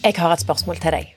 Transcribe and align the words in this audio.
Jeg 0.00 0.14
har 0.16 0.32
et 0.32 0.40
spørsmål 0.40 0.78
til 0.80 0.94
deg. 0.94 1.08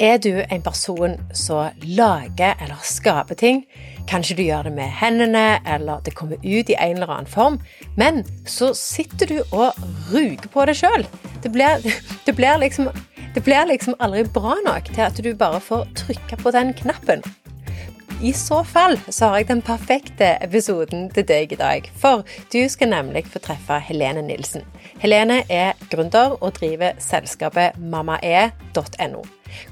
Er 0.00 0.16
du 0.16 0.30
en 0.40 0.62
person 0.64 1.18
som 1.36 1.82
lager 1.84 2.54
eller 2.64 2.80
skaper 2.80 3.36
ting? 3.36 3.66
Kanskje 4.08 4.36
du 4.38 4.42
gjør 4.46 4.62
det 4.64 4.72
med 4.78 4.88
hendene, 4.88 5.58
eller 5.68 6.00
det 6.06 6.14
kommer 6.16 6.40
ut 6.40 6.72
i 6.72 6.76
en 6.78 6.96
eller 6.96 7.12
annen 7.12 7.28
form. 7.28 7.60
Men 8.00 8.24
så 8.48 8.72
sitter 8.74 9.28
du 9.28 9.36
og 9.52 9.76
ruger 10.08 10.48
på 10.48 10.64
det 10.64 10.78
sjøl. 10.80 11.04
Det, 11.44 11.52
det, 12.26 12.34
liksom, 12.64 12.88
det 13.34 13.44
blir 13.44 13.68
liksom 13.68 14.00
aldri 14.00 14.24
bra 14.24 14.56
nok 14.64 14.88
til 14.94 15.04
at 15.04 15.20
du 15.20 15.34
bare 15.36 15.60
får 15.60 15.84
trykke 16.06 16.40
på 16.40 16.56
den 16.56 16.72
knappen. 16.80 17.20
I 18.24 18.32
så 18.32 18.62
fall 18.64 18.94
så 19.12 19.26
har 19.26 19.42
jeg 19.42 19.48
den 19.50 19.60
perfekte 19.60 20.30
episoden 20.40 21.10
til 21.12 21.26
deg 21.28 21.50
i 21.52 21.58
dag. 21.60 21.88
For 22.00 22.22
du 22.54 22.62
skal 22.72 22.88
nemlig 22.88 23.26
få 23.28 23.42
treffe 23.44 23.76
Helene 23.84 24.22
Nilsen. 24.24 24.62
Helene 25.02 25.42
er 25.52 25.74
gründer 25.92 26.38
og 26.38 26.54
driver 26.56 26.96
selskapet 27.04 27.76
mammae.no. 27.76 29.20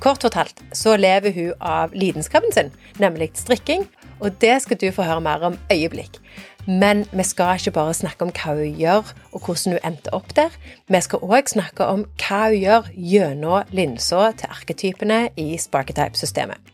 Kort 0.04 0.26
fortalt 0.26 0.60
så 0.76 0.98
lever 1.00 1.32
hun 1.32 1.54
av 1.64 1.96
lidenskapen 1.96 2.52
sin, 2.52 2.68
nemlig 3.00 3.30
strikking. 3.40 3.86
Og 4.20 4.36
det 4.44 4.58
skal 4.66 4.80
du 4.82 4.90
få 4.92 5.08
høre 5.08 5.24
mer 5.24 5.48
om 5.48 5.56
øyeblikk. 5.72 6.20
Men 6.68 7.06
vi 7.08 7.24
skal 7.24 7.56
ikke 7.56 7.72
bare 7.78 7.96
snakke 7.96 8.28
om 8.28 8.34
hva 8.36 8.58
hun 8.60 8.76
gjør, 8.76 9.14
og 9.32 9.46
hvordan 9.46 9.78
hun 9.78 9.86
endte 9.94 10.12
opp 10.12 10.36
der. 10.36 10.52
Vi 10.92 11.00
skal 11.00 11.24
òg 11.24 11.48
snakke 11.56 11.88
om 11.88 12.04
hva 12.20 12.44
hun 12.52 12.60
gjør 12.60 12.92
gjennom 12.92 13.72
linsa 13.72 14.28
til 14.36 14.52
arketypene 14.60 15.24
i 15.40 15.56
Sparketype-systemet. 15.56 16.71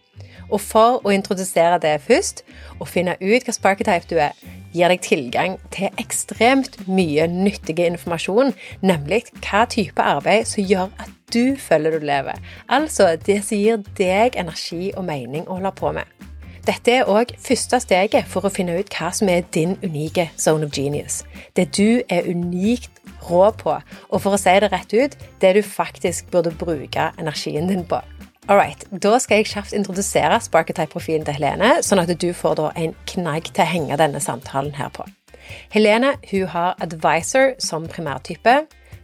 Og 0.49 0.61
for 0.63 1.03
å 1.05 1.13
introdusere 1.13 1.81
det 1.83 1.99
først, 2.05 2.45
og 2.79 2.89
finne 2.89 3.17
ut 3.21 3.45
hva 3.45 3.55
sparketype 3.55 4.09
du 4.11 4.17
er, 4.23 4.37
gir 4.73 4.93
deg 4.93 5.03
tilgang 5.05 5.57
til 5.75 5.93
ekstremt 6.01 6.77
mye 6.89 7.27
nyttig 7.31 7.79
informasjon, 7.87 8.53
nemlig 8.85 9.25
hva 9.41 9.65
type 9.71 10.03
arbeid 10.03 10.49
som 10.49 10.65
gjør 10.65 10.93
at 11.01 11.15
du 11.33 11.57
føler 11.61 11.99
du 11.99 12.07
lever. 12.09 12.39
Altså 12.69 13.15
det 13.27 13.43
som 13.45 13.61
gir 13.61 13.83
deg 13.99 14.39
energi 14.41 14.93
og 14.95 15.05
mening 15.09 15.47
å 15.47 15.59
holde 15.59 15.75
på 15.77 15.93
med. 15.97 16.09
Dette 16.69 16.99
er 16.99 17.09
òg 17.09 17.31
første 17.41 17.79
steget 17.81 18.27
for 18.29 18.45
å 18.45 18.53
finne 18.53 18.75
ut 18.77 18.93
hva 18.93 19.09
som 19.17 19.31
er 19.33 19.47
din 19.57 19.79
unike 19.81 20.27
zone 20.37 20.67
of 20.69 20.75
genius. 20.77 21.23
Det 21.57 21.71
du 21.79 22.03
er 22.13 22.29
unikt 22.29 23.01
rå 23.25 23.47
på, 23.57 23.79
og 24.11 24.21
for 24.21 24.37
å 24.37 24.41
si 24.41 24.53
det 24.61 24.69
rett 24.73 24.93
ut, 24.93 25.17
det 25.41 25.55
du 25.57 25.63
faktisk 25.65 26.29
burde 26.33 26.53
bruke 26.61 27.09
energien 27.17 27.73
din 27.73 27.87
på. 27.89 28.03
Alright, 28.49 28.87
Da 28.91 29.19
skal 29.21 29.43
jeg 29.43 29.51
kjapt 29.51 29.75
introdusere 29.77 30.39
Sparketype-profilen 30.41 31.27
til 31.27 31.37
Helene, 31.37 31.83
sånn 31.85 32.01
at 32.01 32.09
du 32.17 32.31
får 32.33 32.63
en 32.81 32.95
knagg 33.11 33.51
til 33.53 33.61
å 33.61 33.69
henge 33.69 33.99
denne 34.01 34.23
samtalen 34.25 34.73
her 34.79 34.89
på. 34.89 35.05
Helene 35.69 36.15
hun 36.31 36.47
har 36.55 36.81
advisor 36.81 37.53
som 37.61 37.85
primærtype, 37.93 38.55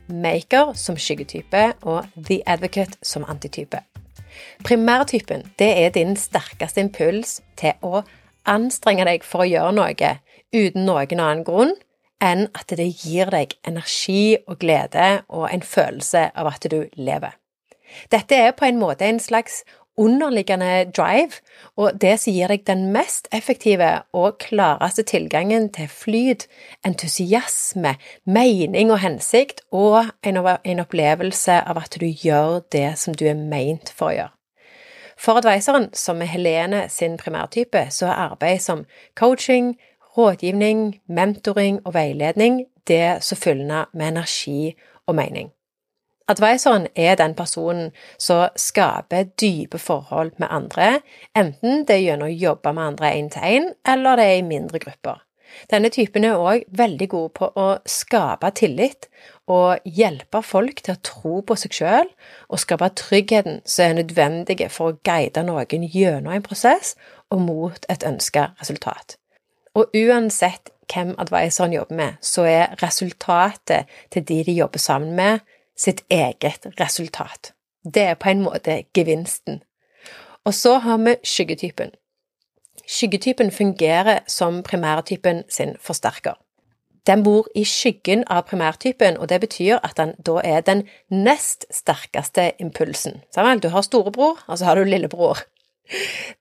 maker 0.08 0.72
som 0.80 0.96
skyggetype 0.96 1.66
og 1.84 2.08
the 2.16 2.40
advocate 2.48 2.96
som 3.04 3.28
antitype. 3.28 3.82
Primærtypen 4.64 5.44
det 5.60 5.70
er 5.84 5.92
din 5.92 6.16
sterkeste 6.16 6.80
impuls 6.80 7.42
til 7.60 7.76
å 7.84 8.00
anstrenge 8.48 9.04
deg 9.04 9.28
for 9.28 9.44
å 9.44 9.50
gjøre 9.52 9.76
noe 9.76 10.14
uten 10.56 10.88
noen 10.88 11.20
annen 11.20 11.44
grunn 11.44 11.76
enn 12.24 12.48
at 12.56 12.72
det 12.80 12.88
gir 13.04 13.28
deg 13.28 13.58
energi 13.68 14.38
og 14.48 14.56
glede 14.64 15.18
og 15.28 15.50
en 15.52 15.60
følelse 15.60 16.30
av 16.32 16.54
at 16.56 16.64
du 16.64 16.86
lever. 16.96 17.36
Dette 18.12 18.36
er 18.36 18.54
på 18.56 18.68
en 18.68 18.78
måte 18.78 19.06
en 19.08 19.20
slags 19.20 19.62
underliggende 19.96 20.90
drive, 20.96 21.38
og 21.76 22.00
det 22.00 22.16
som 22.20 22.34
gir 22.34 22.50
deg 22.50 22.64
den 22.66 22.88
mest 22.92 23.28
effektive 23.34 23.90
og 24.12 24.40
klareste 24.42 25.04
tilgangen 25.06 25.68
til 25.72 25.88
flyt, 25.88 26.48
entusiasme, 26.86 27.94
mening 28.26 28.90
og 28.90 28.98
hensikt, 29.04 29.62
og 29.70 30.10
en, 30.26 30.80
opplevelse 30.82 31.60
av 31.62 31.78
at 31.84 31.98
du 32.00 32.06
gjør 32.06 32.64
det 32.74 32.98
som 32.98 33.14
du 33.14 33.26
er 33.30 33.38
meint 33.38 33.92
for 33.94 34.10
å 34.10 34.16
gjøre. 34.18 34.34
For 35.14 35.38
advisoren, 35.38 35.92
som 35.94 36.22
er 36.22 36.32
Helene 36.32 36.88
sin 36.90 37.14
primærtype, 37.16 37.86
så 37.94 38.10
er 38.10 38.32
arbeid 38.32 38.58
som 38.60 38.82
coaching, 39.14 39.76
rådgivning, 40.18 41.00
mentoring 41.06 41.78
og 41.84 41.94
veiledning 41.94 42.64
det 42.88 43.22
som 43.22 43.38
fyller 43.38 43.86
med 43.94 44.08
energi 44.08 44.74
og 45.06 45.14
mening. 45.14 45.52
Advisoren 46.28 46.86
er 46.96 47.18
den 47.20 47.34
personen 47.36 47.90
som 48.16 48.48
skaper 48.56 49.26
dype 49.40 49.78
forhold 49.78 50.32
med 50.40 50.48
andre, 50.50 51.02
enten 51.36 51.84
det 51.84 51.98
er 51.98 52.04
gjennom 52.06 52.30
å 52.30 52.38
jobbe 52.46 52.72
med 52.72 52.92
andre 52.94 53.12
én 53.12 53.28
til 53.32 53.44
én, 53.44 53.70
eller 53.84 54.16
det 54.16 54.28
er 54.30 54.40
i 54.40 54.46
mindre 54.48 54.80
grupper. 54.80 55.20
Denne 55.70 55.90
typen 55.92 56.24
er 56.24 56.40
òg 56.40 56.64
veldig 56.74 57.08
god 57.12 57.28
på 57.38 57.48
å 57.60 57.66
skape 57.86 58.50
tillit 58.58 59.08
og 59.52 59.84
hjelpe 59.84 60.40
folk 60.42 60.80
til 60.82 60.96
å 60.96 61.02
tro 61.04 61.34
på 61.46 61.56
seg 61.60 61.76
sjøl 61.76 62.08
og 62.48 62.62
skape 62.62 62.88
tryggheten 62.98 63.60
som 63.62 63.84
er 63.84 63.98
nødvendig 64.00 64.58
for 64.72 64.90
å 64.90 64.98
guide 65.06 65.44
noen 65.46 65.84
gjennom 65.84 66.32
en 66.34 66.46
prosess 66.46 66.94
og 67.30 67.44
mot 67.44 67.86
et 67.92 68.06
ønska 68.06 68.50
resultat. 68.60 69.18
Og 69.74 69.94
uansett 69.94 70.72
hvem 70.90 71.14
advisoren 71.18 71.72
jobber 71.74 71.96
med, 71.96 72.16
så 72.20 72.44
er 72.48 72.74
resultatet 72.82 73.90
til 74.12 74.24
de 74.28 74.42
de 74.46 74.56
jobber 74.58 74.78
sammen 74.78 75.14
med, 75.16 75.40
sitt 75.76 76.04
eget 76.10 76.66
resultat. 76.80 77.52
Det 77.84 78.02
er 78.02 78.14
på 78.14 78.28
en 78.28 78.42
måte 78.42 78.82
gevinsten. 78.94 79.62
Og 80.44 80.54
så 80.54 80.78
har 80.78 80.98
vi 80.98 81.16
skyggetypen. 81.24 81.90
Skyggetypen 82.86 83.50
fungerer 83.50 84.18
som 84.26 84.62
primærtypen 84.62 85.44
sin 85.48 85.76
forsterker. 85.80 86.34
Den 87.06 87.22
bor 87.22 87.48
i 87.54 87.64
skyggen 87.64 88.24
av 88.32 88.46
primærtypen, 88.48 89.16
og 89.16 89.28
det 89.28 89.40
betyr 89.40 89.76
at 89.84 89.96
den 89.96 90.14
da 90.26 90.40
er 90.44 90.60
den 90.60 90.86
nest 91.10 91.66
sterkeste 91.70 92.52
impulsen. 92.60 93.20
Du 93.62 93.68
har 93.68 93.82
storebror, 93.82 94.38
og 94.46 94.58
så 94.58 94.64
har 94.64 94.74
du 94.74 94.84
lillebror. 94.84 95.38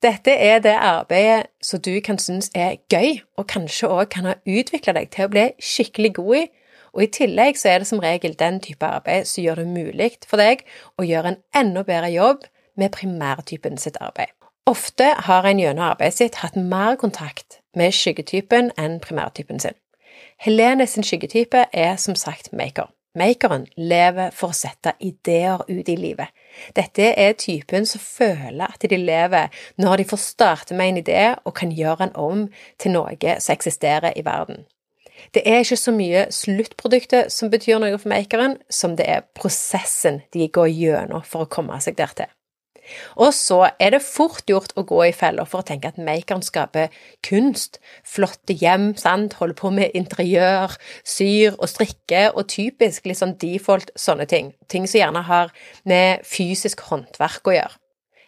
Dette 0.03 0.31
er 0.31 0.59
det 0.59 0.75
arbeidet 0.79 1.47
som 1.61 1.81
du 1.81 1.99
kan 1.99 2.17
synes 2.17 2.51
er 2.55 2.75
gøy, 2.89 3.19
og 3.37 3.47
kanskje 3.47 3.87
òg 3.87 4.05
kan 4.05 4.25
ha 4.25 4.33
utvikla 4.47 4.93
deg 4.93 5.11
til 5.11 5.25
å 5.25 5.31
bli 5.33 5.49
skikkelig 5.59 6.13
god 6.13 6.35
i, 6.35 6.45
og 6.93 7.03
i 7.03 7.09
tillegg 7.09 7.57
så 7.57 7.73
er 7.73 7.81
det 7.81 7.89
som 7.89 8.01
regel 8.03 8.35
den 8.39 8.59
type 8.63 8.85
arbeid 8.85 9.27
som 9.29 9.43
gjør 9.43 9.63
det 9.63 9.67
mulig 9.73 10.11
for 10.29 10.41
deg 10.41 10.63
å 10.97 11.05
gjøre 11.07 11.33
en 11.33 11.41
enda 11.57 11.83
bedre 11.87 12.11
jobb 12.13 12.45
med 12.77 12.93
primærtypen 12.93 13.77
sitt 13.81 13.97
arbeid. 14.01 14.31
Ofte 14.69 15.09
har 15.27 15.45
en 15.45 15.59
gjennom 15.59 15.89
arbeidet 15.89 16.19
sitt 16.21 16.39
hatt 16.39 16.55
mer 16.55 16.95
kontakt 16.95 17.59
med 17.75 17.91
skyggetypen 17.91 18.71
enn 18.79 19.01
primærtypen 19.03 19.59
sin. 19.59 19.75
Helene 20.39 20.87
sin 20.87 21.03
skyggetype 21.03 21.65
er 21.73 21.97
som 21.99 22.15
sagt 22.15 22.53
maker. 22.53 22.87
Makeren 23.13 23.67
lever 23.77 24.31
for 24.33 24.49
å 24.49 24.57
sette 24.57 24.95
ideer 25.03 25.61
ut 25.67 25.89
i 25.89 25.95
livet. 25.99 26.31
Dette 26.73 27.11
er 27.13 27.35
typen 27.37 27.85
som 27.85 28.01
føler 28.01 28.65
at 28.65 28.87
de 28.89 28.97
lever 28.97 29.53
når 29.77 30.01
de 30.01 30.07
får 30.09 30.21
starte 30.23 30.77
med 30.77 30.93
en 30.93 31.01
idé 31.03 31.25
og 31.43 31.53
kan 31.59 31.73
gjøre 31.73 32.07
den 32.07 32.15
om 32.17 32.47
til 32.81 32.95
noe 32.95 33.35
som 33.37 33.53
eksisterer 33.53 34.17
i 34.17 34.25
verden. 34.25 34.63
Det 35.31 35.43
er 35.47 35.63
ikke 35.63 35.79
så 35.79 35.95
mye 35.95 36.27
sluttproduktet 36.33 37.33
som 37.33 37.51
betyr 37.53 37.81
noe 37.81 37.97
for 37.97 38.11
makeren, 38.11 38.59
som 38.69 38.97
det 38.99 39.07
er 39.09 39.27
prosessen 39.37 40.21
de 40.35 40.49
går 40.51 40.71
gjennom 40.73 41.25
for 41.27 41.45
å 41.45 41.51
komme 41.51 41.79
seg 41.83 41.97
dertil. 41.99 42.31
Og 43.15 43.31
så 43.35 43.59
er 43.79 43.93
det 43.95 44.01
fort 44.03 44.49
gjort 44.49 44.73
å 44.75 44.83
gå 44.87 44.99
i 45.07 45.13
feller 45.15 45.47
for 45.49 45.63
å 45.63 45.67
tenke 45.67 45.91
at 45.93 45.99
makeren 46.01 46.43
skaper 46.43 46.91
kunst, 47.25 47.79
flotte 48.03 48.55
hjem, 48.59 48.91
sant, 48.99 49.37
holder 49.39 49.59
på 49.59 49.71
med 49.75 49.95
interiør, 49.97 50.75
syr 51.07 51.55
og 51.57 51.69
strikke, 51.71 52.25
og 52.33 52.49
typisk 52.51 53.07
sånn 53.15 53.37
default 53.41 53.93
sånne 53.95 54.27
ting, 54.29 54.51
ting 54.67 54.87
som 54.89 54.99
gjerne 54.99 55.23
har 55.29 55.55
med 55.89 56.27
fysisk 56.27 56.83
håndverk 56.89 57.47
å 57.47 57.57
gjøre. 57.57 57.82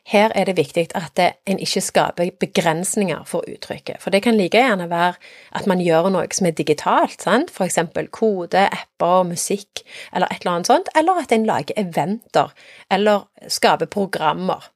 Her 0.06 0.30
er 0.38 0.46
det 0.46 0.58
viktig 0.60 0.92
at 0.94 1.18
en 1.20 1.60
ikke 1.60 1.82
skaper 1.82 2.30
begrensninger 2.40 3.24
for 3.26 3.48
uttrykket, 3.50 3.98
for 4.04 4.14
det 4.14 4.22
kan 4.22 4.38
like 4.38 4.60
gjerne 4.60 4.86
være 4.92 5.16
at 5.58 5.66
man 5.66 5.82
gjør 5.82 6.12
noe 6.14 6.28
som 6.36 6.46
er 6.46 6.54
digitalt, 6.58 7.18
sant? 7.26 7.50
for 7.50 7.66
eksempel 7.66 8.12
kode, 8.14 8.68
apper, 8.70 9.26
musikk 9.26 9.82
eller 10.14 10.30
et 10.30 10.46
eller 10.46 10.54
annet 10.60 10.70
sånt, 10.70 10.94
eller 10.96 11.24
at 11.24 11.34
en 11.34 11.50
lager 11.50 11.74
eventer 11.82 12.54
eller 12.94 13.26
skaper 13.50 13.90
programmer. 13.90 14.70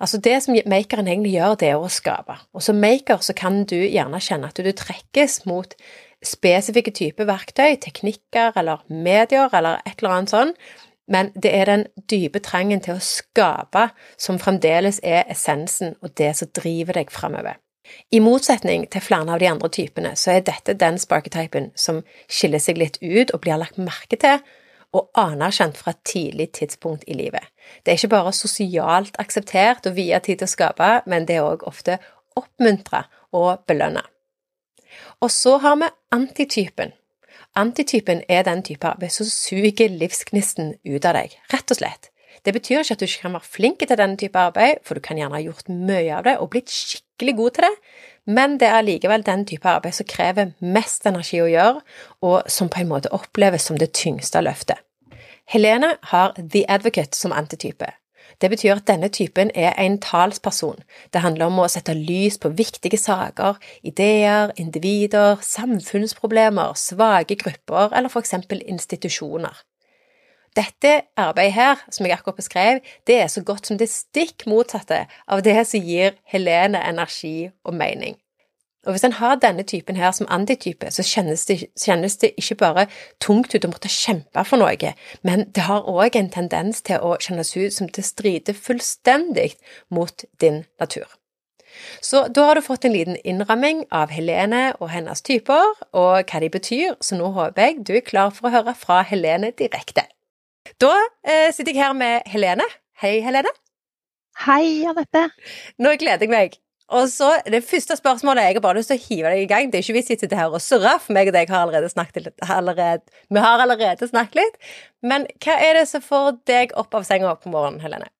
Altså 0.00 0.16
Det 0.16 0.42
som 0.42 0.56
makeren 0.66 1.08
egentlig 1.08 1.34
gjør, 1.36 1.58
det 1.60 1.68
er 1.68 1.80
å 1.80 1.88
skape. 1.92 2.38
Og 2.56 2.64
som 2.64 2.80
maker 2.80 3.20
så 3.20 3.36
kan 3.36 3.66
du 3.68 3.76
gjerne 3.76 4.20
kjenne 4.24 4.48
at 4.48 4.56
du 4.56 4.72
trekkes 4.72 5.42
mot 5.44 5.76
spesifikke 6.24 6.92
typer 6.96 7.28
verktøy, 7.28 7.76
teknikker 7.80 8.56
eller 8.56 8.80
medier 8.88 9.52
eller 9.52 9.84
et 9.84 10.00
eller 10.00 10.16
annet 10.16 10.32
sånt, 10.32 10.70
men 11.10 11.32
det 11.34 11.50
er 11.56 11.66
den 11.68 11.84
dype 12.10 12.40
trangen 12.44 12.82
til 12.84 12.96
å 12.96 13.04
skape 13.04 13.88
som 14.20 14.38
fremdeles 14.38 15.00
er 15.02 15.26
essensen 15.32 15.96
og 16.00 16.14
det 16.20 16.32
som 16.38 16.50
driver 16.56 17.00
deg 17.00 17.10
framover. 17.12 17.58
I 18.14 18.20
motsetning 18.22 18.86
til 18.92 19.02
flere 19.02 19.34
av 19.34 19.40
de 19.42 19.48
andre 19.50 19.68
typene, 19.74 20.14
så 20.16 20.36
er 20.36 20.46
dette 20.46 20.76
den 20.78 20.98
sparketypen 21.00 21.72
som 21.74 22.04
skiller 22.30 22.62
seg 22.62 22.78
litt 22.78 23.00
ut 23.02 23.32
og 23.34 23.42
blir 23.42 23.58
lagt 23.58 23.80
merke 23.82 24.18
til 24.20 24.38
og 24.96 25.10
anerkjent 25.18 25.78
fra 25.78 25.94
et 25.94 26.02
tidlig 26.06 26.48
tidspunkt 26.58 27.04
i 27.06 27.14
livet. 27.14 27.44
Det 27.82 27.92
er 27.92 27.98
ikke 27.98 28.14
bare 28.14 28.32
sosialt 28.34 29.18
akseptert 29.22 29.86
og 29.86 29.96
vie 29.98 30.18
tid 30.18 30.40
til 30.40 30.48
å 30.48 30.54
skape, 30.54 30.90
men 31.06 31.26
det 31.26 31.38
er 31.38 31.46
òg 31.46 31.66
ofte 31.66 32.00
oppmuntra 32.38 33.04
og 33.34 33.62
belønna. 33.70 34.02
Og 35.22 35.30
så 35.30 35.56
har 35.62 35.76
vi 35.78 35.90
antitypen, 36.14 36.94
Antitypen 37.58 38.22
er 38.28 38.44
den 38.46 38.62
type 38.62 38.86
arbeid 38.86 39.10
som 39.10 39.26
suger 39.26 39.90
livsgnisten 39.90 40.76
ut 40.86 41.04
av 41.04 41.16
deg, 41.18 41.34
rett 41.50 41.72
og 41.74 41.80
slett. 41.80 42.10
Det 42.46 42.54
betyr 42.54 42.80
ikke 42.80 42.94
at 42.94 43.00
du 43.00 43.06
ikke 43.08 43.24
kan 43.24 43.34
være 43.34 43.52
flink 43.52 43.82
til 43.82 43.98
denne 43.98 44.16
type 44.16 44.38
arbeid, 44.38 44.80
for 44.86 44.96
du 44.96 45.02
kan 45.04 45.18
gjerne 45.18 45.34
ha 45.36 45.42
gjort 45.42 45.68
mye 45.68 46.14
av 46.14 46.24
det 46.28 46.36
og 46.40 46.52
blitt 46.54 46.70
skikkelig 46.72 47.34
god 47.36 47.56
til 47.56 47.66
det, 47.66 47.72
men 48.30 48.54
det 48.62 48.68
er 48.70 48.86
likevel 48.86 49.24
den 49.26 49.42
type 49.48 49.68
arbeid 49.68 49.96
som 49.98 50.08
krever 50.08 50.52
mest 50.62 51.08
energi 51.10 51.40
å 51.42 51.50
gjøre, 51.50 51.82
og 52.22 52.38
som 52.46 52.70
på 52.70 52.84
en 52.84 52.92
måte 52.92 53.12
oppleves 53.16 53.66
som 53.66 53.80
det 53.80 53.90
tyngste 53.98 54.42
løftet. 54.46 54.78
Helene 55.50 55.96
har 56.12 56.36
The 56.38 56.62
Advocate 56.70 57.18
som 57.18 57.34
antitype. 57.34 57.90
Det 58.40 58.50
betyr 58.50 58.78
at 58.78 58.86
denne 58.88 59.10
typen 59.12 59.50
er 59.54 59.74
en 59.78 59.98
talsperson. 60.00 60.80
Det 61.12 61.20
handler 61.20 61.50
om 61.50 61.58
å 61.60 61.68
sette 61.68 61.94
lys 61.96 62.38
på 62.40 62.52
viktige 62.56 62.98
saker, 62.98 63.58
ideer, 63.84 64.54
individer, 64.56 65.42
samfunnsproblemer, 65.44 66.72
svake 66.76 67.36
grupper 67.36 67.92
eller 67.92 68.08
for 68.12 68.24
eksempel 68.24 68.62
institusjoner. 68.64 69.60
Dette 70.56 71.02
arbeidet 71.20 71.54
her, 71.54 71.84
som 71.94 72.06
jeg 72.06 72.16
akkurat 72.16 72.40
beskrev, 72.40 72.80
det 73.06 73.20
er 73.22 73.28
så 73.30 73.44
godt 73.46 73.68
som 73.68 73.78
det 73.78 73.90
stikk 73.92 74.48
motsatte 74.50 75.04
av 75.30 75.44
det 75.46 75.60
som 75.68 75.84
gir 75.84 76.16
Helene 76.32 76.80
energi 76.88 77.52
og 77.62 77.76
mening. 77.76 78.16
Og 78.86 78.94
hvis 78.94 79.04
en 79.04 79.12
har 79.18 79.36
denne 79.36 79.62
typen 79.68 79.96
her 80.00 80.12
som 80.16 80.28
antitype, 80.32 80.88
så 80.90 81.04
kjennes 81.04 81.44
det, 81.46 81.58
kjennes 81.76 82.16
det, 82.22 82.32
ikke 82.40 82.56
bare 82.62 82.86
tungt 83.20 83.52
ut 83.54 83.66
å 83.66 83.72
måtte 83.72 83.92
kjempe 83.92 84.44
for 84.48 84.62
noe, 84.62 84.92
men 85.26 85.44
det 85.52 85.66
har 85.66 85.88
òg 85.88 86.16
en 86.16 86.30
tendens 86.32 86.80
til 86.88 87.02
å 87.04 87.18
kjennes 87.20 87.52
ut 87.58 87.76
som 87.76 87.90
det 87.92 88.06
strider 88.08 88.56
fullstendig 88.56 89.52
mot 89.92 90.24
din 90.40 90.64
natur. 90.80 91.04
Så 92.00 92.24
da 92.28 92.46
har 92.48 92.58
du 92.58 92.64
fått 92.64 92.84
en 92.84 92.96
liten 92.96 93.18
innramming 93.24 93.84
av 93.94 94.10
Helene 94.14 94.70
og 94.80 94.90
hennes 94.94 95.22
typer, 95.22 95.76
og 95.92 96.24
hva 96.24 96.40
de 96.42 96.50
betyr, 96.52 96.96
så 97.04 97.18
nå 97.20 97.30
håper 97.36 97.66
jeg 97.66 97.84
du 97.84 97.94
er 97.98 98.06
klar 98.06 98.32
for 98.34 98.48
å 98.48 98.54
høre 98.56 98.74
fra 98.78 99.02
Helene 99.06 99.52
direkte. 99.56 100.06
Da 100.80 100.94
eh, 101.24 101.50
sitter 101.52 101.74
jeg 101.74 101.82
her 101.84 101.94
med 101.96 102.26
Helene. 102.30 102.66
Hei, 103.00 103.18
Helene. 103.24 103.52
Hei, 104.46 104.82
Anette. 104.88 105.28
Nå 105.80 105.94
gleder 106.00 106.24
jeg 106.26 106.32
meg. 106.32 106.60
Og 106.90 107.08
så, 107.08 107.30
Det 107.46 107.62
første 107.64 107.96
spørsmålet 107.96 108.48
jeg 108.48 108.56
har 108.56 108.62
bare 108.64 108.80
lyst 108.80 108.90
til 108.90 108.98
å 108.98 109.04
hive 109.04 109.30
deg 109.30 109.42
i 109.44 109.50
gang. 109.50 109.68
Det 109.70 109.78
er 109.78 109.84
ikke 109.84 109.98
vits 109.98 110.10
i 110.10 110.16
å 110.16 110.20
sitte 110.20 110.38
her 110.38 110.50
og 110.50 110.62
surre, 110.64 110.96
for 110.98 111.14
meg 111.14 111.30
og 111.30 111.36
deg 111.36 111.52
har 111.52 111.62
allerede 111.62 111.90
snakket 111.92 112.24
litt. 112.24 112.40
Allerede, 112.42 113.04
vi 113.30 113.44
har 113.44 113.62
allerede 113.62 114.08
snakket 114.10 114.40
litt. 114.40 114.72
Men 115.02 115.28
hva 115.44 115.58
er 115.62 115.78
det 115.78 115.86
som 115.90 116.02
får 116.02 116.40
deg 116.50 116.74
opp 116.80 116.96
av 116.98 117.06
senga 117.06 117.36
på 117.38 117.52
morgenen, 117.52 117.78
Helene? 117.84 118.10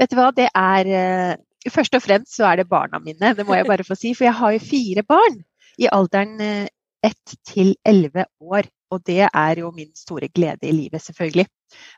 Vet 0.00 0.10
du 0.10 0.18
hva, 0.18 0.30
det 0.34 0.48
er 0.56 0.90
uh, 0.90 1.38
Først 1.68 1.92
og 1.92 2.00
fremst 2.00 2.32
så 2.38 2.46
er 2.48 2.62
det 2.62 2.70
barna 2.70 2.96
mine, 3.04 3.34
det 3.36 3.44
må 3.44 3.52
jeg 3.52 3.66
bare 3.68 3.84
få 3.84 3.92
si. 3.92 4.14
For 4.16 4.24
jeg 4.24 4.38
har 4.38 4.54
jo 4.54 4.62
fire 4.64 5.02
barn 5.04 5.42
i 5.76 5.90
alderen 5.92 6.40
uh, 6.40 6.68
ett 7.04 7.34
til 7.46 7.74
elleve 7.84 8.24
år. 8.40 8.64
Og 8.90 9.02
det 9.06 9.22
er 9.28 9.60
jo 9.62 9.70
min 9.74 9.90
store 9.94 10.28
glede 10.34 10.66
i 10.66 10.74
livet, 10.74 11.02
selvfølgelig. 11.02 11.46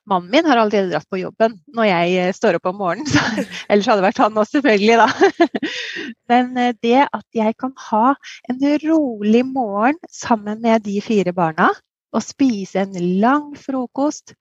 Mannen 0.09 0.31
min 0.33 0.45
har 0.45 0.61
allerede 0.61 0.93
dratt 0.93 1.09
på 1.09 1.23
jobben 1.23 1.55
når 1.73 1.89
jeg 1.89 2.17
eh, 2.21 2.35
står 2.37 2.59
opp 2.59 2.69
om 2.69 2.79
morgenen. 2.83 3.09
Så, 3.13 3.47
ellers 3.73 3.89
hadde 3.89 4.03
det 4.03 4.09
vært 4.11 4.21
han 4.25 4.43
også, 4.43 4.59
selvfølgelig, 4.59 4.99
da. 5.01 5.71
Men 6.33 6.61
eh, 6.61 6.75
det 6.85 7.01
at 7.09 7.27
jeg 7.39 7.57
kan 7.61 7.73
ha 7.89 8.13
en 8.53 8.61
rolig 8.85 9.45
morgen 9.49 10.01
sammen 10.13 10.61
med 10.65 10.85
de 10.85 11.01
fire 11.05 11.33
barna, 11.37 11.71
og 12.13 12.25
spise 12.25 12.85
en 12.85 13.21
lang 13.23 13.53
frokost, 13.57 14.35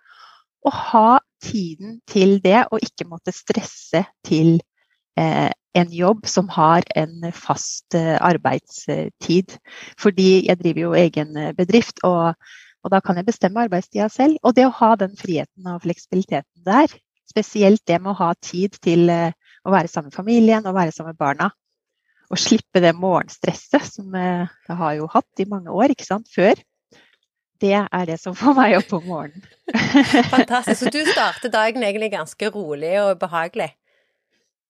og 0.67 0.73
ha 0.91 1.19
tiden 1.41 2.01
til 2.09 2.37
det, 2.43 2.65
og 2.69 2.83
ikke 2.83 3.07
måtte 3.09 3.33
stresse 3.33 4.03
til 4.27 4.59
en 5.73 5.91
jobb 5.91 6.27
som 6.27 6.49
har 6.49 6.83
en 6.95 7.31
fast 7.33 7.95
eh, 7.95 8.17
arbeidstid. 8.21 9.55
Fordi 9.99 10.47
jeg 10.47 10.59
driver 10.59 10.81
jo 10.81 10.97
egen 10.99 11.37
eh, 11.37 11.53
bedrift, 11.57 12.03
og, 12.03 12.35
og, 12.83 12.91
da 12.91 12.99
kan 12.99 13.19
jeg 13.19 13.29
bestemme 13.29 13.63
arbeidstida 13.63 14.09
selv. 14.11 14.37
Og 14.43 14.55
det 14.55 14.67
å 14.67 14.75
ha 14.81 14.95
den 14.99 15.15
friheten 15.19 15.71
og 15.71 15.83
fleksibiliteten 15.85 16.65
der, 16.67 16.91
spesielt 17.31 17.83
det 17.87 18.01
med 18.01 18.13
å 18.13 18.19
ha 18.19 18.33
tid 18.43 18.75
til 18.83 19.09
eh, 19.11 19.31
å 19.63 19.73
være 19.73 19.91
sammen 19.91 20.11
med 20.11 20.19
familien 20.19 20.65
og 20.65 20.75
være 20.75 20.95
sammen 20.95 21.15
med 21.15 21.21
barna. 21.21 21.51
Og 22.31 22.39
slippe 22.39 22.79
det 22.79 22.93
morgenstresset 22.95 23.87
som 23.91 24.13
jeg 24.15 24.75
har 24.79 24.93
jo 24.95 25.07
hatt 25.11 25.41
i 25.43 25.49
mange 25.51 25.71
år, 25.71 25.91
ikke 25.91 26.07
sant, 26.07 26.29
før. 26.31 26.55
Det 27.61 27.75
er 27.75 28.05
det 28.07 28.15
som 28.17 28.33
får 28.33 28.55
meg 28.57 28.77
opp 28.79 28.93
om 28.95 29.03
morgenen. 29.05 29.43
Fantastisk. 30.31 30.79
Så 30.79 30.93
du 30.95 31.03
starter 31.11 31.51
dagen 31.51 31.83
egentlig 31.83 32.09
ganske 32.15 32.49
rolig 32.55 32.95
og 33.03 33.19
behagelig? 33.19 33.67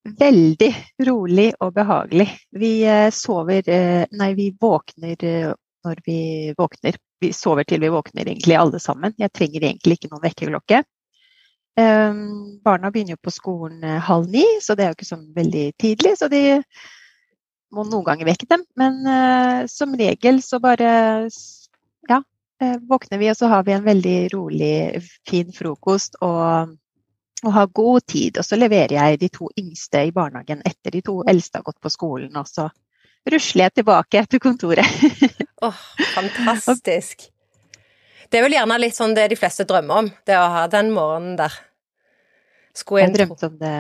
Veldig 0.01 0.71
rolig 1.05 1.51
og 1.61 1.75
behagelig. 1.75 2.25
Vi 2.57 2.71
eh, 2.89 3.11
sover 3.13 3.67
eh, 3.69 4.07
Nei, 4.17 4.31
vi 4.33 4.47
våkner 4.57 5.25
eh, 5.27 5.51
når 5.85 6.01
vi 6.05 6.21
våkner. 6.57 6.97
Vi 7.21 7.29
sover 7.37 7.67
til 7.69 7.83
vi 7.83 7.91
våkner, 7.93 8.25
egentlig 8.25 8.57
alle 8.57 8.79
sammen. 8.81 9.13
Jeg 9.21 9.29
trenger 9.33 9.67
egentlig 9.67 9.99
ikke 9.99 10.09
noen 10.09 10.23
vekkerklokke. 10.23 10.81
Um, 11.79 12.57
barna 12.65 12.89
begynner 12.91 13.15
jo 13.15 13.21
på 13.23 13.31
skolen 13.31 13.85
halv 14.03 14.27
ni, 14.29 14.43
så 14.61 14.75
det 14.75 14.83
er 14.83 14.89
jo 14.91 14.97
ikke 14.97 15.07
sånn 15.07 15.27
veldig 15.37 15.65
tidlig. 15.81 16.15
Så 16.17 16.29
de 16.33 16.41
må 17.73 17.85
noen 17.85 18.07
ganger 18.09 18.29
vekke 18.29 18.49
dem. 18.49 18.65
Men 18.77 18.99
som 19.69 19.93
regel 19.97 20.41
så 20.45 20.59
bare 20.61 20.91
ja, 22.09 22.19
våkner 22.89 23.21
vi, 23.21 23.29
og 23.31 23.37
så 23.37 23.49
har 23.53 23.65
vi 23.69 23.77
en 23.77 23.85
veldig 23.85 24.17
rolig, 24.33 24.73
fin 25.29 25.53
frokost. 25.53 26.17
og 26.25 26.73
og 27.45 27.55
ha 27.55 27.65
god 27.65 28.05
tid. 28.07 28.37
Og 28.37 28.45
så 28.45 28.59
leverer 28.59 28.95
jeg 28.97 29.19
de 29.21 29.29
to 29.33 29.49
yngste 29.59 30.05
i 30.07 30.13
barnehagen 30.15 30.63
etter 30.67 30.93
de 30.95 31.03
to 31.05 31.21
eldste 31.27 31.59
har 31.59 31.67
gått 31.67 31.81
på 31.81 31.91
skolen. 31.93 32.31
Og 32.37 32.49
så 32.49 32.69
rusler 33.31 33.67
jeg 33.67 33.81
tilbake 33.81 34.25
til 34.29 34.43
kontoret. 34.43 35.05
Åh, 35.65 35.69
oh, 35.69 36.05
fantastisk. 36.15 37.29
Det 38.31 38.39
er 38.39 38.45
vel 38.47 38.55
gjerne 38.55 38.79
litt 38.79 38.95
sånn 38.95 39.15
det 39.17 39.27
de 39.33 39.37
fleste 39.37 39.65
drømmer 39.67 40.05
om, 40.05 40.07
det 40.25 40.37
å 40.39 40.47
ha 40.53 40.67
den 40.71 40.93
morgenen 40.95 41.35
der. 41.39 41.57
Skulle 42.77 43.03
jeg 43.03 43.15
drømte 43.17 43.49
om 43.49 43.57
det 43.59 43.73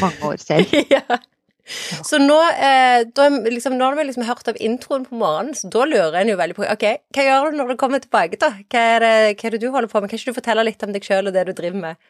mange 0.00 0.30
år 0.30 0.40
selv. 0.40 0.72
ja. 0.96 1.20
Så 1.68 2.16
nå, 2.16 2.36
eh, 2.64 3.02
da, 3.12 3.26
liksom, 3.28 3.74
nå 3.76 3.84
har 3.84 3.98
vi 3.98 4.06
liksom 4.08 4.24
hørt 4.24 4.48
av 4.48 4.56
introen 4.64 5.04
på 5.04 5.18
morgenen, 5.20 5.52
så 5.54 5.68
da 5.68 5.84
lurer 5.84 6.16
en 6.22 6.30
jo 6.32 6.38
veldig 6.40 6.56
på 6.56 6.64
ok, 6.64 6.86
hva 7.12 7.26
gjør 7.26 7.50
du 7.52 7.58
når 7.58 7.74
du 7.74 7.80
kommer 7.82 8.00
tilbake, 8.00 8.40
da? 8.40 8.54
Hva 8.72 8.84
er 8.94 9.04
det, 9.04 9.10
hva 9.34 9.50
er 9.50 9.56
det 9.56 9.60
du 9.60 9.68
holder 9.74 9.92
på 9.92 10.00
med? 10.00 10.08
Kan 10.08 10.22
ikke 10.22 10.32
du 10.32 10.38
fortelle 10.40 10.64
litt 10.64 10.86
om 10.86 10.94
deg 10.94 11.04
sjøl 11.04 11.28
og 11.28 11.36
det 11.36 11.44
du 11.50 11.52
driver 11.52 11.82
med? 11.82 12.08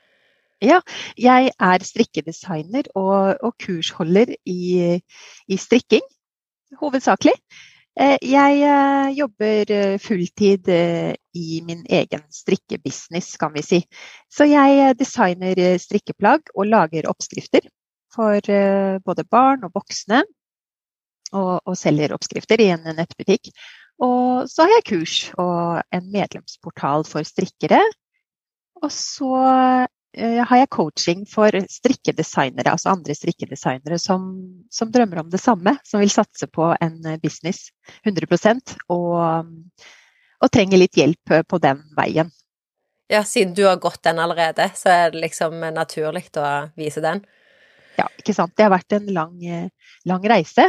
Ja, 0.59 0.81
jeg 1.15 1.53
er 1.55 1.83
strikkedesigner 1.87 2.89
og, 2.99 3.37
og 3.47 3.53
kursholder 3.63 4.33
i, 4.43 4.99
i, 5.47 5.57
strikking, 5.57 6.03
hovedsakelig. 6.81 7.35
Eh, 7.99 8.17
jeg 8.27 8.63
eh, 8.67 9.11
jobber 9.15 9.71
eh, 9.71 9.99
fulltid 10.03 10.67
i 10.69 11.61
min 11.67 11.85
egen 11.87 12.25
strikkebusiness, 12.35 13.37
kan 13.39 13.55
vi 13.55 13.63
si. 13.63 13.79
Så 14.31 14.49
jeg 14.51 14.97
designer 14.99 15.79
strikkeplagg 15.79 16.51
og 16.57 16.67
lager 16.67 17.07
oppskrifter 17.11 17.63
for 18.15 18.43
både 19.05 19.25
barn 19.31 19.63
og 19.69 19.77
voksne. 19.79 20.25
Og, 21.29 21.61
og 21.69 21.75
selger 21.77 22.15
oppskrifter 22.17 22.59
i 22.65 22.71
en 22.73 22.87
nettbutikk. 22.97 23.51
Og 24.01 24.49
så 24.49 24.65
har 24.65 24.71
jeg 24.79 24.87
kurs 24.89 25.17
og 25.37 25.83
en 25.93 26.07
medlemsportal 26.09 27.05
for 27.05 27.27
strikkere. 27.29 27.83
Og 28.81 28.89
så 28.95 29.35
har 30.19 30.61
jeg 30.61 30.71
coaching 30.75 31.25
for 31.29 31.55
strikkedesignere, 31.71 32.73
altså 32.73 32.93
andre 32.93 33.15
strikkedesignere 33.17 33.99
som, 34.03 34.29
som, 34.71 34.91
drømmer 34.93 35.23
om 35.23 35.31
det 35.31 35.41
samme, 35.43 35.77
som 35.87 36.03
vil 36.03 36.13
satse 36.13 36.49
på 36.51 36.73
en 36.81 36.99
eh, 37.07 37.21
business 37.23 37.69
100% 38.07 38.75
og, 38.95 39.53
og 40.43 40.53
trenger 40.55 40.83
litt 40.83 40.99
hjelp 40.99 41.35
eh, 41.35 41.45
på 41.47 41.61
den 41.63 41.85
veien. 41.99 42.33
Ja, 43.09 43.23
siden 43.25 43.55
du 43.57 43.65
har 43.65 43.81
gått 43.81 44.03
den 44.05 44.21
allerede, 44.21 44.69
så 44.77 44.91
er 44.93 45.13
det 45.15 45.23
liksom 45.23 45.63
naturlig 45.73 46.27
å 46.37 46.49
vise 46.77 47.01
den? 47.05 47.23
Ja, 47.97 48.05
ikke 48.21 48.35
sant. 48.37 48.53
Det 48.55 48.67
har 48.67 48.75
vært 48.75 48.95
en 48.95 49.09
lang, 49.11 49.39
lang 50.07 50.27
reise. 50.29 50.69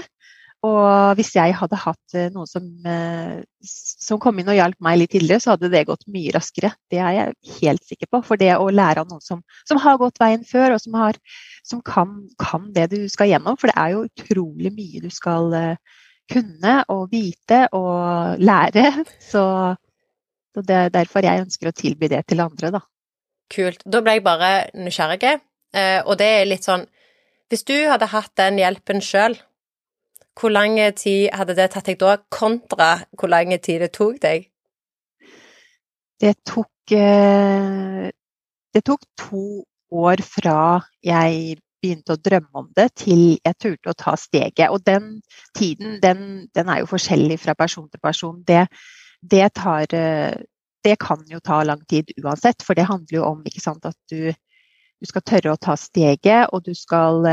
Og 0.67 1.15
hvis 1.15 1.31
jeg 1.37 1.53
hadde 1.55 1.77
hatt 1.79 2.15
eh, 2.19 2.27
noen 2.33 2.47
som, 2.49 2.65
eh, 2.83 3.37
som 3.63 4.19
kom 4.19 4.41
inn 4.41 4.49
og 4.51 4.57
hjalp 4.57 4.75
meg 4.83 4.97
litt 4.99 5.13
tidligere, 5.13 5.39
så 5.39 5.53
hadde 5.53 5.69
det 5.71 5.85
gått 5.87 6.03
mye 6.11 6.33
raskere. 6.35 6.73
Det 6.91 6.99
er 6.99 7.15
jeg 7.15 7.59
helt 7.61 7.85
sikker 7.87 8.09
på. 8.11 8.19
For 8.27 8.41
det 8.41 8.51
å 8.57 8.67
lære 8.67 9.05
av 9.05 9.07
noen 9.07 9.23
som, 9.23 9.39
som 9.69 9.79
har 9.79 10.01
gått 10.01 10.19
veien 10.19 10.43
før, 10.43 10.75
og 10.75 10.83
som, 10.83 10.99
har, 10.99 11.19
som 11.63 11.83
kan, 11.85 12.11
kan, 12.43 12.67
det 12.75 12.89
du 12.91 12.99
skal 13.11 13.31
gjennom 13.31 13.55
For 13.59 13.71
det 13.71 13.77
er 13.79 13.95
jo 13.95 14.05
utrolig 14.09 14.73
mye 14.75 15.03
du 15.05 15.09
skal 15.15 15.55
eh, 15.55 15.97
kunne 16.29 16.75
og 16.91 17.07
vite 17.15 17.63
og 17.79 18.43
lære. 18.43 18.89
Så, 19.31 19.45
så 20.49 20.65
det 20.65 20.75
er 20.75 20.91
derfor 20.91 21.23
jeg 21.23 21.45
ønsker 21.45 21.69
å 21.69 21.77
tilby 21.77 22.09
det 22.11 22.25
til 22.27 22.43
andre, 22.43 22.73
da. 22.73 22.83
Kult. 23.53 23.85
Da 23.87 24.01
ble 24.03 24.17
jeg 24.17 24.27
bare 24.27 24.49
nysgjerrig. 24.75 25.37
Og 26.09 26.15
det 26.17 26.25
er 26.25 26.47
litt 26.49 26.65
sånn 26.65 26.87
Hvis 27.53 27.61
du 27.69 27.75
hadde 27.85 28.07
hatt 28.09 28.31
den 28.41 28.57
hjelpen 28.57 29.03
sjøl, 29.05 29.35
hvor 30.39 30.53
lang 30.53 30.77
tid 30.96 31.29
hadde 31.36 31.55
det 31.58 31.69
tatt 31.74 31.89
deg 31.89 32.00
da, 32.00 32.17
kontra 32.31 32.91
hvor 33.17 33.31
lang 33.31 33.51
tid 33.60 33.84
det 33.84 33.91
tok 33.96 34.19
deg? 34.24 34.48
Det 36.19 36.36
tok 36.48 36.93
eh, 36.96 38.10
Det 38.74 38.84
tok 38.86 39.01
to 39.17 39.63
år 39.89 40.22
fra 40.22 40.60
jeg 41.03 41.58
begynte 41.79 42.13
å 42.13 42.19
drømme 42.19 42.62
om 42.62 42.67
det, 42.75 42.89
til 43.01 43.22
jeg 43.39 43.55
turte 43.58 43.91
å 43.91 43.98
ta 43.98 44.13
steget. 44.19 44.67
Og 44.69 44.84
den 44.86 45.22
tiden, 45.58 45.98
den, 46.03 46.50
den 46.55 46.69
er 46.69 46.84
jo 46.84 46.89
forskjellig 46.91 47.39
fra 47.39 47.55
person 47.55 47.88
til 47.89 48.01
person. 48.03 48.41
Det, 48.46 48.65
det, 49.22 49.46
tar, 49.55 49.88
eh, 49.96 50.36
det, 50.84 50.98
kan 51.00 51.24
jo 51.31 51.39
ta 51.39 51.62
lang 51.63 51.81
tid 51.89 52.12
uansett, 52.19 52.62
for 52.67 52.77
det 52.77 52.89
handler 52.89 53.22
jo 53.22 53.25
om 53.31 53.41
sant, 53.58 53.88
at 53.88 53.98
du 54.12 54.29
du 55.00 55.08
skal 55.08 55.24
tørre 55.24 55.53
å 55.53 55.60
ta 55.60 55.77
steget, 55.79 56.50
og 56.51 56.65
du 56.65 56.74
skal 56.75 57.24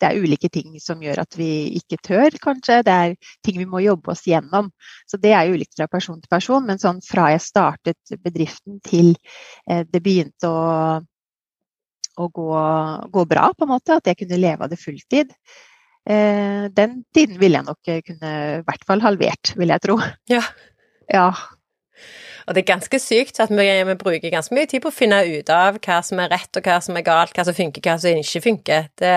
det 0.00 0.08
er 0.08 0.22
ulike 0.22 0.50
ting 0.52 0.76
som 0.82 1.02
gjør 1.02 1.22
at 1.24 1.36
vi 1.38 1.50
ikke 1.78 1.98
tør, 2.04 2.38
kanskje. 2.42 2.80
Det 2.86 2.94
er 2.94 3.14
ting 3.44 3.58
vi 3.60 3.68
må 3.68 3.82
jobbe 3.84 4.12
oss 4.14 4.24
gjennom. 4.28 4.70
Så 5.08 5.20
det 5.22 5.34
er 5.34 5.48
jo 5.48 5.58
ulikt 5.58 5.76
fra 5.78 5.88
person 5.90 6.20
til 6.20 6.30
person. 6.30 6.66
Men 6.68 6.80
sånn 6.82 7.00
fra 7.04 7.28
jeg 7.34 7.44
startet 7.44 8.18
bedriften 8.24 8.78
til 8.86 9.14
eh, 9.68 9.84
det 9.88 10.02
begynte 10.04 10.50
å, 10.50 11.00
å 12.18 12.30
gå, 12.40 12.48
gå, 13.14 13.26
bra, 13.30 13.50
på 13.54 13.66
en 13.66 13.74
måte, 13.74 13.98
at 13.98 14.10
jeg 14.10 14.22
kunne 14.22 14.40
leve 14.40 14.66
av 14.66 14.72
det 14.72 14.80
fulltid, 14.80 15.34
eh, 16.08 16.64
den 16.74 17.02
tiden 17.14 17.38
ville 17.42 17.60
jeg 17.60 17.68
nok 17.68 17.92
kunne 18.06 18.34
i 18.58 18.64
hvert 18.66 18.88
fall 18.88 19.04
halvert, 19.04 19.54
vil 19.58 19.74
jeg 19.74 19.86
tro. 19.86 20.00
Ja. 20.30 20.42
ja. 21.12 21.30
Og 22.48 22.54
det 22.56 22.62
er 22.62 22.70
ganske 22.70 22.98
sykt 23.02 23.42
at 23.44 23.50
vi, 23.52 23.66
vi, 23.84 23.94
bruker 24.00 24.32
ganske 24.32 24.54
mye 24.56 24.68
tid 24.70 24.80
på 24.80 24.88
å 24.88 24.94
finne 24.94 25.20
ut 25.28 25.50
av 25.52 25.76
hva 25.84 25.98
som 26.06 26.20
er 26.22 26.30
rett 26.32 26.56
og 26.56 26.64
hva 26.64 26.78
som 26.84 26.96
er 26.96 27.04
galt, 27.04 27.34
hva 27.36 27.44
som 27.44 27.56
funker, 27.56 27.84
hva 27.84 27.98
som 28.00 28.22
ikke 28.22 28.44
funker. 28.46 28.86
Det, 28.96 29.16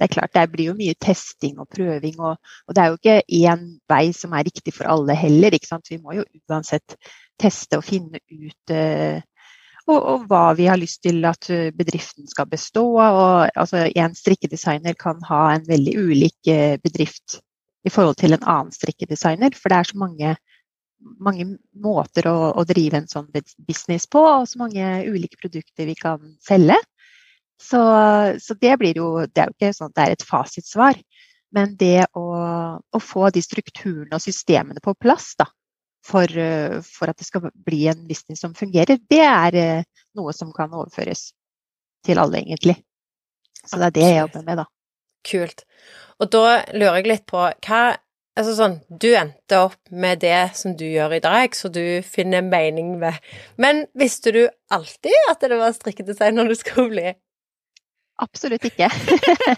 det 0.00 0.06
er 0.06 0.14
klart 0.14 0.32
det 0.32 0.46
blir 0.48 0.70
jo 0.70 0.76
mye 0.78 0.96
testing 0.96 1.58
og 1.60 1.68
prøving, 1.74 2.14
og, 2.24 2.38
og 2.64 2.76
det 2.76 2.82
er 2.82 2.88
jo 2.88 2.96
ikke 2.96 3.16
én 3.36 3.66
vei 3.92 4.04
som 4.16 4.32
er 4.32 4.46
riktig 4.48 4.72
for 4.72 4.88
alle 4.88 5.16
heller. 5.18 5.52
ikke 5.52 5.68
sant? 5.68 5.90
Vi 5.92 6.00
må 6.00 6.16
jo 6.16 6.24
uansett 6.48 6.96
teste 7.40 7.76
og 7.76 7.84
finne 7.84 8.22
ut 8.32 8.72
uh, 8.72 9.20
og, 9.90 9.98
og, 9.98 10.24
hva 10.30 10.42
vi 10.56 10.70
har 10.70 10.78
lyst 10.80 11.02
til 11.02 11.24
at 11.26 11.48
eh, 11.50 11.72
bedriften 11.74 12.28
skal 12.30 12.46
bestå 12.46 12.84
av. 13.02 13.16
Altså, 13.58 13.88
en 13.88 14.14
strikkedesigner 14.14 14.94
kan 15.00 15.18
ha 15.26 15.40
en 15.56 15.64
veldig 15.66 15.94
ulik 15.98 16.50
uh, 16.52 16.76
bedrift 16.84 17.40
i 17.84 17.92
forhold 17.92 18.20
til 18.20 18.36
en 18.36 18.44
annen 18.44 18.72
strikkedesigner, 18.76 19.56
for 19.56 19.72
det 19.72 19.80
er 19.80 19.88
så 19.88 19.98
mange, 19.98 20.34
mange 21.18 21.46
måter 21.82 22.28
å, 22.30 22.52
å, 22.52 22.64
drive 22.68 23.00
en 23.00 23.10
sånn 23.10 23.28
business 23.66 24.06
på, 24.06 24.20
og 24.20 24.48
så 24.48 24.60
mange 24.60 24.92
ulike 25.08 25.40
produkter 25.40 25.88
vi 25.88 25.96
kan 25.98 26.20
selge. 26.44 26.76
Så, 27.60 27.80
så, 28.40 28.56
det 28.56 28.76
blir 28.80 28.96
jo 28.96 29.08
Det 29.28 29.42
er 29.42 29.50
jo 29.50 29.56
ikke 29.58 29.74
sånn 29.76 29.90
at 29.90 29.96
det 29.98 30.04
er 30.04 30.14
et 30.16 30.26
fasitsvar. 30.26 31.00
Men 31.54 31.74
det 31.76 32.06
å, 32.16 32.26
å 32.80 33.00
få 33.02 33.28
de 33.34 33.42
strukturene 33.42 34.14
og 34.16 34.22
systemene 34.22 34.80
på 34.82 34.94
plass 34.94 35.32
da, 35.40 35.48
for, 36.06 36.30
for, 36.86 37.10
at 37.10 37.18
det 37.18 37.26
skal 37.26 37.48
bli 37.52 37.82
en 37.90 38.04
business 38.08 38.44
som 38.44 38.54
fungerer, 38.54 39.00
det 39.10 39.24
er 39.26 39.58
eh, 39.58 39.88
noe 40.16 40.34
som 40.36 40.52
kan 40.54 40.70
overføres 40.70 41.32
til 42.06 42.22
alle, 42.22 42.38
egentlig. 42.44 42.78
Så 43.64 43.80
det 43.80 43.90
er 43.90 43.96
det 43.96 44.06
jeg 44.06 44.20
jobber 44.20 44.46
med, 44.46 44.62
da. 44.62 44.68
Kult. 45.26 45.66
Og 46.22 46.30
da 46.32 46.44
lurer 46.72 47.00
jeg 47.00 47.10
litt 47.10 47.28
på 47.28 47.42
hva 47.42 47.82
Altså 48.38 48.52
sånn, 48.54 48.76
du 48.88 49.08
endte 49.18 49.58
opp 49.58 49.90
med 49.90 50.20
det 50.22 50.52
som 50.56 50.76
du 50.78 50.84
gjør 50.86 51.16
i 51.16 51.22
dag, 51.24 51.56
så 51.58 51.68
du 51.68 52.00
finner 52.06 52.44
mening 52.46 52.94
ved 53.02 53.18
Men 53.60 53.82
visste 53.98 54.32
du 54.32 54.44
alltid 54.72 55.26
at 55.32 55.42
det 55.42 55.58
var 55.58 55.74
strikkedesigner 55.74 56.48
du 56.48 56.54
skulle 56.56 56.92
bli? 56.94 57.12
Absolutt 58.20 58.66
ikke. 58.68 58.88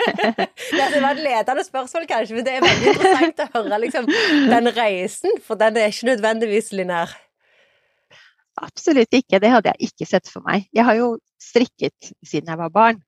det 0.77 0.79
hadde 0.79 1.03
vært 1.03 1.23
ledende 1.25 1.65
spørsmål, 1.67 2.07
kanskje, 2.11 2.37
men 2.37 2.47
det 2.47 2.55
er 2.55 2.65
veldig 2.65 2.93
interessant 2.93 3.43
å 3.43 3.49
høre 3.57 3.79
liksom, 3.83 4.09
den 4.53 4.71
reisen, 4.77 5.39
for 5.43 5.59
den 5.59 5.81
er 5.81 5.91
ikke 5.91 6.13
nødvendigvis 6.13 6.71
linær. 6.77 7.15
Absolutt 8.63 9.17
ikke, 9.17 9.41
det 9.43 9.51
hadde 9.51 9.73
jeg 9.73 9.91
ikke 9.91 10.09
sett 10.09 10.31
for 10.31 10.45
meg. 10.47 10.69
Jeg 10.77 10.87
har 10.87 10.99
jo 10.99 11.17
strikket 11.43 12.13
siden 12.23 12.53
jeg 12.53 12.61
var 12.61 12.73
barn. 12.75 13.03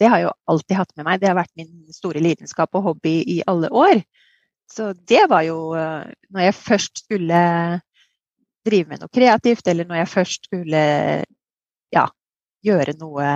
Det 0.00 0.08
har 0.08 0.20
jeg 0.20 0.28
jo 0.28 0.34
alltid 0.52 0.78
hatt 0.78 0.92
med 0.96 1.06
meg. 1.08 1.20
Det 1.20 1.28
har 1.28 1.38
vært 1.40 1.56
min 1.58 1.70
store 1.92 2.22
lidenskap 2.22 2.76
og 2.78 2.86
hobby 2.86 3.18
i 3.34 3.40
alle 3.50 3.68
år. 3.74 4.02
Så 4.70 4.92
det 5.10 5.24
var 5.28 5.42
jo 5.42 5.74
eh, 5.74 6.12
Når 6.30 6.44
jeg 6.44 6.54
først 6.54 7.02
skulle 7.02 7.40
drive 8.66 8.92
med 8.92 9.02
noe 9.02 9.12
kreativt, 9.12 9.66
eller 9.68 9.88
når 9.88 10.02
jeg 10.02 10.12
først 10.12 10.46
skulle 10.46 10.82
ja, 11.90 12.04
gjøre 12.64 12.94
noe 13.00 13.26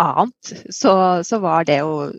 annet, 0.00 0.52
så, 0.74 0.94
så 1.26 1.40
var 1.42 1.68
det 1.68 1.80
jo 1.82 2.10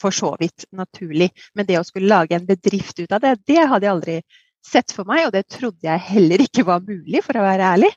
for 0.00 0.14
så 0.14 0.34
vidt 0.40 0.66
naturlig. 0.76 1.30
Men 1.54 1.68
det 1.68 1.80
å 1.80 1.86
skulle 1.86 2.10
lage 2.10 2.36
en 2.36 2.48
bedrift 2.48 3.00
ut 3.02 3.12
av 3.12 3.22
det, 3.24 3.36
det 3.50 3.66
hadde 3.66 3.86
jeg 3.86 3.94
aldri 3.94 4.18
sett 4.66 4.92
for 4.92 5.08
meg, 5.08 5.26
og 5.26 5.34
det 5.36 5.46
trodde 5.50 5.86
jeg 5.86 6.06
heller 6.10 6.44
ikke 6.44 6.66
var 6.68 6.84
mulig, 6.84 7.22
for 7.24 7.38
å 7.38 7.46
være 7.46 7.72
ærlig, 7.76 7.90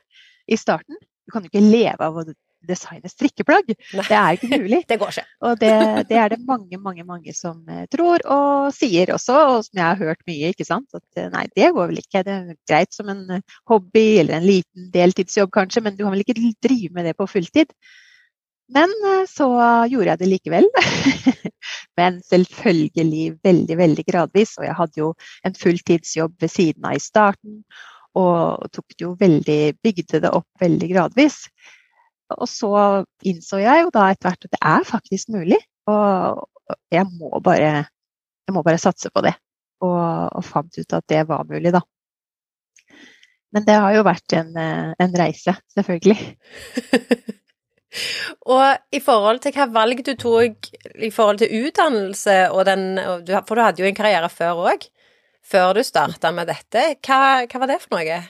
i 0.48 0.58
starten. 0.60 0.96
Du 1.24 1.32
kan 1.32 1.44
jo 1.44 1.52
ikke 1.52 1.64
leve 1.64 2.04
av 2.04 2.20
å 2.20 2.24
designe 2.68 3.10
strikkeplagg. 3.10 3.72
Nei. 3.96 4.04
Det 4.08 4.16
er 4.18 4.36
ikke 4.36 4.50
mulig. 4.52 4.80
det 4.90 4.98
går 5.00 5.12
ikke. 5.12 5.24
Og 5.44 5.58
det, 5.60 5.72
det, 6.10 6.18
er 6.20 6.32
det 6.32 6.40
mange, 6.48 6.78
mange 6.80 7.04
mange 7.08 7.34
som 7.36 7.60
eh, 7.68 7.84
tror 7.92 8.24
og 8.32 8.70
sier 8.76 9.12
også, 9.14 9.36
og 9.50 9.66
som 9.66 9.80
jeg 9.80 9.84
har 9.84 10.00
hørt 10.00 10.24
mye. 10.28 10.52
ikke 10.52 10.68
sant? 10.68 10.88
At 10.96 11.20
eh, 11.20 11.30
nei, 11.32 11.44
det 11.56 11.72
går 11.76 11.90
vel 11.92 12.00
ikke. 12.00 12.24
Det 12.26 12.36
er 12.38 12.56
greit 12.70 12.96
som 12.96 13.10
en 13.12 13.38
eh, 13.38 13.58
hobby 13.70 14.06
eller 14.22 14.38
en 14.38 14.48
liten 14.48 14.88
deltidsjobb 14.94 15.52
kanskje, 15.54 15.84
men 15.84 15.98
du 15.98 16.04
kan 16.04 16.16
vel 16.16 16.24
ikke 16.24 16.38
drive 16.64 16.92
med 16.96 17.10
det 17.10 17.16
på 17.20 17.28
fulltid. 17.30 17.72
Men 18.72 18.92
eh, 19.04 19.24
så 19.28 19.48
gjorde 19.90 20.12
jeg 20.12 20.20
det 20.22 20.30
likevel. 20.30 20.68
Men 21.98 22.20
selvfølgelig 22.24 23.26
veldig, 23.44 23.78
veldig 23.78 24.04
gradvis. 24.08 24.56
Og 24.58 24.68
jeg 24.68 24.78
hadde 24.78 25.02
jo 25.02 25.10
en 25.44 25.58
fulltidsjobb 25.58 26.36
ved 26.40 26.52
siden 26.52 26.88
av 26.88 26.96
i 26.96 27.02
starten. 27.02 27.60
Og 28.14 28.68
tok 28.72 28.94
det 28.94 29.04
jo 29.04 29.14
veldig, 29.20 29.60
bygde 29.82 30.22
det 30.22 30.32
opp 30.32 30.48
veldig 30.62 30.90
gradvis. 30.92 31.42
Og 32.34 32.48
så 32.48 32.72
innså 33.26 33.60
jeg 33.60 33.84
jo 33.84 33.94
da 33.94 34.08
etter 34.10 34.30
hvert 34.30 34.46
at 34.46 34.54
det 34.54 34.62
er 34.62 34.86
faktisk 34.88 35.32
mulig. 35.34 35.60
Og 35.90 36.44
jeg 36.94 37.06
må 37.18 37.40
bare, 37.44 37.72
jeg 38.46 38.56
må 38.56 38.62
bare 38.64 38.80
satse 38.80 39.10
på 39.12 39.24
det. 39.26 39.34
Og, 39.84 39.98
og, 40.32 40.44
fant 40.46 40.78
ut 40.78 40.96
at 40.96 41.04
det 41.10 41.24
var 41.28 41.44
mulig, 41.48 41.74
da. 41.74 41.82
Men 43.54 43.66
det 43.66 43.74
har 43.78 43.92
jo 43.94 44.06
vært 44.06 44.34
en, 44.38 44.54
eh, 44.58 44.94
en 45.04 45.16
reise, 45.18 45.52
selvfølgelig. 45.76 46.16
Og 48.50 48.94
i 48.94 49.00
forhold 49.02 49.40
til 49.44 49.54
hva 49.54 49.66
valg 49.72 50.02
du 50.06 50.14
tok 50.18 50.70
i 50.94 51.10
forhold 51.14 51.40
til 51.42 51.66
utdannelse 51.68 52.36
og 52.50 52.64
den 52.68 52.98
For 53.46 53.54
du 53.54 53.62
hadde 53.62 53.84
jo 53.84 53.88
en 53.88 53.98
karriere 53.98 54.30
før 54.32 54.64
òg, 54.72 54.86
før 55.44 55.74
du 55.78 55.82
starta 55.86 56.32
med 56.34 56.50
dette. 56.50 56.94
Hva, 57.04 57.44
hva, 57.46 57.60
var 57.62 57.70
det 57.70 57.82
for 57.82 57.96
noe? 57.96 58.22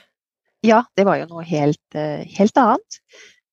Ja, 0.65 0.81
det 0.97 1.05
var 1.05 1.19
jo 1.21 1.29
noe 1.29 1.45
helt, 1.47 1.97
eh, 1.97 2.25
helt 2.37 2.57
annet. 2.57 2.99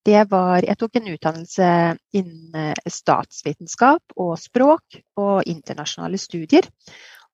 Det 0.03 0.25
var 0.31 0.65
Jeg 0.67 0.79
tok 0.81 0.97
en 0.99 1.13
utdannelse 1.13 1.69
innen 2.13 2.57
eh, 2.59 2.91
statsvitenskap 2.91 4.17
og 4.17 4.35
språk 4.41 5.03
og 5.21 5.43
internasjonale 5.47 6.19
studier. 6.19 6.67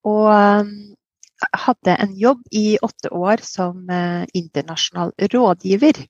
Og 0.04 0.28
eh, 0.34 0.72
hadde 1.66 1.94
en 1.94 2.14
jobb 2.18 2.42
i 2.50 2.78
åtte 2.82 3.12
år 3.14 3.44
som 3.46 3.86
internasjonal 4.34 5.12
rådgiver 5.30 6.00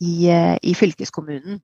i, 0.00 0.14
eh, 0.32 0.56
i 0.62 0.74
fylkeskommunen. 0.74 1.60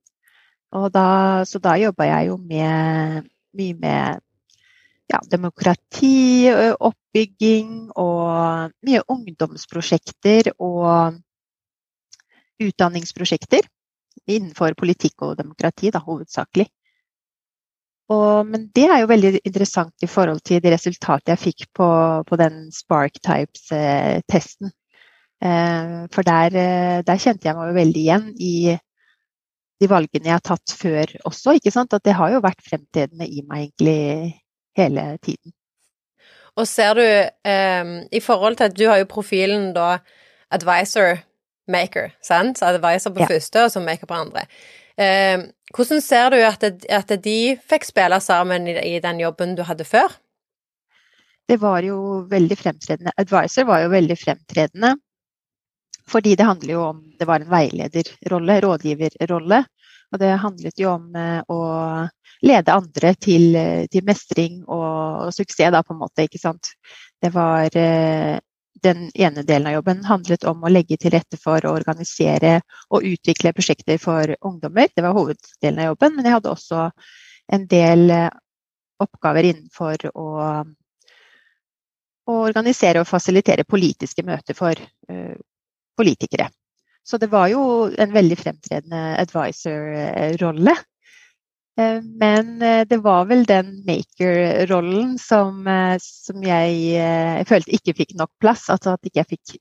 Da, 0.93 1.09
så 1.49 1.61
da 1.63 1.77
jobba 1.81 2.05
jeg 2.09 2.27
jo 2.29 2.37
med, 2.37 3.29
mye 3.57 3.77
med 3.81 4.21
ja, 5.09 5.21
demokrati, 5.31 6.51
oppbygging 6.51 7.93
og 7.97 8.75
mye 8.85 9.05
ungdomsprosjekter 9.15 10.51
og 10.59 11.17
utdanningsprosjekter 12.61 13.69
innenfor 14.27 14.75
politikk 14.79 15.23
og 15.23 15.37
demokrati, 15.39 15.93
da, 15.95 16.03
hovedsakelig. 16.03 16.67
Og, 18.13 18.47
men 18.47 18.69
det 18.75 18.87
er 18.87 19.01
jo 19.03 19.11
veldig 19.11 19.31
interessant 19.41 20.05
i 20.05 20.09
forhold 20.11 20.43
til 20.47 20.61
de 20.63 20.73
resultatene 20.75 21.35
jeg 21.35 21.43
fikk 21.43 21.67
på, 21.75 21.89
på 22.27 22.39
den 22.39 22.67
Spark 22.75 23.19
Types-testen. 23.19 24.71
Eh, 25.45 26.07
for 26.13 26.25
der, 26.25 26.57
eh, 26.57 27.03
der, 27.05 27.21
kjente 27.21 27.49
jeg 27.49 27.57
meg 27.57 27.69
jo 27.69 27.77
veldig 27.77 28.03
igjen 28.03 28.29
i 28.41 28.55
de 29.77 29.89
valgene 29.91 30.31
jeg 30.31 30.39
har 30.39 30.45
tatt 30.45 30.73
før 30.73 31.13
også. 31.29 31.59
ikke 31.59 31.73
sant? 31.75 31.93
At 31.93 32.05
det 32.09 32.17
har 32.17 32.33
jo 32.33 32.45
vært 32.45 32.65
fremtredende 32.65 33.29
i 33.29 33.45
meg 33.45 33.69
egentlig 33.69 34.41
hele 34.77 35.07
tiden. 35.25 35.53
Og 36.57 36.65
ser 36.69 36.97
du, 36.97 37.05
eh, 37.05 37.85
i 38.13 38.21
forhold 38.21 38.57
til 38.57 38.71
at 38.71 38.77
du 38.77 38.87
har 38.89 39.03
jo 39.03 39.13
profilen 39.13 39.75
da 39.77 39.99
advisor 40.51 41.21
maker, 41.69 42.15
sant? 42.23 42.59
Så 42.59 42.71
advisor 42.71 43.13
på 43.13 43.25
ja. 43.25 43.29
første, 43.29 43.65
og 43.65 43.71
så 43.71 43.83
maker 43.85 44.09
på 44.09 44.17
andre. 44.17 44.47
Eh, 44.97 45.43
hvordan 45.77 46.01
ser 46.01 46.31
du 46.33 46.39
at, 46.41 46.63
det, 46.63 46.87
at, 46.89 47.11
de 47.25 47.57
fikk 47.69 47.85
spille 47.85 48.21
sammen 48.21 48.69
i, 48.71 48.77
i 48.97 49.01
den 49.05 49.21
jobben 49.21 49.57
du 49.59 49.63
hadde 49.69 49.85
før? 49.85 50.15
Det 51.47 51.61
var 51.61 51.85
jo 51.85 52.25
veldig 52.31 52.57
fremtredende. 52.59 53.13
Advisor 53.21 53.69
var 53.69 53.85
jo 53.85 53.91
veldig 53.93 54.17
fremtredende. 54.19 54.97
Fordi 56.11 56.37
det 56.39 56.47
handler 56.47 56.73
jo 56.73 56.83
om 56.83 57.03
Det 57.19 57.25
var 57.25 57.41
en 57.41 57.51
veilederrolle, 57.51 58.61
rådgiverrolle. 58.61 59.65
Og 60.13 60.19
det 60.23 60.29
handlet 60.39 60.79
jo 60.79 60.91
om 60.93 61.17
eh, 61.19 61.41
å 61.51 61.61
lede 62.47 62.75
andre 62.75 63.15
til, 63.19 63.57
til 63.91 64.05
mestring 64.07 64.61
og, 64.63 65.27
og, 65.27 65.33
suksess, 65.35 65.73
da, 65.75 65.83
på 65.83 65.97
en 65.97 66.03
måte. 66.05 66.27
Ikke 66.29 66.39
sant. 66.39 66.71
Det 67.23 67.33
var 67.35 67.75
eh, 67.77 68.39
Den 68.87 69.09
ene 69.15 69.43
delen 69.43 69.67
av 69.71 69.79
jobben 69.79 70.05
handlet 70.05 70.45
om 70.45 70.63
å 70.63 70.71
legge 70.71 70.99
til 71.01 71.15
rette 71.17 71.39
for 71.41 71.65
å 71.65 71.73
organisere 71.75 72.61
og 72.93 73.07
utvikle 73.09 73.55
prosjekter 73.57 73.99
for 73.99 74.37
ungdommer. 74.45 74.93
Det 74.95 75.03
var 75.03 75.17
hoveddelen 75.17 75.81
av 75.81 75.95
jobben. 75.95 76.15
Men 76.17 76.29
jeg 76.29 76.37
hadde 76.37 76.53
også 76.53 76.89
en 77.57 77.67
del 77.73 78.11
eh, 78.13 78.29
oppgaver 79.03 79.51
innenfor 79.51 80.11
å 80.15 80.29
å 82.27 82.41
organisere 82.43 82.99
og 82.99 83.07
fasilitere 83.07 83.63
politiske 83.63 84.25
møter 84.27 84.57
for 84.59 84.75
politikere. 85.97 86.51
Så 87.07 87.19
det 87.23 87.31
var 87.31 87.49
jo 87.53 87.87
en 87.87 88.13
veldig 88.13 88.37
fremtredende 88.41 89.03
advisor-rolle. 89.23 90.75
Eh, 91.79 92.03
men 92.03 92.63
eh, 92.63 92.87
det 92.89 92.99
var 93.05 93.27
vel 93.29 93.45
den 93.45 93.83
maker-rollen 93.87 95.19
som, 95.21 95.61
eh, 95.69 95.97
som 96.01 96.43
jeg, 96.43 96.79
jeg, 96.97 97.47
følte 97.49 97.75
ikke 97.77 97.95
fikk 98.01 98.15
nok 98.17 98.33
plass. 98.41 98.67
Altså 98.73 98.97
at 98.97 99.05
ikke 99.05 99.23
jeg 99.23 99.31
fikk 99.35 99.59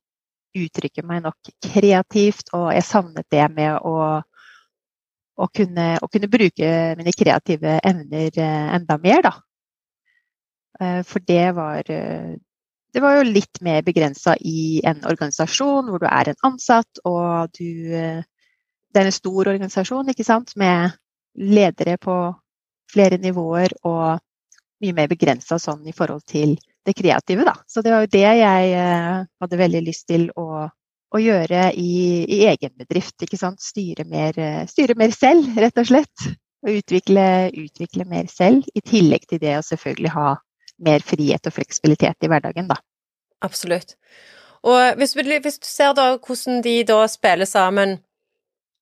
uttrykke 0.55 1.03
meg 1.03 1.25
nok 1.25 1.51
kreativt, 1.67 2.53
og 2.55 2.69
jeg 2.71 2.87
savnet 2.87 3.27
det 3.31 3.43
med 3.51 3.75
å, 3.83 3.95
å, 5.35 5.47
kunne, 5.51 5.87
kunne, 6.07 6.31
bruke 6.31 6.69
mine 6.95 7.11
kreative 7.11 7.75
evner 7.83 8.39
enda 8.39 8.95
mer, 9.03 9.25
da. 9.25 9.33
For 11.03 11.23
det 11.27 11.49
var 11.57 11.91
det 12.95 13.03
var 13.03 13.17
jo 13.17 13.27
litt 13.27 13.59
mer 13.65 13.83
begrensa 13.83 14.37
i 14.39 14.79
en 14.87 15.01
organisasjon 15.03 15.91
hvor 15.91 15.99
du 15.99 16.07
er 16.07 16.31
en 16.31 16.47
ansatt, 16.47 17.03
og 17.03 17.51
du 17.59 17.91
Det 18.95 19.01
er 19.01 19.09
en 19.09 19.11
stor 19.11 19.49
organisasjon, 19.51 20.07
ikke 20.07 20.23
sant, 20.23 20.53
med 20.55 20.93
ledere 21.35 21.97
på 21.99 22.15
flere 22.93 23.17
nivåer 23.19 23.73
og 23.83 24.21
mye 24.83 24.95
mer 24.95 25.09
begrensa 25.11 25.57
sånn 25.59 25.83
i 25.87 25.93
forhold 25.95 26.23
til 26.29 26.55
det 26.85 26.95
kreative, 26.97 27.45
da. 27.47 27.55
Så 27.67 27.81
det 27.81 27.93
var 27.93 28.05
jo 28.05 28.11
det 28.13 28.23
jeg 28.23 28.73
eh, 28.77 29.21
hadde 29.41 29.59
veldig 29.61 29.81
lyst 29.87 30.07
til 30.11 30.27
å, 30.37 30.65
å 30.69 31.21
gjøre 31.21 31.71
i, 31.81 31.93
i, 32.23 32.41
egen 32.51 32.73
bedrift. 32.77 33.17
ikke 33.25 33.39
sant? 33.41 33.63
Styre 33.63 34.05
mer, 34.09 34.37
eh, 34.37 34.65
styre 34.69 34.97
mer, 34.99 35.13
selv, 35.15 35.49
rett 35.57 35.81
og 35.81 35.89
slett. 35.89 36.27
Og 36.65 36.79
utvikle, 36.79 37.25
utvikle, 37.53 38.05
mer 38.09 38.29
selv, 38.31 38.67
i 38.73 38.81
tillegg 38.85 39.25
til 39.29 39.41
det 39.41 39.57
å 39.57 39.65
selvfølgelig 39.65 40.13
ha 40.13 40.35
mer 40.81 41.03
frihet 41.05 41.47
og 41.47 41.55
fleksibilitet 41.55 42.25
i 42.25 42.31
hverdagen, 42.31 42.67
da. 42.71 42.79
Absolutt. 43.45 43.95
Og 44.65 44.97
hvis, 44.97 45.13
hvis 45.13 45.59
du 45.61 45.67
ser 45.67 45.93
da 45.93 46.15
hvordan 46.17 46.63
de 46.65 46.79
da 46.87 47.05
spiller 47.11 47.45
sammen 47.45 47.99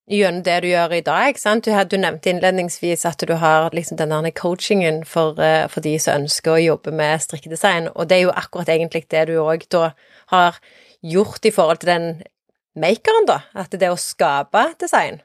gjennom 0.09 0.43
det 0.43 0.57
du 0.63 0.67
gjør 0.67 0.95
i 0.97 1.01
dag. 1.01 1.27
ikke 1.31 1.41
sant? 1.41 1.65
Du, 1.65 1.71
du 1.71 1.97
nevnte 2.00 2.31
innledningsvis 2.31 3.05
at 3.07 3.23
du 3.27 3.33
har 3.39 3.69
liksom 3.75 3.97
denne 4.00 4.31
coachingen 4.35 5.03
for, 5.07 5.39
eh, 5.39 5.67
for, 5.71 5.83
de 5.83 5.95
som 6.00 6.23
ønsker 6.23 6.55
å 6.55 6.63
jobbe 6.63 6.91
med 6.95 7.23
strikkedesign, 7.23 7.89
og 7.95 8.09
det 8.09 8.17
er 8.17 8.25
jo 8.27 8.35
akkurat 8.35 8.71
egentlig 8.73 9.05
det 9.12 9.27
du 9.31 9.38
òg 9.39 9.67
da 9.71 9.91
har 10.33 10.59
gjort 11.03 11.45
i 11.45 11.51
forhold 11.51 11.83
til 11.83 11.93
den 11.93 12.09
makeren, 12.79 13.27
da. 13.27 13.43
At 13.55 13.71
det 13.71 13.88
er 13.88 13.95
å 13.95 14.00
skape 14.00 14.73
design. 14.81 15.21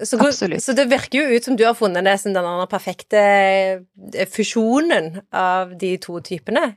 Så. 0.00 0.16
Så 0.60 0.72
det 0.72 0.86
virker 0.88 1.20
jo 1.20 1.36
ut 1.36 1.44
som 1.44 1.56
du 1.56 1.66
har 1.66 1.74
funnet 1.76 2.04
det 2.06 2.16
som 2.22 2.32
den 2.32 2.46
perfekte 2.70 3.20
eh, 3.20 4.28
fusjonen 4.30 5.18
av 5.28 5.74
de 5.78 5.98
to 6.00 6.16
typene. 6.24 6.70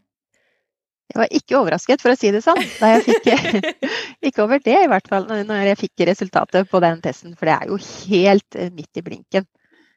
Jeg 1.13 1.21
var 1.21 1.31
ikke 1.37 1.55
overrasket, 1.61 2.01
for 2.03 2.11
å 2.11 2.17
si 2.19 2.31
det 2.33 2.41
sånn, 2.43 2.59
da 2.81 2.95
jeg 2.95 3.05
fikk 3.05 3.29
Ikke 4.27 4.43
over 4.43 4.59
det, 4.59 4.75
i 4.81 4.89
hvert 4.91 5.07
fall, 5.07 5.29
når 5.47 5.69
jeg 5.69 5.81
fikk 5.85 6.03
resultatet 6.09 6.67
på 6.67 6.81
den 6.83 6.99
testen, 7.03 7.37
for 7.39 7.47
det 7.47 7.55
er 7.55 7.71
jo 7.71 7.79
helt 8.11 8.59
eh, 8.59 8.73
midt 8.75 8.99
i 8.99 9.05
blinken. 9.05 9.47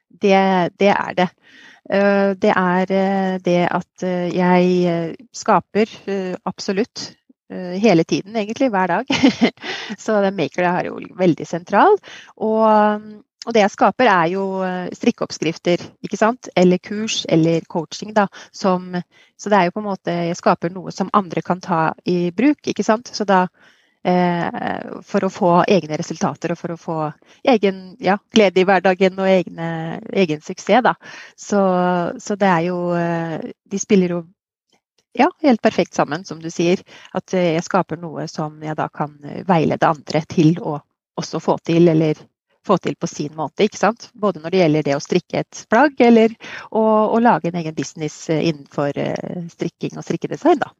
Det, 0.09 0.39
det 0.79 0.93
er 0.93 1.17
det. 1.17 1.29
Eh, 1.91 2.31
det 2.39 2.55
er 2.55 3.39
det 3.43 3.61
at 3.67 4.09
jeg 4.31 5.15
skaper 5.35 5.91
absolutt 6.47 7.09
hele 7.49 8.05
tiden, 8.05 8.35
egentlig, 8.37 8.69
hver 8.69 8.91
dag. 8.93 9.09
Så 9.97 10.19
den 10.25 10.37
maker 10.37 10.67
er 10.69 10.91
jo 10.91 10.99
veldig 11.17 11.47
sentral. 11.47 11.97
Og 12.37 13.23
og 13.47 13.55
det 13.55 13.63
jeg 13.63 13.71
skaper, 13.71 14.09
er 14.11 14.27
jo 14.33 14.43
eh, 14.65 14.91
strikkeoppskrifter, 14.93 15.81
ikke 16.03 16.19
sant? 16.19 16.49
Eller 16.59 16.81
kurs 16.83 17.23
eller 17.31 17.63
coaching, 17.71 18.11
da. 18.13 18.27
Som, 18.51 18.91
så 19.39 19.51
det 19.51 19.57
er 19.57 19.69
jo 19.69 19.75
på 19.77 19.83
en 19.83 19.87
måte 19.87 20.15
Jeg 20.27 20.37
skaper 20.37 20.73
noe 20.73 20.91
som 20.91 21.11
andre 21.15 21.41
kan 21.45 21.61
ta 21.63 21.93
i 22.03 22.33
bruk, 22.35 22.59
ikke 22.67 22.83
sant. 22.83 23.07
Så 23.15 23.23
da 23.29 23.45
eh, 24.03 24.91
For 25.07 25.23
å 25.23 25.31
få 25.31 25.53
egne 25.71 25.97
resultater 26.01 26.51
og 26.51 26.59
for 26.59 26.75
å 26.75 26.81
få 26.81 26.97
egen 27.47 27.95
ja, 28.03 28.17
glede 28.35 28.59
i 28.59 28.67
hverdagen 28.67 29.17
og 29.23 29.31
egne, 29.31 29.69
egen 30.11 30.43
suksess, 30.43 30.83
da. 30.83 30.97
Så, 31.39 31.63
så 32.19 32.35
det 32.35 32.51
er 32.51 32.67
jo 32.67 32.81
eh, 32.99 33.39
De 33.71 33.79
spiller 33.79 34.17
jo 34.17 34.21
ja, 35.17 35.29
helt 35.41 35.61
perfekt 35.61 35.97
sammen, 35.97 36.25
som 36.25 36.41
du 36.41 36.49
sier. 36.53 36.81
At 37.17 37.33
eh, 37.33 37.53
jeg 37.55 37.67
skaper 37.67 37.99
noe 38.01 38.27
som 38.31 38.59
jeg 38.63 38.77
da 38.79 38.89
kan 38.93 39.15
veilede 39.47 39.89
andre 39.89 40.23
til 40.29 40.59
å 40.61 40.79
også 41.19 41.41
få 41.43 41.57
til, 41.67 41.89
eller 41.91 42.19
få 42.67 42.77
til 42.79 42.95
på 42.99 43.07
sin 43.07 43.33
måte. 43.35 43.65
ikke 43.65 43.79
sant? 43.79 44.09
Både 44.13 44.39
når 44.43 44.53
det 44.53 44.61
gjelder 44.61 44.85
det 44.87 44.95
å 44.95 45.03
strikke 45.03 45.41
et 45.43 45.63
plagg, 45.71 45.95
eller 45.99 46.35
å, 46.71 46.83
å 47.15 47.19
lage 47.23 47.49
en 47.49 47.59
egen 47.59 47.75
business 47.75 48.21
eh, 48.29 48.45
innenfor 48.51 48.93
strikking 49.51 49.97
og 49.97 50.05
strikkedesign. 50.07 50.61
da. 50.63 50.73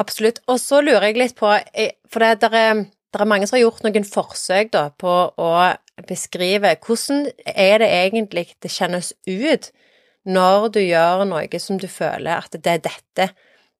Absolutt. 0.00 0.40
Og 0.48 0.60
så 0.60 0.80
lurer 0.80 1.10
jeg 1.10 1.20
litt 1.20 1.36
på, 1.38 1.50
eh, 1.52 1.96
for 2.10 2.24
det, 2.24 2.48
er, 2.48 2.84
det 2.84 3.20
er 3.20 3.28
mange 3.28 3.48
som 3.48 3.58
har 3.58 3.66
gjort 3.66 3.84
noen 3.86 4.08
forsøk 4.08 4.72
da, 4.74 4.88
på 4.96 5.14
å 5.36 5.52
beskrive 6.08 6.74
hvordan 6.82 7.26
er 7.46 7.82
det 7.82 7.90
egentlig 7.92 8.46
det 8.64 8.72
kjennes 8.72 9.12
ut 9.28 9.70
når 10.24 10.68
du 10.74 10.80
gjør 10.80 11.24
noe 11.28 11.60
som 11.60 11.78
du 11.78 11.88
føler 11.90 12.38
at 12.38 12.54
det 12.54 12.76
er 12.78 12.84
dette 12.86 13.28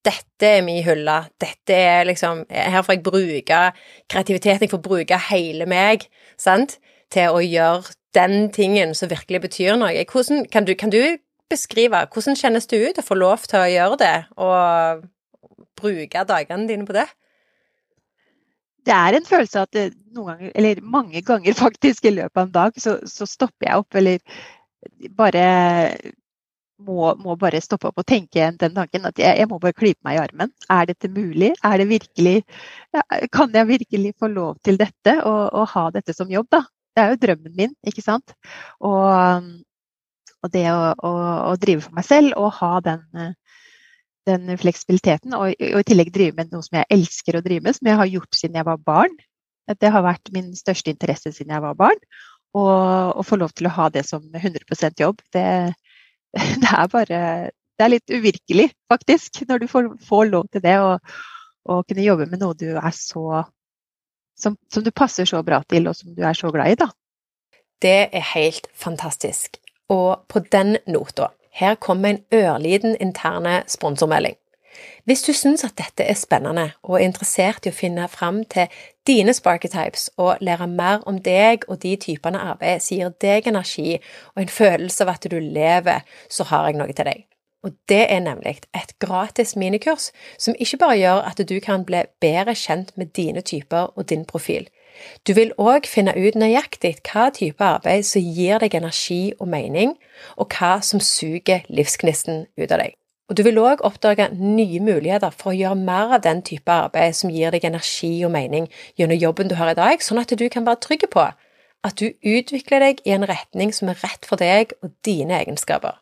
dette 0.06 0.48
er 0.58 0.64
min 0.66 0.82
hylle, 0.82 1.18
dette 1.40 1.74
er 1.76 2.06
liksom 2.08 2.44
Her 2.50 2.82
får 2.82 2.96
jeg 2.96 3.04
bruke 3.06 3.60
kreativiteten, 4.10 4.66
jeg 4.66 4.72
får 4.72 4.82
bruke 4.82 5.18
hele 5.30 5.68
meg, 5.70 6.08
sant? 6.40 6.78
til 7.12 7.34
å 7.36 7.42
gjøre 7.44 7.92
den 8.16 8.46
tingen 8.56 8.94
som 8.96 9.10
virkelig 9.10 9.42
betyr 9.44 9.76
noe. 9.76 10.04
Hvordan, 10.08 10.46
kan, 10.52 10.64
du, 10.64 10.72
kan, 10.80 10.92
du, 10.92 11.18
beskrive 11.52 11.98
hvordan 12.12 12.38
kjennes 12.40 12.68
det 12.70 12.78
ut 12.80 13.00
å 13.02 13.04
få 13.04 13.18
lov 13.20 13.44
til 13.48 13.60
å 13.60 13.68
gjøre 13.68 13.98
det, 14.00 14.14
og 14.40 15.02
bruke 15.76 16.24
dagene 16.28 16.68
dine 16.70 16.88
på 16.88 16.96
det? 16.96 17.04
Det 18.82 18.96
er 18.96 19.18
en 19.18 19.28
følelse 19.28 19.66
at 19.66 19.78
noen 20.16 20.32
ganger, 20.32 20.54
eller 20.56 20.80
mange 20.96 21.22
ganger 21.26 21.58
faktisk 21.64 22.08
i 22.08 22.16
løpet 22.16 22.40
av 22.40 22.48
en 22.48 22.56
dag, 22.56 22.80
så, 22.80 22.96
så 23.04 23.28
stopper 23.28 23.68
jeg 23.68 23.84
opp, 23.84 24.00
eller 24.00 24.40
bare 25.18 25.44
må, 26.82 27.12
må, 27.20 27.36
bare 27.38 27.60
stoppe 27.62 27.90
opp 27.90 28.00
og 28.00 28.06
tenke 28.08 28.48
den 28.58 28.74
tanken 28.74 29.08
at 29.08 29.18
jeg, 29.20 29.38
jeg, 29.38 29.48
må 29.50 29.58
bare 29.62 29.76
klype 29.76 30.00
meg 30.06 30.16
i 30.16 30.22
armen. 30.22 30.52
Er 30.72 30.88
dette 30.88 31.10
mulig? 31.12 31.52
Er 31.64 31.78
det 31.78 31.88
virkelig 31.90 32.36
Kan 33.34 33.54
jeg 33.54 33.68
virkelig 33.68 34.14
få 34.18 34.30
lov 34.32 34.56
til 34.64 34.80
dette 34.80 35.18
og, 35.22 35.42
og 35.52 35.68
ha 35.74 35.88
dette 35.94 36.16
som 36.16 36.30
jobb, 36.32 36.48
da? 36.52 36.64
det 36.92 37.02
er 37.02 37.12
jo 37.12 37.20
drømmen 37.22 37.54
min, 37.56 37.76
ikke 37.88 38.04
sant. 38.04 38.34
Og, 38.84 39.46
og 40.42 40.52
det 40.52 40.66
å, 40.72 40.80
å, 40.92 41.12
å, 41.52 41.54
drive 41.60 41.86
for 41.86 41.96
meg 41.96 42.06
selv 42.08 42.36
og 42.40 42.50
ha 42.58 42.72
den, 42.84 43.04
den 44.28 44.52
fleksibiliteten, 44.60 45.36
og, 45.38 45.54
og, 45.56 45.78
i 45.80 45.86
tillegg 45.88 46.12
drive 46.14 46.36
med 46.38 46.52
noe 46.52 46.64
som 46.66 46.80
jeg 46.80 46.90
elsker 46.98 47.38
å 47.38 47.44
drive 47.44 47.64
med, 47.64 47.78
som 47.78 47.88
jeg 47.88 48.00
har 48.02 48.12
gjort 48.12 48.38
siden 48.38 48.60
jeg 48.60 48.68
var 48.68 48.82
barn. 48.84 49.16
Det 49.80 49.92
har 49.94 50.04
vært 50.04 50.32
min 50.34 50.52
største 50.58 50.92
interesse 50.92 51.32
siden 51.32 51.54
jeg 51.54 51.64
var 51.64 51.78
barn. 51.78 52.04
Og 52.58 53.16
å 53.16 53.24
få 53.24 53.38
lov 53.40 53.54
til 53.56 53.70
å 53.70 53.72
ha 53.78 53.88
det 53.88 54.02
som 54.04 54.26
100 54.36 54.92
jobb, 55.00 55.22
det, 55.32 55.72
det, 56.62 56.70
er 56.70 56.88
bare 56.92 57.22
Det 57.50 57.84
er 57.84 57.92
litt 57.92 58.12
uvirkelig, 58.12 58.70
faktisk, 58.92 59.42
når 59.48 59.62
du 59.62 59.66
får, 59.70 59.90
får 60.06 60.30
lov 60.30 60.48
til 60.52 60.64
det. 60.64 60.76
Og 60.82 61.84
kunne 61.86 62.06
jobbe 62.06 62.26
med 62.30 62.42
noe 62.42 62.58
du 62.58 62.70
er 62.74 62.94
så 62.96 63.42
som, 64.42 64.56
som, 64.74 64.82
du 64.82 64.90
passer 64.90 65.28
så 65.28 65.42
bra 65.46 65.62
til, 65.68 65.86
og 65.88 65.96
som 65.96 66.14
du 66.16 66.22
er 66.26 66.36
så 66.36 66.50
glad 66.50 66.72
i, 66.72 66.78
da. 66.80 66.88
Det 67.82 68.08
er 68.14 68.28
helt 68.34 68.66
fantastisk. 68.74 69.58
Og 69.92 70.24
på 70.28 70.42
den 70.52 70.76
nota, 70.90 71.30
her 71.52 71.74
kommer 71.74 72.14
en 72.14 72.24
ørliten 72.34 72.96
interne 73.00 73.62
sponsormelding. 73.68 74.38
Hvis 75.04 75.22
du 75.26 75.32
syns 75.36 75.64
at 75.66 75.76
dette 75.76 76.06
er 76.08 76.16
spennende 76.16 76.70
og 76.82 76.96
er 76.96 77.06
interessert 77.06 77.66
i 77.66 77.72
å 77.72 77.76
finne 77.76 78.06
fram 78.08 78.40
til 78.48 78.72
dine 79.06 79.34
sparketypes 79.34 80.10
og 80.16 80.36
lære 80.40 80.66
mer 80.66 81.02
om 81.06 81.18
deg 81.18 81.66
og 81.68 81.82
de 81.82 81.96
typene 81.96 82.38
arbeid 82.38 82.82
som 82.84 82.98
gir 82.98 83.12
deg 83.24 83.48
energi 83.50 83.98
og 84.34 84.42
en 84.42 84.54
følelse 84.60 85.04
av 85.04 85.14
at 85.16 85.28
du 85.30 85.38
lever, 85.38 86.04
så 86.30 86.46
har 86.50 86.68
jeg 86.68 86.80
noe 86.80 86.92
til 86.92 87.08
deg. 87.10 87.26
Og 87.62 87.74
det 87.88 88.06
er 88.10 88.20
nemlig 88.20 88.56
et 88.74 88.94
gratis 88.98 89.54
minikurs 89.56 90.10
som 90.38 90.54
ikke 90.58 90.80
bare 90.82 90.98
gjør 90.98 91.26
at 91.30 91.42
du 91.48 91.58
kan 91.62 91.84
bli 91.86 92.02
bedre 92.20 92.54
kjent 92.58 92.90
med 92.98 93.14
dine 93.16 93.40
typer 93.40 93.92
og 93.96 94.08
din 94.10 94.24
profil. 94.24 94.66
Du 95.26 95.32
vil 95.34 95.54
òg 95.58 95.86
finne 95.88 96.14
ut 96.16 96.34
nøyaktig 96.38 96.98
hva 97.06 97.30
type 97.34 97.64
arbeid 97.64 98.04
som 98.06 98.22
gir 98.22 98.58
deg 98.62 98.74
energi 98.74 99.32
og 99.38 99.48
mening, 99.48 99.94
og 100.36 100.52
hva 100.52 100.80
som 100.82 101.00
suger 101.00 101.64
livsgnisten 101.68 102.46
ut 102.58 102.70
av 102.70 102.82
deg. 102.82 102.98
Og 103.32 103.36
du 103.38 103.46
vil 103.46 103.56
òg 103.62 103.80
oppdage 103.80 104.26
nye 104.36 104.76
muligheter 104.84 105.32
for 105.32 105.54
å 105.54 105.56
gjøre 105.56 105.78
mer 105.80 106.10
av 106.18 106.20
den 106.26 106.42
type 106.44 106.68
arbeid 106.68 107.16
som 107.16 107.30
gir 107.32 107.48
deg 107.54 107.64
energi 107.64 108.10
og 108.26 108.34
mening 108.34 108.66
gjennom 109.00 109.16
jobben 109.16 109.48
du 109.48 109.54
har 109.56 109.72
i 109.72 109.78
dag, 109.78 110.04
sånn 110.04 110.20
at 110.20 110.34
du 110.36 110.44
kan 110.52 110.66
være 110.68 110.84
trygg 110.84 111.06
på 111.08 111.24
at 111.82 111.96
du 111.96 112.12
utvikler 112.12 112.84
deg 112.84 113.00
i 113.08 113.14
en 113.16 113.24
retning 113.24 113.72
som 113.72 113.88
er 113.88 113.96
rett 114.04 114.28
for 114.28 114.36
deg 114.36 114.76
og 114.84 114.92
dine 115.08 115.40
egenskaper. 115.40 115.96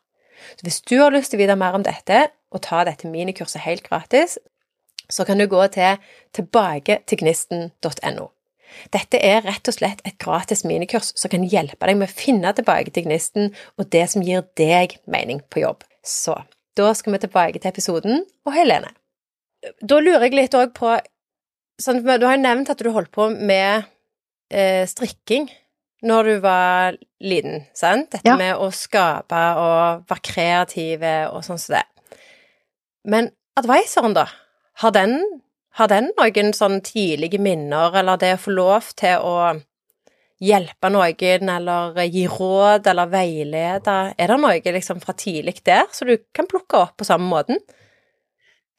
Så 0.58 0.66
hvis 0.66 0.82
du 0.90 0.98
har 0.98 1.14
lyst 1.14 1.30
til 1.30 1.38
å 1.38 1.42
vite 1.44 1.58
mer 1.62 1.78
om 1.78 1.86
dette, 1.86 2.34
og 2.50 2.66
ta 2.66 2.82
dette 2.82 3.06
minikurset 3.06 3.62
helt 3.62 3.86
gratis, 3.86 4.34
så 5.06 5.22
kan 5.24 5.38
du 5.38 5.46
gå 5.46 5.62
til 5.70 6.02
tilbaketilgnisten.no. 6.34 8.26
Dette 8.90 9.22
er 9.22 9.46
rett 9.46 9.70
og 9.70 9.74
slett 9.78 10.02
et 10.02 10.18
gratis 10.18 10.66
minikurs 10.66 11.14
som 11.14 11.30
kan 11.30 11.46
hjelpe 11.46 11.86
deg 11.86 11.94
med 12.02 12.10
å 12.10 12.18
finne 12.26 12.50
tilbake 12.58 12.90
til 12.90 13.06
gnisten 13.06 13.54
og 13.78 13.86
det 13.94 14.10
som 14.10 14.26
gir 14.26 14.42
deg 14.58 14.98
mening 15.06 15.46
på 15.46 15.62
jobb. 15.62 15.86
Så 16.02 16.34
da 16.78 16.92
skal 16.94 17.14
vi 17.14 17.22
tilbake 17.24 17.60
til 17.60 17.70
episoden 17.70 18.22
og 18.46 18.52
Helene. 18.54 18.92
Da 19.82 19.98
lurer 20.00 20.26
jeg 20.28 20.36
litt 20.38 20.54
òg 20.56 20.72
på 20.76 20.94
sånn, 21.80 22.02
Du 22.04 22.26
har 22.26 22.36
jo 22.36 22.42
nevnt 22.42 22.70
at 22.72 22.78
du 22.78 22.90
holdt 22.92 23.10
på 23.12 23.28
med 23.36 23.84
eh, 24.50 24.86
strikking 24.88 25.48
når 26.02 26.24
du 26.24 26.34
var 26.40 26.96
liten, 27.20 27.66
sant? 27.76 28.10
Dette 28.10 28.24
Ja. 28.28 28.36
med 28.36 28.56
å 28.56 28.70
skape 28.72 29.40
og 29.60 30.06
være 30.08 30.22
kreative 30.24 31.14
og 31.30 31.42
sånn 31.44 31.58
som 31.60 31.74
det. 31.76 31.84
Men 33.04 33.30
advisoren, 33.56 34.14
da? 34.14 34.26
Har 34.80 34.90
den, 34.96 35.20
har 35.76 35.88
den 35.88 36.10
noen 36.16 36.52
sånn 36.56 36.80
tidlige 36.80 37.38
minner, 37.38 37.92
eller 37.94 38.16
det 38.16 38.34
å 38.38 38.40
få 38.40 38.54
lov 38.56 38.94
til 38.96 39.18
å 39.20 39.60
hjelpe 40.40 40.90
noen, 40.92 41.50
eller 41.56 42.00
gi 42.06 42.24
råd, 42.28 42.88
eller 42.92 43.12
veilede? 43.12 43.98
Er 44.16 44.32
det 44.32 44.38
noe 44.40 44.74
liksom 44.78 45.02
fra 45.02 45.14
tidlig 45.16 45.60
der 45.66 45.86
som 45.92 46.08
du 46.08 46.16
kan 46.32 46.48
plukke 46.50 46.80
opp 46.80 46.96
på 47.00 47.08
samme 47.08 47.28
måten? 47.30 47.60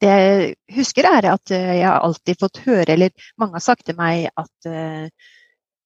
Det 0.02 0.10
jeg 0.10 0.54
husker, 0.74 1.06
er 1.06 1.28
at 1.30 1.52
eh, 1.54 1.76
jeg 1.78 1.86
har 1.86 2.02
alltid 2.02 2.40
fått 2.40 2.64
høre, 2.64 2.90
eller 2.96 3.28
mange 3.38 3.54
har 3.60 3.62
sagt 3.62 3.86
til 3.86 3.94
meg, 3.98 4.26
at 4.34 4.66
eh, 4.66 5.06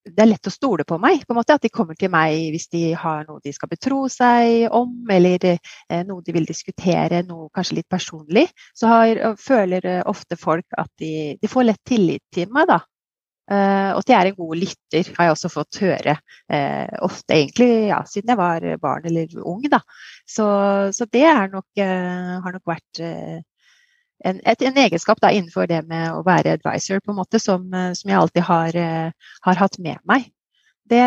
det 0.07 0.23
er 0.23 0.29
lett 0.31 0.49
å 0.49 0.53
stole 0.53 0.87
på 0.87 0.97
meg. 1.03 1.21
på 1.27 1.35
en 1.35 1.37
måte, 1.37 1.53
At 1.53 1.61
de 1.61 1.69
kommer 1.69 1.93
til 1.99 2.09
meg 2.09 2.47
hvis 2.53 2.69
de 2.73 2.95
har 2.97 3.27
noe 3.27 3.43
de 3.43 3.53
skal 3.53 3.69
betro 3.69 4.07
seg 4.09 4.73
om, 4.73 4.95
eller 5.11 5.45
eh, 5.51 6.03
noe 6.07 6.23
de 6.25 6.33
vil 6.33 6.49
diskutere, 6.49 7.21
noe 7.27 7.51
kanskje 7.53 7.81
litt 7.81 7.89
personlig. 7.91 8.47
Så 8.73 8.89
har, 8.89 9.21
føler 9.37 9.85
ofte 10.09 10.39
folk 10.39 10.65
at 10.79 10.89
de, 10.97 11.37
de 11.37 11.51
får 11.51 11.69
lett 11.69 11.83
tillit 11.85 12.25
til 12.33 12.49
meg, 12.49 12.71
da. 12.71 12.81
Eh, 13.47 13.89
og 13.93 14.01
at 14.01 14.09
jeg 14.11 14.17
er 14.19 14.29
en 14.29 14.35
god 14.35 14.57
lytter, 14.59 15.11
har 15.15 15.27
jeg 15.27 15.35
også 15.35 15.51
fått 15.51 15.79
høre. 15.79 16.17
eh, 16.51 16.97
ofte 17.05 17.35
egentlig 17.37 17.87
ja, 17.87 18.01
siden 18.05 18.33
jeg 18.33 18.39
var 18.39 18.65
barn 18.83 19.05
eller 19.07 19.37
ung, 19.43 19.63
da. 19.71 19.79
Så, 20.27 20.47
så 20.91 21.07
det 21.11 21.23
nok, 21.53 21.67
eh, 21.79 22.33
har 22.43 22.57
nok 22.57 22.65
vært 22.67 23.01
en, 23.01 24.41
et, 24.43 24.61
en 24.61 24.77
egenskap 24.83 25.21
da, 25.21 25.31
innenfor 25.31 25.67
det 25.69 25.83
med 25.87 26.11
å 26.11 26.23
være 26.27 26.57
advisor, 26.57 26.99
på 26.99 27.13
en 27.13 27.21
måte, 27.21 27.39
som, 27.39 27.69
som 27.95 28.11
jeg 28.11 28.19
alltid 28.19 28.43
har, 28.43 28.79
har 29.47 29.61
hatt 29.61 29.79
med 29.79 30.01
meg. 30.09 30.27
Det, 30.87 31.03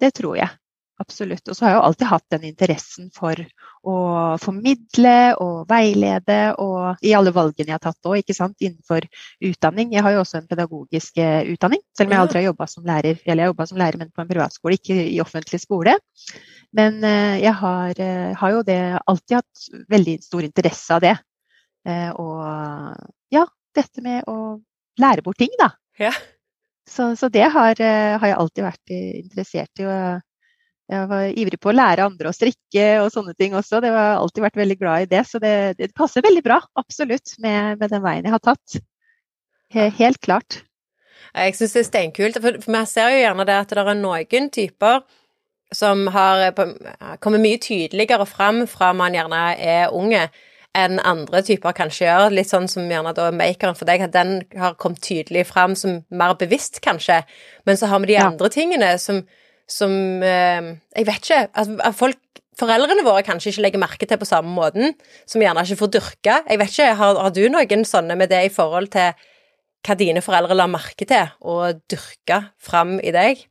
det 0.00 0.14
tror 0.14 0.38
jeg. 0.38 0.50
Absolutt. 1.02 1.42
Og 1.50 1.56
så 1.56 1.64
har 1.64 1.72
jeg 1.72 1.78
jo 1.78 1.84
alltid 1.88 2.06
hatt 2.06 2.24
den 2.30 2.44
interessen 2.46 3.06
for 3.14 3.40
å 3.82 3.94
formidle 4.38 5.34
og 5.42 5.64
veilede, 5.66 6.36
og 6.62 7.00
i 7.02 7.14
alle 7.18 7.32
valgene 7.34 7.72
jeg 7.72 7.74
har 7.74 7.82
tatt 7.82 8.06
òg, 8.06 8.20
innenfor 8.22 9.06
utdanning. 9.48 9.90
Jeg 9.90 10.04
har 10.06 10.14
jo 10.14 10.20
også 10.22 10.38
en 10.38 10.46
pedagogisk 10.46 11.16
eh, 11.18 11.40
utdanning, 11.50 11.82
selv 11.98 12.08
om 12.08 12.14
jeg 12.14 12.22
aldri 12.24 12.38
har 12.40 12.46
jobba 12.46 12.68
som 12.70 12.86
lærer. 12.86 13.18
Eller 13.24 13.42
jeg 13.42 13.48
har 13.48 13.50
jobba 13.50 13.66
som 13.66 13.80
lærer, 13.82 13.98
men 13.98 14.12
på 14.14 14.22
en 14.22 14.30
privatskole, 14.30 14.78
ikke 14.78 14.98
i 15.02 15.18
offentlig 15.24 15.60
skole. 15.64 15.96
Men 16.78 17.00
eh, 17.02 17.40
jeg 17.42 17.54
har, 17.58 18.02
eh, 18.04 18.30
har 18.38 18.52
jo 18.54 18.60
det, 18.68 18.78
alltid 19.02 19.38
hatt 19.40 19.64
veldig 19.96 20.14
stor 20.22 20.46
interesse 20.46 20.94
av 20.94 21.02
det. 21.02 21.16
Og 22.16 22.38
ja, 23.34 23.42
dette 23.76 24.00
med 24.00 24.24
å 24.30 24.54
lære 25.02 25.20
bort 25.26 25.36
ting, 25.42 25.50
da. 25.60 25.66
Ja. 26.00 26.14
Så, 26.88 27.10
så 27.20 27.28
det 27.28 27.44
har, 27.52 27.76
har 27.76 28.24
jeg 28.24 28.38
alltid 28.38 28.64
vært 28.64 28.94
interessert 28.94 29.82
i. 29.82 29.84
Og 29.84 30.22
jeg 30.92 31.08
var 31.08 31.24
ivrig 31.32 31.58
på 31.60 31.70
å 31.72 31.76
lære 31.76 32.04
andre 32.04 32.28
å 32.28 32.36
strikke 32.36 32.86
og 33.00 33.10
sånne 33.14 33.32
ting 33.38 33.54
også. 33.56 33.80
Det 33.80 33.92
har 33.94 34.18
alltid 34.18 34.44
vært 34.44 34.60
veldig 34.60 34.76
glad 34.80 35.06
i 35.06 35.10
det. 35.14 35.22
Så 35.26 35.40
det, 35.40 35.54
det 35.78 35.92
passer 35.96 36.24
veldig 36.24 36.42
bra, 36.44 36.60
absolutt, 36.80 37.36
med, 37.40 37.78
med 37.80 37.90
den 37.90 38.04
veien 38.04 38.26
jeg 38.28 38.34
har 38.36 38.44
tatt. 38.44 38.78
Helt 39.74 40.20
klart. 40.22 40.60
Jeg 41.34 41.56
syns 41.58 41.72
det 41.74 41.80
er 41.80 41.88
steinkult, 41.88 42.36
for 42.38 42.54
jeg 42.54 42.66
vi 42.68 42.82
ser 42.86 43.10
jo 43.10 43.22
gjerne 43.22 43.46
det 43.48 43.56
at 43.58 43.72
det 43.74 43.82
er 43.82 43.96
noen 43.98 44.50
typer 44.54 45.00
som 45.74 46.04
har 46.14 46.52
kommet 47.24 47.42
mye 47.42 47.58
tydeligere 47.58 48.26
fram 48.28 48.66
fra 48.70 48.92
man 48.94 49.16
gjerne 49.16 49.40
er 49.58 49.94
unge, 49.94 50.28
enn 50.74 50.98
andre 51.06 51.40
typer 51.46 51.74
kanskje 51.74 52.06
gjør. 52.06 52.28
Litt 52.34 52.50
sånn 52.50 52.68
som 52.70 52.86
gjerne 52.90 53.14
da 53.16 53.30
makeren 53.34 53.74
for 53.78 53.88
deg, 53.88 54.04
at 54.06 54.14
den 54.14 54.36
har 54.58 54.76
kommet 54.78 55.02
tydelig 55.06 55.46
fram 55.50 55.74
som 55.78 56.02
mer 56.10 56.36
bevisst, 56.38 56.80
kanskje. 56.84 57.22
Men 57.66 57.78
så 57.80 57.90
har 57.90 58.02
vi 58.02 58.12
de 58.12 58.18
Ja. 58.20 58.28
andre 58.30 58.50
tingene 58.50 58.98
som, 58.98 59.24
som 59.70 60.22
eh, 60.22 60.74
Jeg 60.96 61.06
vet 61.08 61.24
ikke. 61.24 61.42
At 61.54 61.98
folk 61.98 62.20
Foreldrene 62.54 63.02
våre 63.02 63.24
kanskje 63.26 63.50
ikke 63.50 63.62
legger 63.64 63.80
merke 63.82 64.06
til 64.06 64.18
på 64.20 64.28
samme 64.28 64.52
måten, 64.54 64.92
som 65.26 65.42
gjerne 65.42 65.64
ikke 65.66 65.80
får 65.80 65.90
dyrka. 65.96 66.36
Jeg 66.46 66.60
vet 66.60 66.70
ikke, 66.70 66.92
har, 67.00 67.16
har 67.18 67.32
du 67.34 67.40
noen 67.50 67.82
sånne 67.88 68.14
med 68.14 68.30
det 68.30 68.44
i 68.46 68.52
forhold 68.54 68.92
til 68.94 69.10
hva 69.84 69.96
dine 69.98 70.22
foreldre 70.24 70.54
la 70.54 70.68
merke 70.70 71.06
til 71.08 71.32
og 71.42 71.82
dyrka 71.90 72.44
fram 72.62 73.00
i 73.02 73.10
deg? 73.14 73.42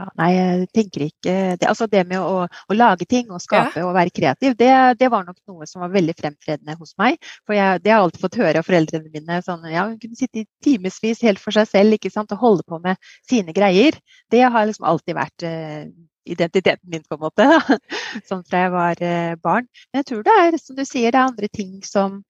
Ja, 0.00 0.06
nei, 0.18 0.28
jeg 0.32 0.68
tenker 0.72 1.02
ikke 1.04 1.32
det, 1.60 1.66
Altså 1.68 1.86
det 1.90 2.02
med 2.08 2.18
å, 2.18 2.46
å 2.48 2.76
lage 2.76 3.06
ting 3.08 3.28
og 3.30 3.42
skape 3.44 3.82
og 3.84 3.92
være 3.94 4.12
kreativ, 4.14 4.54
det, 4.58 4.70
det 4.98 5.10
var 5.12 5.26
nok 5.26 5.36
noe 5.50 5.68
som 5.68 5.84
var 5.84 5.92
veldig 5.92 6.14
fremtredende 6.18 6.76
hos 6.78 6.94
meg. 7.00 7.18
For 7.46 7.56
jeg, 7.56 7.82
det 7.84 7.92
har 7.92 8.00
jeg 8.00 8.06
alltid 8.06 8.24
fått 8.24 8.38
høre 8.40 8.62
av 8.62 8.68
foreldrene 8.68 9.12
mine. 9.12 9.40
sånn, 9.44 9.66
ja, 9.70 9.84
Hun 9.90 9.98
kunne 10.02 10.18
sitte 10.18 10.42
i 10.42 10.46
timevis 10.64 11.22
helt 11.26 11.42
for 11.42 11.54
seg 11.54 11.68
selv 11.70 11.98
ikke 11.98 12.12
sant, 12.14 12.32
og 12.32 12.40
holde 12.42 12.66
på 12.68 12.80
med 12.82 13.12
sine 13.28 13.54
greier. 13.56 13.98
Det 14.32 14.42
har 14.42 14.66
liksom 14.68 14.88
alltid 14.88 15.18
vært 15.18 15.46
uh, 15.46 15.84
identiteten 16.24 16.88
min, 16.88 17.04
på 17.04 17.18
en 17.18 17.24
måte. 17.26 17.46
da, 17.52 17.78
Sånn 18.30 18.46
fra 18.48 18.64
jeg 18.64 18.74
var 18.74 19.04
uh, 19.04 19.36
barn. 19.44 19.68
Men 19.92 20.02
jeg 20.02 20.10
tror 20.10 20.26
det 20.26 20.38
er, 20.46 20.58
som 20.62 20.78
du 20.78 20.86
sier, 20.88 21.12
det 21.12 21.20
er 21.20 21.28
andre 21.28 21.52
ting 21.52 21.78
som 21.86 22.22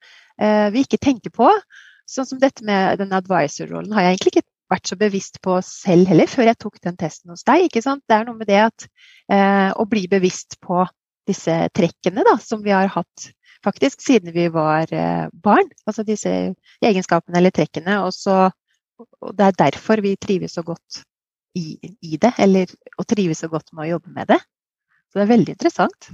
uh, 0.43 0.69
vi 0.75 0.85
ikke 0.85 1.01
tenker 1.03 1.35
på. 1.35 1.51
Sånn 2.11 2.29
som 2.29 2.43
dette 2.43 2.65
med 2.67 2.99
den 3.01 3.15
advisor-rollen 3.17 3.95
har 3.97 4.09
jeg 4.09 4.17
egentlig 4.17 4.35
ikke 4.35 4.49
vært 4.73 4.91
så 4.91 4.99
bevisst 5.01 5.39
på 5.45 5.59
selv 5.67 6.11
heller, 6.11 6.31
før 6.31 6.51
jeg 6.51 6.61
tok 6.65 6.81
den 6.85 6.99
testen 7.01 7.33
hos 7.35 7.45
deg. 7.49 7.69
ikke 7.69 7.85
sant? 7.85 8.05
Det 8.09 8.17
er 8.17 8.27
noe 8.29 8.39
med 8.39 8.51
det 8.51 8.59
at 8.65 8.89
eh, 9.33 9.71
å 9.77 9.87
bli 9.89 10.07
bevisst 10.11 10.59
på 10.65 10.83
disse 11.29 11.55
trekkene 11.77 12.25
da, 12.27 12.37
som 12.43 12.65
vi 12.65 12.75
har 12.75 12.91
hatt 12.91 13.31
faktisk 13.63 14.03
siden 14.03 14.35
vi 14.35 14.49
var 14.53 14.91
eh, 14.93 15.29
barn. 15.33 15.71
Altså 15.87 16.05
disse 16.07 16.33
egenskapene 16.83 17.39
eller 17.39 17.55
trekkene. 17.55 18.01
Og, 18.07 18.15
så, 18.17 18.49
og 19.21 19.37
det 19.39 19.49
er 19.49 19.61
derfor 19.67 20.03
vi 20.05 20.17
trives 20.21 20.59
så 20.59 20.67
godt 20.67 21.03
i, 21.59 21.77
i 22.01 22.17
det, 22.17 22.33
eller 22.41 22.71
og 22.97 23.07
trives 23.09 23.45
så 23.45 23.51
godt 23.53 23.73
med 23.73 23.87
å 23.87 23.91
jobbe 23.97 24.13
med 24.17 24.33
det. 24.33 24.41
Så 25.13 25.21
det 25.21 25.27
er 25.27 25.35
veldig 25.35 25.55
interessant. 25.55 26.13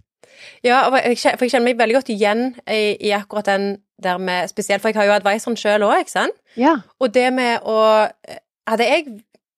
Ja, 0.66 0.82
for 0.90 0.98
jeg 0.98 1.52
kjenner 1.52 1.68
meg 1.70 1.78
veldig 1.78 1.96
godt 2.00 2.10
igjen 2.12 2.42
i, 2.66 2.96
i 3.08 3.12
akkurat 3.16 3.46
den 3.48 3.68
der 4.02 4.18
med 4.22 4.50
Spesielt, 4.50 4.82
for 4.82 4.90
jeg 4.90 4.98
har 4.98 5.08
jo 5.08 5.14
advisoren 5.16 5.56
sjøl 5.58 5.86
òg, 5.86 6.02
ikke 6.02 6.14
sant? 6.14 6.36
Ja. 6.58 6.76
Og 7.02 7.14
det 7.14 7.28
med 7.34 7.64
å 7.66 7.78
Hadde 8.68 8.84
jeg, 8.84 9.06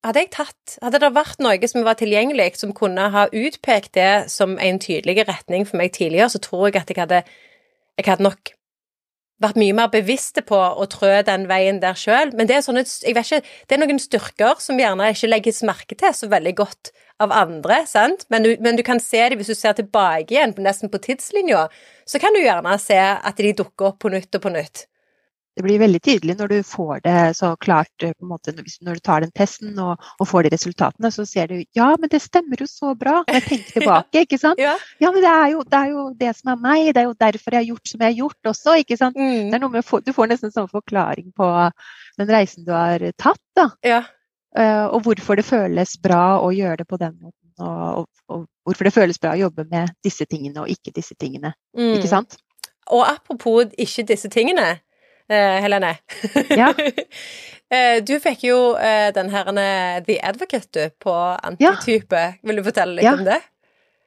hadde 0.06 0.22
jeg 0.22 0.30
tatt 0.36 0.78
Hadde 0.84 1.00
det 1.02 1.10
vært 1.16 1.42
noe 1.42 1.70
som 1.70 1.84
var 1.86 1.98
tilgjengelig, 1.98 2.54
som 2.60 2.74
kunne 2.76 3.08
ha 3.14 3.26
utpekt 3.32 3.96
det 3.98 4.30
som 4.32 4.56
en 4.62 4.80
tydelig 4.82 5.26
retning 5.28 5.66
for 5.66 5.80
meg 5.80 5.94
tidligere, 5.96 6.30
så 6.30 6.42
tror 6.42 6.68
jeg 6.70 6.82
at 6.82 6.92
jeg 6.92 7.02
hadde 7.02 7.22
Jeg 7.98 8.06
hadde 8.06 8.28
nok 8.28 8.54
vært 9.40 9.56
mye 9.60 9.74
mer 9.76 9.88
bevisste 9.92 10.42
på 10.44 10.56
å 10.56 10.86
trø 10.92 11.22
den 11.24 11.46
veien 11.48 11.80
der 11.80 11.96
sjøl. 11.96 12.34
Men 12.36 12.48
det 12.48 12.58
er 12.58 12.64
sånne 12.64 12.84
ikke, 12.84 13.40
det 13.40 13.76
er 13.76 13.80
noen 13.80 14.00
styrker 14.02 14.60
som 14.60 14.80
gjerne 14.80 15.10
ikke 15.14 15.30
legges 15.30 15.62
merke 15.64 15.96
til 15.96 16.12
så 16.16 16.28
veldig 16.28 16.52
godt 16.58 16.92
av 17.20 17.32
andre, 17.32 17.82
sant? 17.88 18.26
Men 18.32 18.44
du, 18.44 18.50
men 18.64 18.76
du 18.76 18.84
kan 18.84 19.00
se 19.00 19.22
dem 19.32 19.40
hvis 19.40 19.52
du 19.52 19.56
ser 19.56 19.76
tilbake 19.78 20.36
igjen, 20.36 20.54
nesten 20.60 20.92
på 20.92 21.00
tidslinja, 21.04 21.66
så 22.08 22.20
kan 22.20 22.36
du 22.36 22.42
gjerne 22.42 22.76
se 22.80 23.00
at 23.00 23.40
de 23.40 23.56
dukker 23.56 23.92
opp 23.92 24.00
på 24.04 24.12
nytt 24.12 24.36
og 24.36 24.44
på 24.44 24.52
nytt. 24.52 24.86
Det 25.60 25.64
blir 25.66 25.80
veldig 25.82 25.98
tydelig 26.00 26.34
når 26.38 26.48
du 26.54 26.58
får 26.64 27.02
det 27.04 27.16
så 27.36 27.50
klart 27.60 28.04
eh, 28.06 28.14
på 28.16 28.24
en 28.24 28.30
måte, 28.32 28.54
når 28.56 28.96
du 28.96 29.02
tar 29.04 29.20
den 29.26 29.32
testen 29.36 29.76
og, 29.84 30.00
og 30.16 30.28
får 30.30 30.46
de 30.48 30.52
resultatene, 30.54 31.10
så 31.12 31.26
ser 31.28 31.50
du 31.52 31.58
ja, 31.76 31.90
men 32.00 32.08
det 32.08 32.22
stemmer 32.24 32.62
jo 32.64 32.68
så 32.70 32.94
bra. 32.96 33.18
Jeg 33.28 33.44
tenker 33.50 33.74
tilbake, 33.80 34.22
ikke 34.24 34.38
sant. 34.40 34.62
Ja. 34.62 34.72
Ja, 35.02 35.10
men 35.12 35.20
det 35.20 35.28
er, 35.34 35.48
jo, 35.52 35.60
det 35.68 35.80
er 35.82 35.90
jo 35.92 36.04
det 36.22 36.30
som 36.38 36.54
er 36.54 36.62
meg, 36.64 36.86
det 36.96 37.02
er 37.02 37.10
jo 37.10 37.16
derfor 37.20 37.56
jeg 37.58 37.60
har 37.60 37.68
gjort 37.74 37.92
som 37.92 38.00
jeg 38.06 38.14
har 38.14 38.18
gjort 38.22 38.50
også, 38.54 38.78
ikke 38.84 38.96
sant. 39.02 39.20
Det 39.20 39.28
Mm. 39.30 39.52
er 39.54 39.60
noe 39.60 39.74
med, 39.76 39.84
å 39.84 39.88
få- 39.90 40.00
du 40.06 40.12
får 40.16 40.30
nesten 40.32 40.50
sånn 40.54 40.70
forklaring 40.72 41.28
på 41.36 41.50
den 42.18 42.32
reisen 42.32 42.64
du 42.64 42.72
har 42.72 43.04
tatt, 43.20 43.42
da. 43.56 43.68
ja. 43.84 44.00
Uh, 44.58 44.88
Og 44.96 45.04
hvorfor 45.06 45.36
det 45.38 45.44
føles 45.46 45.92
bra 46.02 46.40
å 46.42 46.48
gjøre 46.50 46.80
det 46.80 46.86
på 46.90 46.96
den 46.98 47.12
måten. 47.20 47.36
Og, 47.62 48.00
og, 48.00 48.06
og 48.32 48.46
hvorfor 48.66 48.88
det 48.88 48.92
føles 48.96 49.18
bra 49.22 49.36
å 49.36 49.42
jobbe 49.44 49.66
med 49.70 49.92
disse 50.02 50.24
tingene 50.26 50.64
og 50.64 50.72
ikke 50.72 50.90
disse 50.96 51.14
tingene. 51.20 51.52
Mm. 51.78 51.92
Ikke 52.00 52.08
sant? 52.10 52.34
Og 52.90 53.04
apropos 53.06 53.68
ikke 53.78 54.02
disse 54.08 54.26
tingene, 54.32 54.80
Helene. 55.34 55.94
Ja. 56.56 56.72
Eh, 57.70 58.00
du 58.02 58.16
fikk 58.18 58.40
jo 58.42 58.56
eh, 58.82 59.12
den 59.14 59.28
her 59.30 59.46
eh, 59.54 60.00
The 60.02 60.16
Advocate 60.26 60.66
du, 60.74 60.94
på 60.98 61.12
antitype. 61.14 62.22
Vil 62.42 62.58
du 62.58 62.64
fortelle 62.66 62.96
litt 62.96 63.06
Ja. 63.06 63.12
om 63.14 63.22
det? 63.28 63.36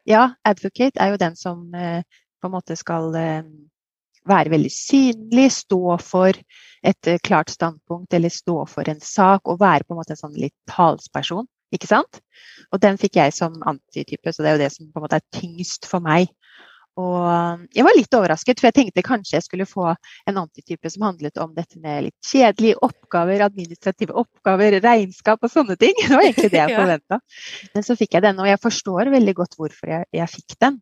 Ja, 0.03 0.23
advocate 0.43 0.99
er 0.99 1.13
jo 1.13 1.19
den 1.21 1.37
som 1.39 1.61
eh, 1.71 2.01
på 2.43 2.49
en 2.49 2.53
måte 2.57 2.75
skal 2.75 3.15
eh, 3.15 3.45
være 4.27 4.51
veldig 4.51 4.71
synlig, 4.75 5.45
stå 5.61 5.95
for 6.03 6.35
et 6.83 7.07
eh, 7.07 7.21
klart 7.23 7.55
standpunkt 7.55 8.11
eller 8.19 8.35
stå 8.35 8.57
for 8.67 8.91
en 8.91 8.99
sak 8.99 9.47
og 9.47 9.61
være 9.63 9.87
på 9.87 9.95
en 9.95 10.01
måte 10.01 10.17
en 10.17 10.21
sånn 10.25 10.35
litt 10.35 10.57
talsperson, 10.67 11.47
ikke 11.71 11.87
sant? 11.87 12.19
Og 12.75 12.83
den 12.83 12.99
fikk 12.99 13.15
jeg 13.21 13.31
som 13.39 13.55
antitype, 13.63 14.27
så 14.35 14.43
det 14.43 14.51
er 14.51 14.57
jo 14.59 14.63
det 14.65 14.71
som 14.75 14.91
på 14.91 14.99
en 14.99 15.07
måte 15.07 15.21
er 15.23 15.39
tyngst 15.39 15.87
for 15.87 16.03
meg. 16.03 16.27
Og 17.01 17.25
eh, 17.25 17.63
jeg 17.79 17.85
var 17.87 17.97
litt 17.97 18.17
overrasket, 18.17 18.59
for 18.59 18.69
jeg 18.69 18.77
tenkte 18.77 19.05
kanskje 19.05 19.37
jeg 19.39 19.47
skulle 19.47 19.67
få 19.69 19.87
en 20.29 20.39
antitype 20.43 20.91
som 20.93 21.07
handlet 21.07 21.39
om 21.41 21.53
dette 21.55 21.79
med 21.81 22.07
litt 22.07 22.29
kjedelige 22.29 22.79
oppgaver, 22.85 23.45
administrative 23.47 24.15
oppgaver, 24.23 24.77
regnskap 24.83 25.43
og 25.43 25.53
sånne 25.53 25.77
ting. 25.81 25.97
Det 26.03 26.13
var 26.13 26.27
egentlig 26.27 26.53
det 26.53 26.61
jeg 26.63 26.77
forventa. 26.77 27.19
Men 27.73 27.87
så 27.87 27.97
fikk 27.99 28.17
jeg 28.17 28.27
den, 28.27 28.41
og 28.43 28.49
jeg 28.49 28.61
forstår 28.61 29.13
veldig 29.13 29.37
godt 29.41 29.57
hvorfor 29.59 29.95
jeg, 29.95 30.09
jeg 30.13 30.33
fikk 30.35 30.57
den. 30.61 30.81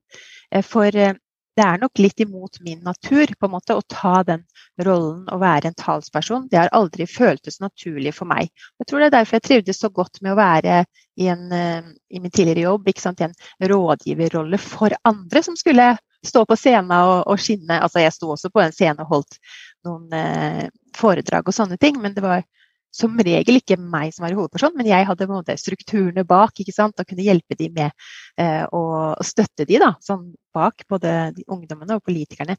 Eh, 0.52 0.66
For 0.68 1.00
eh, 1.00 1.16
det 1.58 1.64
er 1.66 1.82
nok 1.82 2.00
litt 2.00 2.22
imot 2.24 2.62
min 2.64 2.80
natur 2.86 3.32
på 3.40 3.48
en 3.48 3.52
måte 3.52 3.76
å 3.76 3.84
ta 3.92 4.22
den 4.28 4.44
rollen 4.86 5.26
å 5.32 5.40
være 5.42 5.72
en 5.72 5.78
talsperson. 5.78 6.46
Det 6.52 6.60
har 6.62 6.72
aldri 6.76 7.08
føltes 7.10 7.60
naturlig 7.60 8.14
for 8.16 8.30
meg. 8.30 8.52
Jeg 8.80 8.88
tror 8.88 9.02
det 9.02 9.10
er 9.10 9.18
derfor 9.18 9.38
jeg 9.38 9.48
trivdes 9.48 9.82
så 9.84 9.90
godt 9.92 10.22
med 10.22 10.34
å 10.34 10.40
være 10.40 10.78
i, 11.20 11.28
en, 11.28 11.44
eh, 11.52 11.92
i 12.10 12.22
min 12.22 12.32
tidligere 12.32 12.70
jobb 12.70 12.88
sant, 12.98 13.20
i 13.22 13.28
en 13.28 13.36
rådgiverrolle 13.74 14.62
for 14.64 14.96
andre 15.04 15.44
som 15.44 15.60
skulle 15.60 15.92
stå 16.26 16.46
på 16.46 16.56
scenen 16.56 16.94
og, 16.96 17.28
og, 17.28 17.42
skinne. 17.42 17.82
Altså 17.82 18.04
jeg 18.04 18.16
sto 18.16 18.32
også 18.32 18.52
på 18.54 18.64
en 18.64 18.76
scene 18.76 19.04
og 19.04 19.18
holdt 19.18 19.40
noen 19.88 20.16
eh, 20.16 20.66
foredrag 20.96 21.48
og 21.50 21.58
sånne 21.58 21.80
ting, 21.82 22.00
men 22.02 22.16
det 22.16 22.24
var 22.24 22.46
som 22.92 23.20
regel 23.24 23.60
ikke 23.62 23.78
meg 23.80 24.12
som 24.14 24.26
var 24.26 24.36
hovedperson, 24.36 24.74
men 24.76 24.90
jeg 24.90 25.08
hadde 25.08 25.28
måte, 25.30 25.56
strukturene 25.60 26.26
bak 26.28 26.60
ikke 26.60 26.76
sant? 26.76 27.00
og 27.00 27.08
kunne 27.08 27.26
hjelpe 27.26 27.56
de 27.60 27.70
med 27.72 27.92
eh, 28.42 28.66
støtte 29.26 29.68
de 29.68 29.80
da, 29.82 29.94
sånn 30.04 30.34
bak, 30.56 30.84
både 30.92 31.32
de 31.38 31.46
ungdommene 31.48 31.96
og 31.98 32.04
politikerne. 32.04 32.58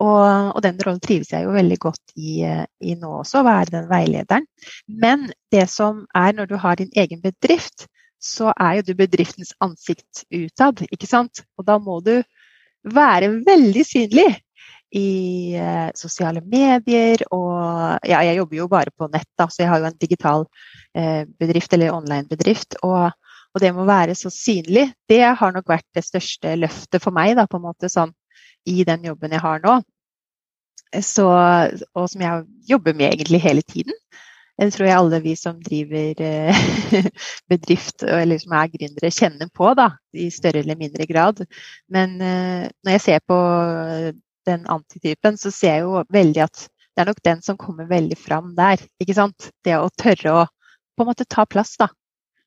Og, 0.00 0.52
og 0.52 0.60
den 0.64 0.80
rollen 0.84 1.00
trives 1.04 1.32
jeg 1.32 1.44
jo 1.46 1.52
veldig 1.54 1.78
godt 1.80 2.16
i, 2.16 2.40
i, 2.44 2.96
nå 2.96 3.12
også, 3.20 3.40
å 3.40 3.46
være 3.46 3.74
den 3.78 3.90
veilederen. 3.90 4.48
Men 4.88 5.28
det 5.52 5.66
som 5.72 6.04
er 6.16 6.36
når 6.36 6.50
du 6.50 6.56
har 6.60 6.80
din 6.80 6.92
egen 6.96 7.22
bedrift, 7.24 7.86
så 8.20 8.52
er 8.56 8.78
jo 8.78 8.88
du 8.88 8.94
bedriftens 8.98 9.52
ansikt 9.64 10.24
utad, 10.32 10.82
ikke 10.90 11.08
sant. 11.08 11.44
Og 11.60 11.68
da 11.68 11.78
må 11.80 12.00
du 12.04 12.18
være 12.96 13.32
veldig 13.46 13.84
synlig 13.86 14.28
i 14.94 15.54
eh, 15.58 15.88
sosiale 15.98 16.40
medier 16.44 17.24
og 17.34 17.98
Ja, 18.06 18.20
jeg 18.22 18.38
jobber 18.38 18.56
jo 18.60 18.68
bare 18.70 18.92
på 18.94 19.08
nett, 19.10 19.28
da, 19.38 19.48
så 19.50 19.64
jeg 19.64 19.70
har 19.70 19.82
jo 19.82 19.88
en 19.88 19.98
digital 19.98 20.46
eh, 20.94 21.24
bedrift 21.40 21.72
eller 21.74 21.94
online-bedrift. 21.94 22.78
Og, 22.86 23.10
og, 23.10 23.60
det 23.62 23.72
med 23.74 23.82
å 23.84 23.88
være 23.90 24.14
så 24.18 24.30
synlig, 24.30 24.88
det 25.10 25.22
har 25.40 25.52
nok 25.54 25.68
vært 25.68 25.88
det 25.96 26.06
største 26.06 26.54
løftet 26.60 27.02
for 27.02 27.14
meg, 27.16 27.34
da, 27.38 27.48
på 27.50 27.58
en 27.58 27.66
måte 27.66 27.90
sånn 27.90 28.14
i 28.66 28.84
den 28.86 29.06
jobben 29.10 29.34
jeg 29.34 29.42
har 29.42 29.62
nå. 29.64 29.80
Så, 31.02 31.26
og 31.26 32.08
som 32.08 32.22
jeg 32.22 32.44
jobber 32.70 32.94
med 32.94 33.10
egentlig 33.10 33.42
hele 33.42 33.62
tiden. 33.66 33.94
Det 34.56 34.70
tror 34.72 34.86
jeg 34.88 34.96
alle 34.96 35.18
vi 35.20 35.34
som 35.36 35.58
driver 35.60 36.20
eh, 36.24 36.60
bedrift 37.50 38.06
eller 38.06 38.38
som 38.40 38.54
er 38.56 38.70
gründere, 38.72 39.10
kjenner 39.12 39.50
på 39.52 39.72
da, 39.76 39.90
i 40.16 40.30
større 40.32 40.62
eller 40.62 40.78
mindre 40.80 41.04
grad. 41.10 41.42
Men 41.92 42.16
eh, 42.24 42.62
når 42.86 42.96
jeg 42.96 43.04
ser 43.04 43.26
på 43.28 43.36
den 44.46 44.66
antitypen, 44.70 45.38
så 45.40 45.52
ser 45.54 45.78
jeg 45.78 45.86
jo 45.86 46.02
veldig 46.12 46.44
at 46.46 46.66
det 46.96 47.02
er 47.02 47.10
nok 47.10 47.24
den 47.28 47.42
som 47.44 47.58
kommer 47.60 47.88
veldig 47.90 48.16
fram 48.16 48.54
der. 48.56 48.80
ikke 49.00 49.16
sant? 49.16 49.50
Det 49.64 49.76
å 49.76 49.90
tørre 50.00 50.32
å 50.32 50.44
på 50.96 51.04
en 51.04 51.10
måte 51.10 51.26
ta 51.28 51.44
plass, 51.44 51.74
da. 51.76 51.90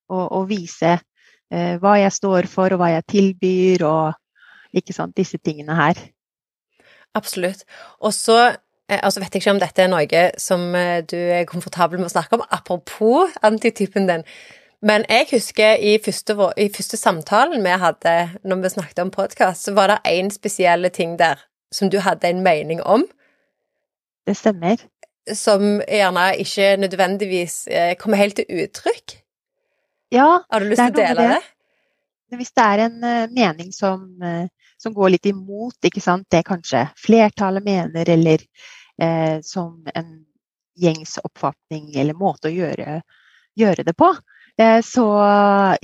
Og, 0.09 0.23
og 0.25 0.47
vise 0.49 0.95
eh, 0.95 1.75
hva 1.81 1.99
jeg 2.01 2.15
står 2.15 2.47
for, 2.49 2.73
og 2.73 2.81
hva 2.81 2.89
jeg 2.95 3.05
tilbyr, 3.13 3.83
og 3.85 4.79
ikke 4.79 4.95
sant, 4.95 5.13
disse 5.17 5.37
tingene 5.37 5.77
her. 5.77 5.99
Absolutt. 7.17 7.61
Og 8.01 8.13
så 8.17 8.39
eh, 8.47 8.97
altså 8.97 9.21
vet 9.21 9.37
jeg 9.37 9.43
ikke 9.43 9.53
om 9.53 9.61
dette 9.61 9.85
er 9.85 9.91
noe 9.93 10.23
som 10.41 10.65
eh, 10.77 11.03
du 11.05 11.17
er 11.19 11.45
komfortabel 11.49 12.01
med 12.01 12.09
å 12.09 12.15
snakke 12.15 12.39
om, 12.39 12.47
apropos 12.49 13.37
antitypen 13.45 14.09
din. 14.09 14.25
Men 14.81 15.03
jeg 15.11 15.27
husker 15.33 15.77
i 15.83 15.97
første, 16.01 16.33
i 16.57 16.69
første 16.73 16.97
samtalen 16.97 17.61
vi 17.65 17.77
hadde 17.81 18.15
når 18.47 18.63
vi 18.63 18.73
snakket 18.77 19.03
om 19.03 19.13
podkast, 19.13 19.67
så 19.67 19.75
var 19.77 19.91
det 19.91 20.01
én 20.09 20.33
spesielle 20.33 20.89
ting 20.95 21.17
der 21.19 21.41
som 21.71 21.89
du 21.89 21.99
hadde 22.03 22.29
en 22.29 22.43
mening 22.43 22.81
om. 22.81 23.05
Det 24.27 24.35
stemmer. 24.37 24.81
Som 25.35 25.81
gjerne 25.85 26.31
ikke 26.41 26.75
nødvendigvis 26.81 27.67
eh, 27.67 27.95
kommer 27.97 28.17
helt 28.17 28.39
til 28.39 28.63
uttrykk. 28.63 29.19
Ja. 30.13 30.43
Har 30.49 30.63
du 30.63 30.69
lyst 30.71 30.81
til 30.81 30.95
å 30.95 30.97
dele 30.97 31.27
det? 31.27 31.37
det? 31.37 32.39
Hvis 32.39 32.53
det 32.53 32.65
er 32.65 32.83
en 32.85 32.97
uh, 33.03 33.29
mening 33.33 33.71
som, 33.73 34.05
uh, 34.21 34.45
som, 34.77 34.93
går 34.93 35.15
litt 35.15 35.29
imot 35.29 35.85
ikke 35.85 36.01
sant? 36.01 36.27
det 36.29 36.43
kanskje 36.45 36.85
flertallet 36.97 37.65
mener, 37.65 38.09
eller 38.09 38.43
eh, 39.01 39.39
som 39.45 39.85
en 39.95 40.11
gjengs 40.79 41.17
oppfatning 41.23 41.89
eller 41.97 42.17
måte 42.17 42.49
å 42.49 42.53
gjøre, 42.53 43.01
gjøre 43.59 43.85
det 43.87 43.95
på, 43.97 44.13
så 44.83 45.03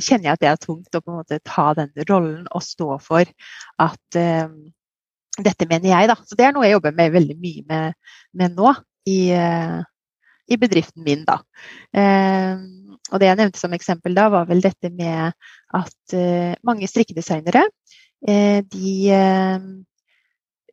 kjenner 0.04 0.26
jeg 0.26 0.34
at 0.34 0.42
det 0.42 0.48
er 0.50 0.58
tungt 0.60 0.98
å 0.98 1.00
på 1.00 1.12
en 1.12 1.20
måte 1.22 1.38
ta 1.48 1.70
den 1.78 1.94
rollen 2.10 2.42
og 2.52 2.64
stå 2.64 2.98
for 3.04 3.30
at 3.80 4.18
dette 5.44 5.68
mener 5.68 5.92
jeg, 5.92 6.10
da. 6.12 6.16
Så 6.24 6.38
det 6.38 6.48
er 6.48 6.56
noe 6.56 6.68
jeg 6.68 6.78
jobber 6.78 6.96
med 6.96 7.14
veldig 7.16 7.36
mye 7.42 7.64
med, 7.70 7.96
med 8.40 8.56
nå 8.56 8.72
i, 9.10 9.20
uh, 9.36 9.82
i, 10.48 10.58
bedriften 10.62 11.04
min, 11.06 11.26
da. 11.28 11.40
Uh, 11.96 12.62
og 13.12 13.22
det 13.22 13.30
jeg 13.30 13.40
nevnte 13.42 13.62
som 13.62 13.76
eksempel 13.76 14.16
da, 14.18 14.30
var 14.34 14.48
vel 14.50 14.64
dette 14.64 14.90
med 14.94 15.36
at 15.76 16.16
uh, 16.16 16.54
mange 16.66 16.90
strikkedesignere, 16.92 17.68
de 18.26 19.12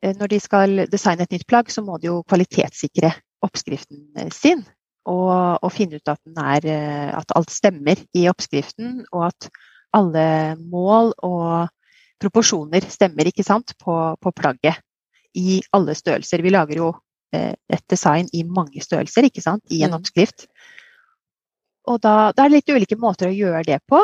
Når 0.03 0.29
de 0.31 0.39
skal 0.41 0.87
designe 0.89 1.27
et 1.27 1.35
nytt 1.35 1.45
plagg, 1.47 1.69
så 1.69 1.83
må 1.85 1.99
de 2.01 2.07
jo 2.07 2.23
kvalitetssikre 2.25 3.11
oppskriften 3.45 4.31
sin. 4.33 4.63
Og, 5.05 5.59
og 5.61 5.73
finne 5.75 5.99
ut 6.01 6.09
at, 6.09 6.23
er, 6.33 6.69
at 7.19 7.35
alt 7.37 7.53
stemmer 7.53 8.01
i 8.17 8.25
oppskriften, 8.31 9.03
og 9.13 9.27
at 9.27 9.51
alle 9.93 10.57
mål 10.65 11.13
og 11.19 11.69
proporsjoner 12.23 12.87
stemmer 12.91 13.29
ikke 13.31 13.45
sant, 13.47 13.75
på, 13.83 13.97
på, 14.21 14.35
plagget 14.37 14.81
i 15.39 15.61
alle 15.77 15.97
størrelser. 15.99 16.45
Vi 16.45 16.53
lager 16.53 16.81
jo 16.83 16.93
eh, 17.35 17.53
et 17.73 17.85
design 17.91 18.31
i 18.33 18.45
mange 18.47 18.83
størrelser 18.85 19.29
ikke 19.29 19.45
sant, 19.45 19.65
i 19.71 19.83
en 19.83 19.95
mm. 19.95 19.99
oppskrift. 20.01 20.47
Og 21.91 21.99
da, 22.03 22.31
da, 22.31 22.45
er 22.45 22.53
det 22.53 22.61
litt 22.61 22.75
ulike 22.77 22.99
måter 23.01 23.31
å 23.31 23.37
gjøre 23.37 23.65
det 23.67 23.81
på. 23.91 24.01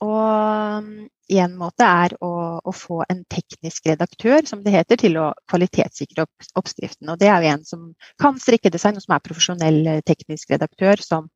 Og 0.00 0.88
én 1.30 1.54
måte 1.60 1.86
er 1.86 2.14
å, 2.24 2.32
å, 2.58 2.72
få 2.74 3.02
en 3.12 3.20
teknisk 3.30 3.86
redaktør, 3.90 4.42
som 4.48 4.64
det 4.64 4.72
heter, 4.74 4.98
til 4.98 5.18
å 5.20 5.28
kvalitetssikre 5.50 6.24
opp, 6.24 6.48
oppskriften. 6.58 7.10
Og 7.12 7.20
det 7.20 7.28
er 7.30 7.44
jo 7.44 7.52
en 7.52 7.66
som 7.68 7.86
kan 8.20 8.40
strikkedesign, 8.40 8.98
og 8.98 9.04
som 9.04 9.14
er 9.16 9.24
profesjonell 9.26 9.80
eh, 9.86 10.02
teknisk 10.06 10.56
redaktør, 10.56 11.02
som 11.04 11.28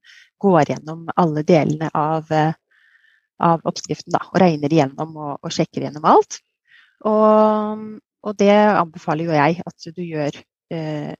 går 0.42 0.72
gjennom 0.72 1.06
alle 1.20 1.44
delene 1.46 1.92
av 1.94 2.32
eh, 2.34 2.56
av 3.42 3.62
oppskriften, 3.66 4.14
da, 4.14 4.22
og 4.30 4.40
regner 4.40 4.72
igjennom 4.72 5.14
og, 5.16 5.32
og 5.42 5.54
sjekker 5.54 5.84
igjennom 5.84 6.06
alt. 6.08 6.38
Og, 7.04 7.84
og, 8.24 8.32
det 8.40 8.52
anbefaler 8.54 9.28
jo 9.28 9.36
jeg 9.36 9.60
at 9.66 9.88
du 9.96 10.02
gjør 10.02 10.38
eh, 10.72 11.12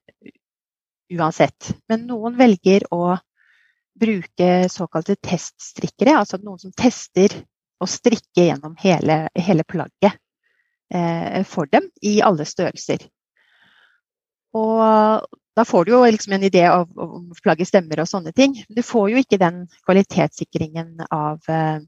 uansett. 1.15 1.75
Men 1.91 2.07
noen 2.09 2.39
velger 2.39 2.87
å 2.95 3.17
bruke 3.95 4.51
såkalte 4.73 5.17
teststrikkere, 5.23 6.17
altså 6.19 6.41
noen 6.43 6.63
som 6.63 6.75
tester 6.75 7.35
å 7.83 7.89
strikke 7.91 8.49
gjennom 8.49 8.75
hele, 8.83 9.25
hele 9.39 9.67
plagget 9.67 10.17
eh, 10.95 11.43
for 11.47 11.71
dem 11.71 11.91
i 12.03 12.19
alle 12.25 12.47
størrelser. 12.49 13.07
Og 14.55 15.27
da 15.55 15.65
får 15.67 15.85
du 15.85 15.93
jo 15.93 16.03
liksom 16.07 16.35
en 16.35 16.47
idé 16.47 16.65
om 16.71 17.27
plagget 17.43 17.71
stemmer 17.71 18.03
og 18.03 18.11
sånne 18.11 18.33
ting. 18.35 18.57
Du 18.71 18.83
får 18.83 19.11
jo 19.13 19.23
ikke 19.23 19.39
den 19.43 19.65
kvalitetssikringen 19.87 21.05
av 21.15 21.43
eh, 21.51 21.83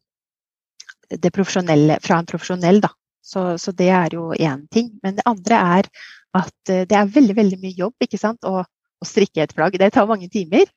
det 1.10 1.32
profesjonelle 1.34 1.98
fra 2.04 2.20
en 2.20 2.28
profesjonell, 2.28 2.80
da. 2.84 2.92
Så, 3.26 3.42
så 3.58 3.74
det 3.74 3.88
er 3.90 4.14
jo 4.14 4.30
én 4.38 4.66
ting. 4.70 4.92
Men 5.02 5.18
det 5.18 5.26
andre 5.26 5.58
er 5.58 5.90
at 6.36 6.70
eh, 6.70 6.86
det 6.86 6.96
er 6.96 7.12
veldig, 7.12 7.36
veldig 7.36 7.60
mye 7.62 7.78
jobb 7.80 8.06
ikke 8.06 8.20
sant? 8.20 8.46
Å, 8.46 8.62
å 8.62 9.06
strikke 9.06 9.42
et 9.44 9.54
plagg. 9.56 9.76
Det 9.80 9.90
tar 9.94 10.08
mange 10.08 10.28
timer. 10.32 10.68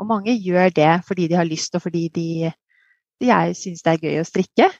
Og 0.00 0.08
mange 0.08 0.34
gjør 0.34 0.72
det 0.74 0.92
fordi 1.06 1.28
de 1.30 1.38
har 1.38 1.48
lyst, 1.48 1.76
og 1.76 1.84
fordi 1.84 2.08
de, 2.14 2.28
de 3.22 3.32
syns 3.58 3.84
det 3.84 3.94
er 3.94 4.06
gøy 4.08 4.22
å 4.22 4.28
strikke. 4.28 4.70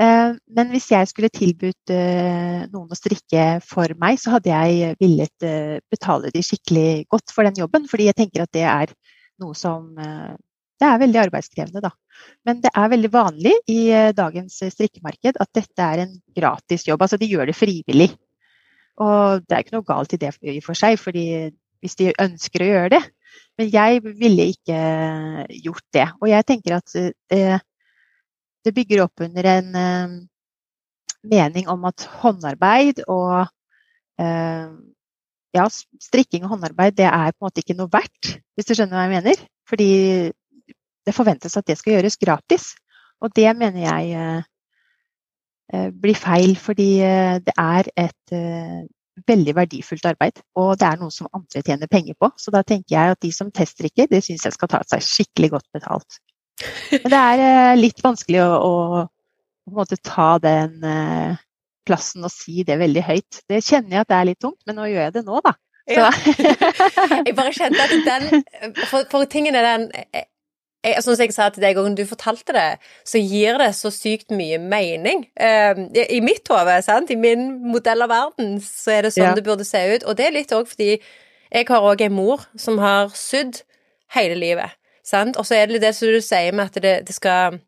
Eh, 0.00 0.30
men 0.56 0.72
hvis 0.72 0.88
jeg 0.94 1.10
skulle 1.10 1.30
tilbudt 1.34 1.92
eh, 1.94 2.64
noen 2.72 2.96
å 2.96 2.98
strikke 2.98 3.46
for 3.66 3.92
meg, 4.00 4.18
så 4.22 4.38
hadde 4.38 4.54
jeg 4.54 4.96
villet 5.02 5.48
betale 5.92 6.32
de 6.34 6.42
skikkelig 6.42 7.04
godt 7.12 7.34
for 7.34 7.46
den 7.46 7.60
jobben. 7.60 7.86
Fordi 7.90 8.08
jeg 8.08 8.18
tenker 8.22 8.46
at 8.46 8.56
det 8.56 8.66
er 8.70 8.96
noe 9.42 9.54
som 9.58 9.92
Det 10.80 10.86
er 10.88 11.00
veldig 11.00 11.20
arbeidskrevende, 11.22 11.82
da. 11.84 11.90
Men 12.46 12.60
det 12.64 12.70
er 12.74 12.92
veldig 12.92 13.10
vanlig 13.14 13.52
i 13.70 13.80
eh, 13.94 14.12
dagens 14.16 14.58
strikkemarked 14.74 15.38
at 15.40 15.50
dette 15.54 15.86
er 15.86 16.04
en 16.04 16.14
gratis 16.36 16.86
jobb. 16.88 17.04
Altså 17.04 17.18
de 17.20 17.28
gjør 17.30 17.50
det 17.50 17.56
frivillig. 17.56 18.10
Og 19.02 19.44
det 19.44 19.54
er 19.54 19.64
ikke 19.64 19.76
noe 19.76 19.86
galt 19.86 20.14
i 20.14 20.20
det 20.22 20.32
i 20.50 20.60
for 20.62 20.78
seg, 20.78 20.98
fordi 21.02 21.26
hvis 21.82 21.98
de 22.00 22.12
ønsker 22.22 22.62
å 22.62 22.70
gjøre 22.70 22.92
det. 22.96 23.02
Men 23.58 23.70
jeg 23.70 24.02
ville 24.06 24.50
ikke 24.52 24.78
gjort 25.62 25.86
det. 25.94 26.06
Og 26.20 26.30
jeg 26.30 26.46
tenker 26.50 26.78
at 26.78 26.94
det, 26.94 27.08
eh, 27.34 27.58
det 28.64 28.72
bygger 28.74 29.04
opp 29.04 29.20
under 29.20 29.50
en 29.50 29.74
mening 31.24 31.66
om 31.68 31.82
at 31.84 32.06
håndarbeid 32.22 33.02
og 33.12 33.44
ja, 34.16 35.66
strikking 36.00 36.46
og 36.46 36.54
håndarbeid 36.54 36.96
det 36.96 37.04
er 37.10 37.34
på 37.34 37.42
en 37.42 37.46
måte 37.50 37.60
ikke 37.60 37.76
noe 37.76 37.92
verdt, 37.92 38.38
hvis 38.56 38.70
du 38.70 38.72
skjønner 38.72 38.96
hva 38.96 39.04
jeg 39.04 39.12
mener. 39.18 39.42
Fordi 39.68 39.90
det 41.06 41.14
forventes 41.14 41.56
at 41.56 41.66
det 41.68 41.76
skal 41.78 41.96
gjøres 41.96 42.18
gratis. 42.20 42.72
Og 43.24 43.32
det 43.36 43.48
mener 43.56 43.86
jeg 43.86 44.18
eh, 44.18 44.42
eh, 45.72 45.88
blir 45.90 46.18
feil, 46.18 46.56
fordi 46.60 46.90
eh, 47.04 47.38
det 47.44 47.54
er 47.56 47.88
et 47.96 48.36
veldig 49.28 49.54
verdifullt 49.56 50.06
arbeid. 50.10 50.42
Og 50.58 50.74
det 50.80 50.88
er 50.88 51.00
noe 51.00 51.14
som 51.14 51.30
andre 51.32 51.62
tjener 51.62 51.90
penger 51.90 52.18
på. 52.20 52.32
Så 52.40 52.52
da 52.54 52.64
tenker 52.66 52.96
jeg 52.96 53.14
at 53.14 53.22
de 53.22 53.32
som 53.32 53.52
teststrikker, 53.54 54.10
det 54.10 54.24
syns 54.26 54.46
jeg 54.48 54.56
skal 54.56 54.72
ta 54.72 54.82
seg 54.90 55.04
skikkelig 55.06 55.54
godt 55.54 55.68
betalt. 55.76 56.20
Men 56.92 57.10
det 57.12 57.20
er 57.20 57.78
litt 57.78 58.02
vanskelig 58.02 58.42
å, 58.42 58.50
å 58.58 58.74
på 59.64 59.72
en 59.72 59.78
måte 59.78 59.96
ta 60.04 60.34
den 60.42 60.76
plassen 61.84 62.26
og 62.26 62.32
si 62.32 62.64
det 62.66 62.76
veldig 62.80 63.04
høyt. 63.06 63.40
Det 63.48 63.62
kjenner 63.64 63.96
jeg 63.96 64.04
at 64.04 64.10
det 64.10 64.18
er 64.18 64.28
litt 64.30 64.42
tungt, 64.42 64.60
men 64.66 64.78
nå 64.78 64.88
gjør 64.90 65.06
jeg 65.06 65.14
det 65.16 65.24
nå, 65.26 65.40
da. 65.44 65.54
Ja. 65.90 66.08
jeg 67.26 67.34
bare 67.36 67.52
kjente 67.52 67.84
at 67.84 67.90
den 67.92 68.44
For, 68.88 69.04
for 69.10 69.28
tingen 69.28 69.56
er 69.58 69.66
den 69.66 69.90
jeg, 70.84 71.02
som 71.02 71.16
jeg 71.18 71.34
sa 71.34 71.48
til 71.52 71.64
deg 71.64 71.78
òg, 71.80 71.88
når 71.90 71.98
du 71.98 72.08
fortalte 72.08 72.54
det, 72.56 72.68
så 73.08 73.20
gir 73.22 73.58
det 73.60 73.70
så 73.78 73.90
sykt 73.94 74.34
mye 74.34 74.58
mening. 74.60 75.26
Uh, 75.40 75.86
I 76.04 76.20
mitt 76.24 76.48
hode, 76.52 76.78
i 77.10 77.18
min 77.18 77.46
modell 77.72 78.04
av 78.04 78.12
verden, 78.12 78.58
så 78.62 78.98
er 78.98 79.06
det 79.06 79.14
sånn 79.16 79.30
ja. 79.30 79.36
det 79.36 79.46
burde 79.46 79.66
se 79.66 79.80
ut. 79.94 80.04
Og 80.04 80.18
det 80.18 80.28
er 80.28 80.36
litt 80.36 80.54
òg 80.54 80.68
fordi 80.70 80.96
jeg 81.54 81.68
har 81.68 81.86
òg 81.86 82.02
en 82.04 82.16
mor 82.16 82.42
som 82.58 82.80
har 82.82 83.12
sydd 83.16 83.62
hele 84.14 84.36
livet, 84.38 84.74
sant. 85.06 85.38
Og 85.40 85.46
så 85.46 85.58
er 85.60 85.70
det 85.70 85.82
det 85.84 85.94
som 85.96 86.10
du 86.10 86.20
sier 86.24 86.54
med 86.54 86.70
at 86.70 86.82
det, 86.82 86.96
det 87.08 87.16
skal 87.16 87.60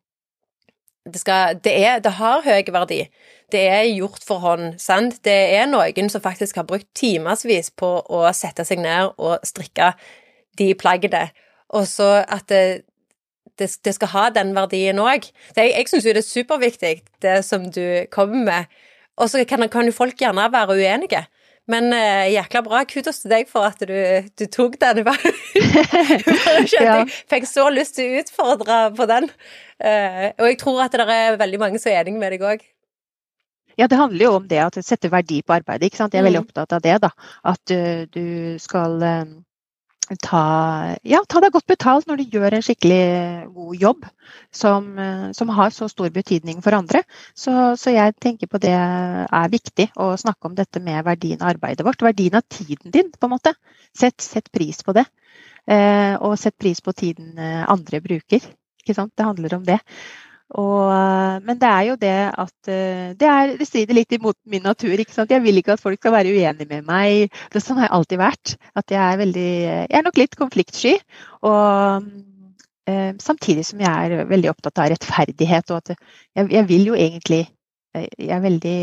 det, 1.07 1.21
skal, 1.21 1.59
det, 1.63 1.73
er, 1.85 1.99
det 2.03 2.17
har 2.19 2.43
høy 2.43 2.67
verdi. 2.73 3.05
Det 3.51 3.63
er 3.71 3.85
gjort 3.95 4.23
for 4.27 4.43
hånd, 4.43 4.75
sant. 4.81 5.21
Det 5.23 5.37
er 5.55 5.69
noen 5.69 6.11
som 6.11 6.23
faktisk 6.23 6.59
har 6.59 6.67
brukt 6.67 6.89
timevis 6.97 7.71
på 7.71 7.93
å 8.03 8.25
sette 8.35 8.65
seg 8.67 8.81
ned 8.83 9.15
og 9.15 9.39
strikke 9.47 9.93
de 10.59 10.73
plaggene. 10.75 11.29
Og 11.75 11.87
så 11.87 12.09
at 12.23 12.47
det, 12.51 12.86
det, 13.59 13.69
det, 13.85 13.93
skal 13.95 14.11
ha 14.13 14.27
den 14.33 14.53
verdien 14.55 14.99
òg. 15.01 15.29
Jeg, 15.55 15.71
jeg 15.73 15.89
syns 15.89 16.05
jo 16.05 16.13
det 16.15 16.23
er 16.23 16.27
superviktig, 16.27 16.93
det 17.23 17.39
som 17.45 17.65
du 17.71 18.05
kommer 18.13 18.43
med. 18.47 18.77
Og 19.17 19.31
så 19.31 19.41
kan, 19.49 19.65
kan, 19.73 19.87
jo 19.89 19.95
folk 19.95 20.19
gjerne 20.21 20.47
være 20.53 20.77
uenige. 20.77 21.23
Men 21.67 21.91
uh, 21.91 22.25
jækla 22.31 22.61
bra. 22.63 22.83
Kudos 22.87 23.19
til 23.23 23.33
deg 23.33 23.49
for 23.51 23.67
at 23.67 23.81
du, 23.83 23.97
du 24.39 24.45
tok 24.47 24.77
den. 24.79 25.03
Jeg 26.77 27.09
fikk 27.27 27.47
så 27.49 27.67
lyst 27.73 27.97
til 27.97 28.13
å 28.13 28.21
utfordre 28.21 28.79
på 28.95 29.07
den. 29.09 29.27
Uh, 29.83 30.31
og 30.39 30.47
jeg 30.47 30.57
tror 30.61 30.79
at 30.87 30.95
det 30.95 31.05
er 31.11 31.35
veldig 31.37 31.59
mange 31.61 31.81
som 31.81 31.91
er 31.91 31.99
enig 32.01 32.15
med 32.17 32.33
deg 32.33 32.45
òg. 32.47 32.63
Ja, 33.77 33.85
det 33.85 33.99
handler 33.99 34.23
jo 34.23 34.31
om 34.39 34.47
det 34.49 34.57
at 34.63 34.79
sette 34.81 35.11
verdi 35.13 35.43
på 35.45 35.53
arbeidet. 35.53 35.91
ikke 35.91 35.99
sant? 35.99 36.15
Jeg 36.15 36.23
er 36.23 36.29
veldig 36.29 36.41
mm. 36.41 36.47
opptatt 36.47 36.77
av 36.79 36.85
det. 36.85 36.95
da, 37.03 37.11
At 37.51 37.75
uh, 37.75 38.07
du 38.15 38.55
skal 38.63 39.03
ta, 40.23 40.43
ja, 41.03 41.19
ta 41.27 41.41
deg 41.43 41.51
godt 41.55 41.67
betalt 41.67 42.07
når 42.07 42.21
du 42.21 42.37
gjør 42.37 42.55
en 42.57 42.63
skikkelig 42.63 43.01
god 43.55 43.81
jobb 43.81 44.05
som, 44.55 44.87
som 45.35 45.51
har 45.57 45.73
så 45.75 45.89
stor 45.91 46.11
betydning 46.15 46.61
for 46.63 46.77
andre. 46.77 47.03
Så, 47.35 47.51
så, 47.79 47.91
jeg 47.91 48.15
tenker 48.23 48.47
på 48.51 48.61
det 48.63 48.73
er 48.73 49.51
viktig 49.51 49.89
å 49.99 50.13
snakke 50.19 50.47
om 50.47 50.55
dette 50.55 50.79
med 50.83 51.03
verdien 51.07 51.43
av 51.43 51.51
arbeidet 51.55 51.85
vårt. 51.87 52.05
Verdien 52.05 52.39
av 52.39 52.47
tiden 52.47 52.93
din, 52.93 53.11
på 53.11 53.27
en 53.27 53.35
måte. 53.35 53.53
Sett, 53.95 54.21
sett 54.23 54.51
pris 54.51 54.83
på 54.85 54.95
det. 54.95 55.07
Eh, 55.67 56.15
og 56.23 56.37
sett 56.39 56.55
pris 56.59 56.79
på 56.83 56.93
tiden 56.95 57.35
eh, 57.41 57.65
andre 57.67 57.99
bruker. 58.03 58.43
Ikke 58.83 58.95
sant? 58.95 59.11
Det 59.17 59.27
handler 59.27 59.57
om 59.57 59.65
det. 59.67 59.81
Og, 60.55 60.87
eh, 60.93 61.39
men 61.43 61.59
det 61.59 61.67
er 61.67 61.81
jo 61.89 61.95
det 61.99 62.13
at 62.39 62.69
eh, 62.71 63.09
det, 63.19 63.27
er, 63.27 63.51
det, 63.59 63.67
strider 63.67 63.97
litt 63.97 64.13
imot 64.15 64.37
min 64.47 64.63
natur. 64.63 64.95
Jeg 64.95 65.41
vil 65.43 65.59
ikke 65.59 65.75
at 65.75 65.83
folk 65.83 65.99
skal 65.99 66.15
være 66.15 66.31
uenige 66.31 66.69
med 66.69 66.87
meg. 66.87 67.35
Det, 67.51 67.61
sånn 67.63 67.81
har 67.81 67.89
jeg 67.89 67.95
alltid 67.97 68.21
vært. 68.21 68.55
At 68.79 68.95
jeg 68.95 69.01
er 69.01 69.19
veldig 69.23 69.51
Jeg 69.67 69.97
er 69.99 70.07
nok 70.07 70.21
litt 70.21 70.39
konfliktsky. 70.39 70.95
Og 71.49 72.07
eh, 72.87 73.11
samtidig 73.19 73.67
som 73.67 73.83
jeg 73.83 73.91
er 73.91 74.31
veldig 74.31 74.53
opptatt 74.53 74.85
av 74.85 74.91
rettferdighet. 74.95 75.75
Og 75.75 75.83
at 75.83 75.93
jeg, 75.97 76.49
jeg 76.55 76.65
vil 76.71 76.91
jo 76.93 76.97
egentlig 76.97 77.43
jeg 77.97 78.09
jeg, 78.29 78.41
veldig, 78.43 78.79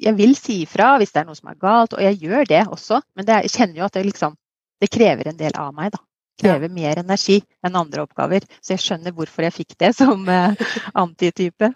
jeg 0.00 0.16
vil 0.16 0.30
si 0.38 0.62
ifra 0.64 0.94
hvis 0.96 1.10
det 1.12 1.20
er 1.20 1.26
noe 1.28 1.36
som 1.36 1.50
er 1.50 1.58
galt, 1.60 1.92
og 1.92 2.00
jeg 2.00 2.22
gjør 2.22 2.46
det 2.48 2.62
også. 2.72 3.02
Men 3.18 3.26
det, 3.28 3.42
jeg 3.44 3.58
kjenner 3.58 3.82
jo 3.82 3.88
at 3.90 3.98
det, 3.98 4.06
liksom, 4.06 4.38
det 4.80 4.88
krever 4.88 5.28
en 5.28 5.36
del 5.36 5.58
av 5.60 5.74
meg, 5.76 5.90
da 5.92 6.00
krever 6.40 6.68
ja. 6.68 6.74
mer 6.74 7.02
energi 7.04 7.38
enn 7.66 7.78
andre 7.78 8.04
oppgaver. 8.06 8.46
Så 8.60 8.74
jeg 8.74 8.84
skjønner 8.84 9.14
hvorfor 9.16 9.46
jeg 9.46 9.56
fikk 9.60 9.78
det 9.80 9.94
som 10.00 10.26
eh, 10.28 10.68
antitype. 10.98 11.72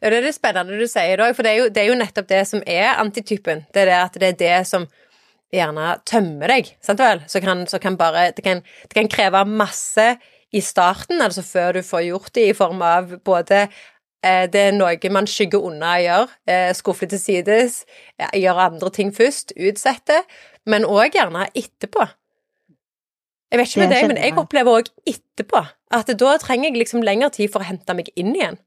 Ja, 0.00 0.10
det 0.10 0.18
er 0.18 0.26
det 0.26 0.36
spennende 0.36 0.76
du 0.76 0.86
sier 0.90 1.22
òg, 1.22 1.32
for 1.36 1.46
det 1.46 1.52
er, 1.52 1.58
jo, 1.62 1.72
det 1.72 1.82
er, 1.82 1.90
jo, 1.90 1.98
nettopp 1.98 2.28
det 2.28 2.42
som 2.50 2.62
er 2.66 2.96
antitypen. 3.00 3.64
Det 3.72 3.84
er 3.84 3.92
det 3.92 3.98
at 4.02 4.18
det 4.20 4.30
er 4.32 4.40
det 4.40 4.56
som 4.68 4.86
gjerne 5.54 5.92
tømmer 6.08 6.50
deg, 6.50 6.72
sant 6.84 7.00
vel? 7.00 7.22
Så 7.30 7.40
kan, 7.44 7.62
så 7.70 7.78
kan 7.82 7.96
bare 7.98 8.30
det 8.36 8.44
kan, 8.44 8.62
det 8.62 8.96
kan, 8.96 9.08
kreve 9.08 9.44
masse 9.48 10.16
i 10.54 10.62
starten, 10.62 11.22
altså 11.22 11.44
før 11.46 11.78
du 11.78 11.84
får 11.86 12.08
gjort 12.08 12.34
det, 12.34 12.48
i 12.50 12.56
form 12.56 12.82
av 12.84 13.14
både 13.24 13.62
eh, 13.66 14.44
det 14.50 14.66
er 14.68 14.76
noe 14.76 15.12
man 15.14 15.28
skygger 15.30 15.64
unna 15.70 15.94
å 15.94 16.02
gjøre, 16.04 16.36
eh, 16.50 16.68
skuffe 16.76 17.08
til 17.10 17.22
sides, 17.22 17.80
gjøre 18.34 18.68
andre 18.72 18.92
ting 18.94 19.14
først, 19.14 19.54
utsette, 19.56 20.22
men 20.66 20.86
òg 20.86 21.16
gjerne 21.16 21.48
etterpå. 21.54 22.08
Jeg 23.52 23.60
vet 23.60 23.70
ikke 23.70 23.82
med 23.84 23.92
deg, 23.94 24.06
men 24.10 24.18
jeg 24.20 24.38
opplever 24.40 24.80
òg 24.80 24.88
etterpå 25.06 25.62
at 25.96 26.08
da 26.18 26.32
trenger 26.42 26.70
jeg 26.70 26.80
liksom 26.80 27.04
lengre 27.06 27.30
tid 27.34 27.52
for 27.52 27.62
å 27.62 27.68
hente 27.68 27.94
meg 27.94 28.10
inn 28.18 28.34
igjen. 28.34 28.58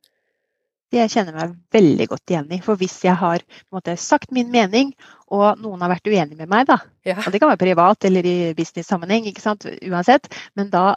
Det 0.89 1.03
jeg 1.03 1.11
kjenner 1.13 1.35
meg 1.35 1.51
veldig 1.75 2.07
godt 2.09 2.31
igjen 2.31 2.47
i. 2.55 2.61
For 2.65 2.79
hvis 2.79 2.95
jeg 3.05 3.13
har 3.19 3.43
måte, 3.75 3.93
sagt 3.99 4.31
min 4.33 4.49
mening, 4.49 4.95
og 5.29 5.59
noen 5.61 5.83
har 5.83 5.91
vært 5.91 6.09
uenig 6.09 6.39
med 6.39 6.49
meg, 6.49 6.65
da, 6.71 6.79
ja. 7.05 7.19
og 7.19 7.29
det 7.29 7.41
kan 7.43 7.51
være 7.51 7.61
privat 7.61 8.07
eller 8.09 8.25
i 8.25 8.37
business-sammenheng, 8.57 9.27
ikke 9.29 9.43
sant, 9.43 9.67
uansett, 9.85 10.31
men 10.57 10.71
da 10.73 10.95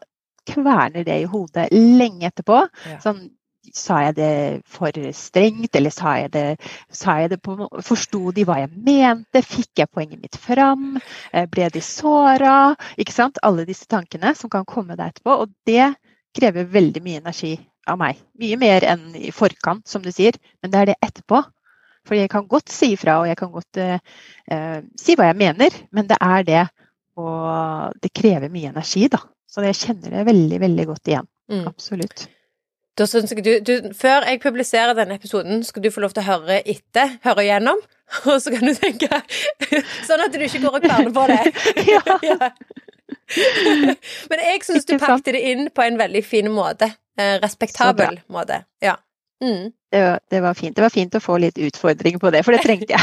kverner 0.49 1.05
det 1.07 1.19
i 1.23 1.29
hodet 1.29 1.69
lenge 1.75 2.31
etterpå. 2.31 2.63
Ja. 2.89 2.97
Sånn 3.05 3.27
Sa 3.73 4.01
jeg 4.03 4.17
det 4.17 4.33
for 4.67 4.97
strengt, 5.15 5.77
eller 5.79 5.95
sa 5.95 6.17
jeg 6.19 6.33
det, 6.35 6.47
sa 6.91 7.15
jeg 7.23 7.31
det 7.31 7.39
på 7.47 7.55
Forsto 7.87 8.33
de 8.35 8.45
hva 8.49 8.59
jeg 8.59 8.73
mente? 8.75 9.45
Fikk 9.47 9.85
jeg 9.85 9.91
poenget 9.93 10.21
mitt 10.21 10.39
fram? 10.41 10.97
Eh, 11.33 11.47
ble 11.47 11.69
de 11.73 11.83
såra? 11.85 12.75
Ikke 12.99 13.15
sant? 13.15 13.39
Alle 13.47 13.67
disse 13.69 13.87
tankene 13.87 14.35
som 14.39 14.51
kan 14.51 14.67
komme 14.69 14.99
deg 14.99 15.13
etterpå. 15.15 15.39
Og 15.45 15.55
det 15.69 15.93
krever 16.37 16.69
veldig 16.75 17.05
mye 17.05 17.23
energi 17.23 17.55
av 17.89 17.99
meg. 18.03 18.21
Mye 18.41 18.59
mer 18.61 18.87
enn 18.89 19.11
i 19.19 19.33
forkant, 19.35 19.87
som 19.89 20.03
du 20.03 20.11
sier, 20.15 20.37
men 20.63 20.73
det 20.73 20.81
er 20.81 20.93
det 20.93 21.01
etterpå. 21.03 21.43
For 22.09 22.19
jeg 22.19 22.31
kan 22.33 22.49
godt 22.51 22.73
si 22.73 22.93
ifra, 22.97 23.21
og 23.23 23.29
jeg 23.31 23.39
kan 23.39 23.53
godt 23.55 23.79
uh, 23.79 23.99
uh, 24.51 24.79
si 24.99 25.15
hva 25.19 25.29
jeg 25.31 25.39
mener, 25.39 25.77
men 25.95 26.09
det 26.11 26.19
er 26.19 26.47
det. 26.49 26.63
Og 27.21 27.95
det 28.03 28.11
krever 28.17 28.51
mye 28.51 28.73
energi, 28.73 29.07
da. 29.13 29.21
Så 29.53 29.65
jeg 29.67 29.79
kjenner 29.79 30.17
det 30.17 30.29
veldig, 30.31 30.61
veldig 30.63 30.87
godt 30.89 31.11
igjen. 31.13 31.29
Mm. 31.53 31.67
Absolutt. 31.69 32.25
Da 32.99 33.07
syns 33.09 33.33
jeg 33.33 33.45
du, 33.45 33.53
du, 33.65 33.91
Før 33.97 34.27
jeg 34.29 34.41
publiserer 34.43 34.93
denne 34.97 35.17
episoden, 35.17 35.63
skal 35.65 35.85
du 35.85 35.91
få 35.93 36.03
lov 36.05 36.13
til 36.13 36.25
å 36.25 36.29
høre 36.29 36.61
etter, 36.69 37.17
høre 37.25 37.47
igjennom, 37.47 37.81
og 38.29 38.35
så 38.45 38.53
kan 38.53 38.69
du 38.69 38.75
tenke 38.77 39.23
Sånn 40.09 40.25
at 40.25 40.35
du 40.35 40.43
ikke 40.45 40.61
går 40.65 40.81
og 40.81 40.85
kverner 40.85 41.15
på 41.17 41.29
det. 41.31 41.43
ja. 41.95 42.03
ja. 42.27 42.51
Men 44.29 44.45
jeg 44.45 44.67
syns 44.67 44.89
du 44.89 44.99
pakket 45.01 45.33
det 45.39 45.45
inn 45.53 45.71
på 45.73 45.85
en 45.87 45.97
veldig 46.01 46.25
fin 46.27 46.51
måte. 46.53 46.91
Eh, 47.21 47.37
respektabel 47.43 48.21
måte. 48.33 48.63
Ja. 48.85 48.97
Mm. 49.43 49.73
Det, 49.93 50.01
var, 50.01 50.21
det, 50.31 50.41
var, 50.45 50.55
fint. 50.57 50.77
Det 50.77 50.85
var 50.85 50.93
fint 50.93 51.17
å 51.17 51.21
få 51.21 51.39
litt 51.43 51.59
utfordring 51.61 52.21
på 52.23 52.31
det, 52.33 52.45
for 52.47 52.55
det 52.55 52.63
trengte 52.65 52.95
jeg. 52.95 53.01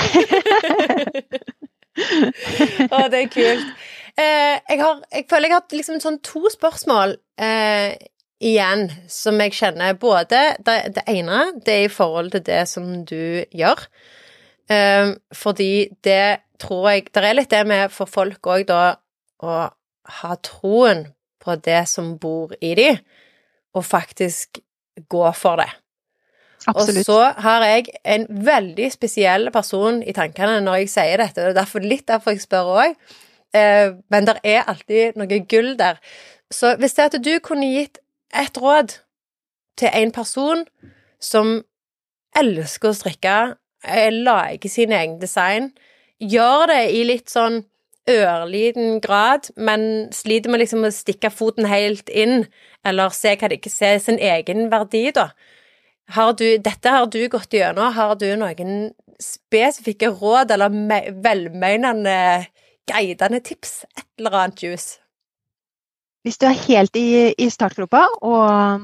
Å, 2.90 3.08
det 3.12 3.24
er 3.26 3.32
kult. 3.34 3.74
Eh, 4.20 4.56
jeg, 4.56 4.80
har, 4.82 5.02
jeg, 5.14 5.26
føler 5.30 5.50
jeg 5.50 5.58
har 5.58 5.78
liksom 5.80 6.00
sånn 6.04 6.20
to 6.26 6.50
spørsmål 6.52 7.18
eh, 7.42 7.98
igjen 8.40 8.88
som 9.12 9.40
jeg 9.44 9.56
kjenner 9.58 9.98
både 10.00 10.40
det, 10.64 10.78
det, 10.96 11.04
ene, 11.12 11.50
det 11.66 11.76
er 11.76 11.88
i 11.88 11.92
forhold 11.92 12.32
til 12.36 12.46
det 12.48 12.62
som 12.72 12.88
du 13.08 13.44
gjør. 13.56 13.84
Um, 14.70 15.16
fordi 15.34 15.90
det 16.06 16.46
tror 16.60 16.90
jeg 16.92 17.08
Det 17.16 17.24
er 17.24 17.34
litt 17.34 17.50
det 17.50 17.64
med 17.66 17.90
for 17.92 18.06
folk 18.06 18.46
òg, 18.52 18.66
da, 18.68 19.00
å 19.42 19.54
ha 20.20 20.32
troen 20.44 21.06
på 21.40 21.56
det 21.64 21.86
som 21.88 22.18
bor 22.20 22.52
i 22.62 22.74
de, 22.76 22.90
og 23.74 23.86
faktisk 23.88 24.60
gå 25.10 25.24
for 25.40 25.64
det. 25.64 25.70
Absolutt. 26.68 27.00
Og 27.00 27.06
så 27.08 27.20
har 27.40 27.64
jeg 27.64 27.94
en 28.04 28.28
veldig 28.46 28.90
spesiell 28.92 29.48
person 29.56 30.02
i 30.04 30.14
tankene 30.14 30.60
når 30.66 30.82
jeg 30.82 30.92
sier 30.92 31.24
dette, 31.24 31.40
det 31.40 31.54
er 31.54 31.58
derfor, 31.62 31.86
litt 31.86 32.08
derfor 32.12 32.36
jeg 32.36 32.44
spør 32.44 32.74
òg. 32.76 33.00
Uh, 33.56 33.96
men 34.12 34.28
det 34.28 34.38
er 34.44 34.68
alltid 34.68 35.18
noe 35.18 35.42
gull 35.50 35.74
der. 35.80 35.98
Så 36.52 36.76
hvis 36.82 36.98
det 36.98 37.08
at 37.08 37.18
du 37.24 37.32
kunne 37.46 37.72
gitt 37.72 38.02
et 38.34 38.58
råd 38.58 39.00
til 39.80 39.90
en 39.94 40.12
person 40.12 40.66
som 41.24 41.60
elsker 42.38 42.92
å 42.92 42.96
strikke, 42.98 43.38
eh, 43.84 44.12
lager 44.12 44.70
sin 44.70 44.92
egen 44.92 45.20
design, 45.20 45.72
gjør 46.20 46.68
det 46.68 46.84
i 46.94 47.04
litt 47.04 47.30
sånn 47.30 47.64
ørliten 48.10 49.00
grad, 49.04 49.50
men 49.56 50.10
sliter 50.16 50.50
med 50.50 50.64
liksom 50.64 50.86
å 50.88 50.94
stikke 50.94 51.32
foten 51.32 51.68
helt 51.70 52.10
inn, 52.10 52.48
eller 52.86 53.14
se 53.16 53.36
hva 53.36 53.50
det 53.50 53.60
ikke 53.60 53.74
ser 53.74 54.00
sin 54.04 54.20
egen 54.20 54.70
verdi, 54.72 55.10
da. 55.16 55.30
Har 56.16 56.34
du, 56.34 56.58
dette 56.58 56.90
har 56.90 57.06
du 57.06 57.22
gått 57.30 57.54
gjennom. 57.54 57.94
Har 57.94 58.16
du 58.18 58.26
noen 58.40 58.90
spesifikke 59.22 60.10
råd 60.10 60.56
eller 60.56 60.74
velmenende, 61.22 62.16
guidende 62.90 63.44
tips? 63.46 63.84
Et 63.94 64.08
eller 64.18 64.40
annet 64.40 64.64
juice? 64.64 64.98
Hvis 66.30 66.38
du 66.38 66.46
er 66.46 66.60
helt 66.68 66.98
i, 67.00 67.34
i 67.42 67.48
startgropa 67.50 68.04
og 68.22 68.76
um, 68.78 68.84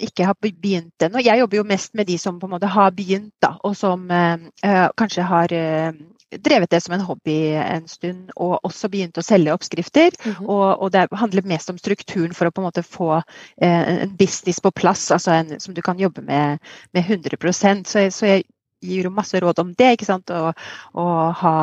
ikke 0.00 0.24
har 0.24 0.36
begynt 0.40 1.04
ennå 1.04 1.20
Jeg 1.20 1.42
jobber 1.42 1.58
jo 1.58 1.64
mest 1.68 1.92
med 1.92 2.08
de 2.08 2.16
som 2.16 2.38
på 2.40 2.48
en 2.48 2.54
måte 2.54 2.70
har 2.72 2.94
begynt, 2.96 3.34
da, 3.44 3.50
og 3.68 3.74
som 3.76 4.06
uh, 4.08 4.86
kanskje 4.96 5.26
har 5.28 5.52
uh, 5.52 5.98
drevet 6.40 6.72
det 6.72 6.80
som 6.80 6.94
en 6.96 7.04
hobby 7.04 7.36
en 7.60 7.84
stund, 7.88 8.32
og 8.32 8.64
også 8.64 8.88
begynt 8.88 9.20
å 9.20 9.24
selge 9.24 9.52
oppskrifter. 9.52 10.16
Mm 10.24 10.32
-hmm. 10.32 10.48
og, 10.48 10.82
og, 10.82 10.92
det 10.92 11.06
handler 11.12 11.42
mest 11.42 11.70
om 11.70 11.78
strukturen 11.78 12.32
for 12.32 12.46
å 12.46 12.50
på 12.50 12.60
en 12.60 12.68
måte 12.70 12.82
få 12.82 13.12
uh, 13.16 14.02
en 14.02 14.16
business 14.16 14.60
på 14.60 14.70
plass, 14.70 15.10
altså 15.10 15.30
en, 15.30 15.60
som 15.60 15.74
du 15.74 15.82
kan 15.82 16.00
jobbe 16.00 16.22
med, 16.22 16.58
med 16.94 17.04
100 17.04 17.84
Så, 17.84 18.10
så 18.10 18.26
jeg 18.26 18.42
gir 18.84 19.08
jo 19.08 19.12
masse 19.14 19.40
råd 19.40 19.60
om 19.62 19.72
det. 19.78 19.92
ikke 19.96 20.08
sant? 20.08 20.30
Å, 20.30 20.52
å, 20.98 21.06
ha, 21.40 21.54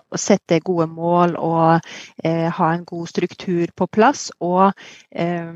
å 0.00 0.20
sette 0.20 0.60
gode 0.64 0.88
mål 0.90 1.36
og 1.38 1.90
eh, 2.24 2.48
ha 2.52 2.70
en 2.72 2.84
god 2.88 3.10
struktur 3.10 3.72
på 3.76 3.88
plass. 3.92 4.30
Og 4.40 4.72
eh, 5.10 5.52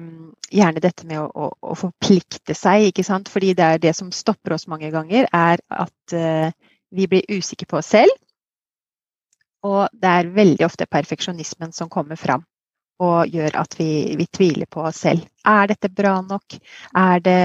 gjerne 0.51 0.85
dette 0.85 1.09
med 1.09 1.23
å, 1.23 1.29
å, 1.31 1.51
å, 1.73 1.79
forplikte 1.79 2.57
seg, 2.57 2.91
ikke 2.91 3.07
sant. 3.07 3.31
Fordi 3.33 3.55
det 3.57 3.71
er 3.71 3.83
det 3.83 3.95
som 3.99 4.13
stopper 4.15 4.57
oss 4.57 4.69
mange 4.71 4.93
ganger, 4.95 5.29
er 5.33 5.63
at 5.69 6.17
eh, 6.17 6.51
vi 6.95 7.09
blir 7.11 7.39
usikre 7.39 7.69
på 7.71 7.81
oss 7.81 7.95
selv. 7.97 8.13
Og 9.67 9.87
det 9.97 10.13
er 10.13 10.35
veldig 10.35 10.67
ofte 10.67 10.87
perfeksjonismen 10.87 11.73
som 11.75 11.91
kommer 11.91 12.19
fram 12.21 12.45
og 13.03 13.29
gjør 13.29 13.59
at 13.61 13.75
vi, 13.77 14.17
vi 14.17 14.25
tviler 14.33 14.69
på 14.71 14.85
oss 14.89 15.03
selv. 15.05 15.27
Er 15.45 15.69
dette 15.69 15.91
bra 15.93 16.15
nok? 16.25 16.57
Er 16.97 17.21
det 17.21 17.41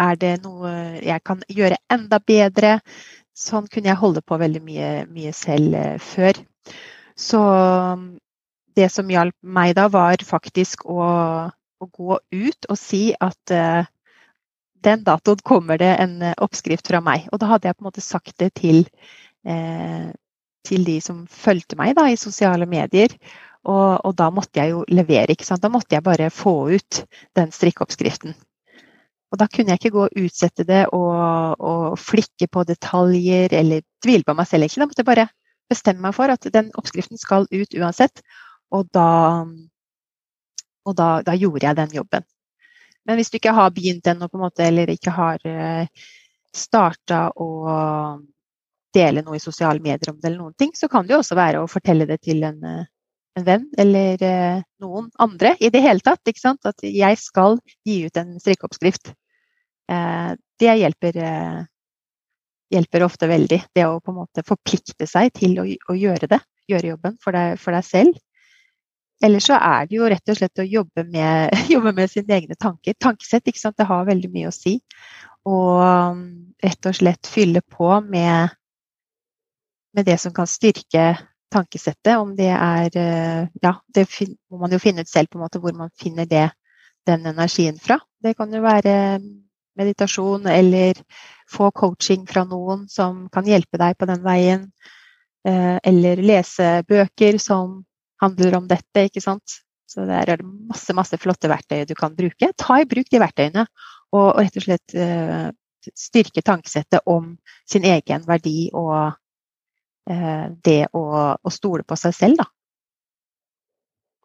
er 0.00 0.16
det 0.16 0.36
noe 0.44 0.70
jeg 1.02 1.20
kan 1.24 1.42
gjøre 1.48 1.80
enda 1.92 2.20
bedre? 2.20 2.78
Sånn 3.36 3.68
kunne 3.72 3.90
jeg 3.90 4.00
holde 4.00 4.22
på 4.24 4.38
veldig 4.40 4.62
mye, 4.64 4.90
mye 5.12 5.32
selv 5.36 5.76
eh, 5.78 5.96
før. 6.00 6.40
Så 7.16 7.40
det 8.76 8.88
som 8.92 9.10
hjalp 9.10 9.36
meg 9.42 9.74
da, 9.76 9.88
var 9.92 10.22
faktisk 10.24 10.86
å, 10.88 11.02
å 11.52 11.88
gå 11.92 12.18
ut 12.18 12.68
og 12.70 12.78
si 12.80 13.10
at 13.20 13.52
uh, 13.52 13.84
den 14.82 15.04
datoen 15.06 15.42
kommer 15.46 15.78
det 15.80 15.92
en 16.02 16.16
eh, 16.24 16.38
oppskrift 16.42 16.88
fra 16.88 17.02
meg. 17.04 17.28
Og 17.32 17.40
da 17.42 17.52
hadde 17.52 17.68
jeg 17.68 17.78
på 17.78 17.84
en 17.84 17.90
måte 17.90 18.04
sagt 18.04 18.34
det 18.42 18.52
til, 18.58 18.82
uh, 19.48 20.08
til 20.66 20.86
de 20.88 20.98
som 21.04 21.24
fulgte 21.30 21.78
meg 21.78 21.94
da, 21.98 22.08
i 22.10 22.20
sosiale 22.20 22.66
medier. 22.66 23.14
Og, 23.62 24.00
og, 24.02 24.14
da 24.18 24.30
måtte 24.34 24.58
jeg 24.58 24.72
jo 24.72 24.82
levere. 24.90 25.36
ikke 25.36 25.46
sant? 25.46 25.62
Da 25.62 25.70
måtte 25.70 25.94
jeg 25.94 26.02
bare 26.02 26.32
få 26.34 26.72
ut 26.72 27.04
den 27.38 27.52
strikkeoppskriften. 27.54 28.34
Og 29.32 29.40
da 29.40 29.48
kunne 29.48 29.72
jeg 29.72 29.80
ikke 29.80 29.94
gå 29.94 30.02
og 30.06 30.24
utsette 30.26 30.64
det 30.68 30.82
og, 30.92 31.60
og 31.60 31.98
flikke 32.00 32.50
på 32.52 32.64
detaljer 32.68 33.54
eller 33.56 33.84
tvile 34.04 34.28
på 34.28 34.34
meg 34.36 34.48
selv. 34.48 34.66
egentlig. 34.66 34.82
Da 34.82 34.88
måtte 34.90 35.00
jeg 35.04 35.08
bare 35.08 35.28
bestemme 35.72 36.04
meg 36.04 36.16
for 36.16 36.32
at 36.34 36.48
den 36.52 36.68
oppskriften 36.76 37.20
skal 37.20 37.48
ut 37.48 37.78
uansett. 37.78 38.20
Og 38.72 38.88
da, 38.92 39.08
og 40.84 40.96
da, 40.98 41.08
da 41.24 41.36
gjorde 41.38 41.64
jeg 41.64 41.80
den 41.80 41.96
jobben. 41.96 42.28
Men 43.08 43.18
hvis 43.18 43.32
du 43.32 43.38
ikke 43.40 43.54
har 43.56 43.72
begynt 43.74 44.06
ennå, 44.06 44.28
på 44.28 44.38
en 44.38 44.44
måte, 44.44 44.66
eller 44.68 44.92
ikke 44.92 45.14
har 45.16 45.42
eh, 45.48 46.04
starta 46.54 47.24
å 47.34 47.48
dele 48.92 49.24
noe 49.24 49.38
i 49.38 49.42
sosiale 49.42 49.80
medier 49.80 50.12
om 50.12 50.20
det, 50.20 50.28
eller 50.28 50.42
noen 50.44 50.58
ting, 50.58 50.74
så 50.76 50.88
kan 50.92 51.06
det 51.06 51.16
jo 51.16 51.22
også 51.22 51.38
være 51.38 51.62
å 51.62 51.70
fortelle 51.70 52.06
det 52.06 52.20
til 52.22 52.44
en, 52.46 52.60
eh, 52.68 52.84
en 53.38 53.44
venn 53.46 53.66
eller 53.80 54.22
uh, 54.22 54.62
noen 54.82 55.08
andre 55.22 55.54
i 55.60 55.70
det 55.72 55.80
hele 55.84 56.04
tatt. 56.04 56.20
ikke 56.28 56.42
sant? 56.42 56.66
At 56.68 56.84
jeg 56.84 57.18
skal 57.20 57.58
gi 57.86 58.02
ut 58.06 58.18
en 58.20 58.34
strikkeoppskrift. 58.40 59.14
Eh, 59.92 60.32
det 60.60 60.74
hjelper, 60.78 61.16
eh, 61.16 61.62
hjelper, 62.72 63.04
ofte 63.04 63.28
veldig. 63.28 63.58
Det 63.74 63.86
å 63.86 64.00
på 64.00 64.12
en 64.12 64.20
måte 64.22 64.44
forplikte 64.46 65.08
seg 65.10 65.32
til 65.36 65.58
å, 65.60 65.66
å 65.66 65.96
gjøre 65.98 66.28
det. 66.30 66.40
Gjøre 66.70 66.92
jobben 66.94 67.16
for 67.22 67.36
deg, 67.36 67.58
for 67.60 67.76
deg 67.76 67.86
selv. 67.86 68.20
Eller 69.22 69.42
så 69.42 69.58
er 69.58 69.86
det 69.86 69.98
jo 69.98 70.08
rett 70.10 70.32
og 70.32 70.38
slett 70.38 70.62
å 70.62 70.66
jobbe 70.66 71.04
med, 71.10 71.52
jobbe 71.74 71.94
med 71.98 72.10
sine 72.10 72.38
egne 72.38 72.58
tanker. 72.58 72.96
Tankesett, 72.98 73.46
ikke 73.48 73.62
sant. 73.62 73.78
Det 73.78 73.88
har 73.90 74.08
veldig 74.08 74.30
mye 74.32 74.50
å 74.50 74.54
si. 74.54 74.78
Og 75.48 75.82
rett 76.62 76.88
og 76.88 76.96
slett 76.96 77.26
fylle 77.26 77.64
på 77.66 77.90
med, 78.06 78.54
med 79.96 80.06
det 80.06 80.18
som 80.22 80.34
kan 80.34 80.46
styrke 80.46 81.10
tankesettet. 81.52 82.14
Om 82.16 82.34
det 82.38 82.50
er 82.54 82.98
eh, 82.98 83.46
Ja, 83.62 83.76
det 83.94 84.06
må 84.50 84.62
man 84.64 84.72
jo 84.72 84.80
finne 84.82 85.04
ut 85.04 85.10
selv 85.10 85.30
på 85.30 85.38
en 85.38 85.44
måte 85.46 85.60
hvor 85.62 85.76
man 85.76 85.92
finner 85.98 86.28
det, 86.28 86.48
den 87.06 87.26
energien 87.26 87.78
fra. 87.82 87.98
Det 88.22 88.36
kan 88.38 88.52
jo 88.54 88.62
være 88.62 88.94
meditasjon 89.78 90.46
eller 90.46 90.98
få 91.50 91.70
coaching 91.74 92.26
fra 92.28 92.44
noen 92.48 92.86
som 92.88 93.26
kan 93.32 93.48
hjelpe 93.48 93.80
deg 93.80 93.96
på 93.98 94.08
den 94.10 94.22
veien. 94.24 94.68
Eh, 95.48 95.78
eller 95.82 96.22
lese 96.22 96.82
bøker 96.88 97.38
som 97.42 97.80
handler 98.22 98.58
om 98.60 98.68
dette, 98.70 99.08
ikke 99.08 99.24
sant. 99.24 99.62
Så 99.90 100.06
der 100.08 100.28
er 100.30 100.40
det 100.40 100.46
masse, 100.46 100.94
masse 100.96 101.18
flotte 101.20 101.50
verktøy 101.50 101.82
du 101.88 101.96
kan 101.98 102.14
bruke. 102.16 102.52
Ta 102.56 102.78
i 102.80 102.86
bruk 102.88 103.10
de 103.12 103.20
verktøyene, 103.20 103.66
og 104.16 104.28
rett 104.38 104.56
og 104.60 104.66
slett 104.66 104.94
eh, 104.96 105.50
styrke 105.98 106.44
tankesettet 106.46 107.02
om 107.10 107.34
sin 107.68 107.84
egen 107.88 108.24
verdi 108.28 108.70
og 108.78 109.18
det 110.02 110.80
å, 110.98 111.02
å 111.38 111.50
stole 111.54 111.84
på 111.86 111.96
seg 111.96 112.14
selv, 112.16 112.40
da. 112.42 112.46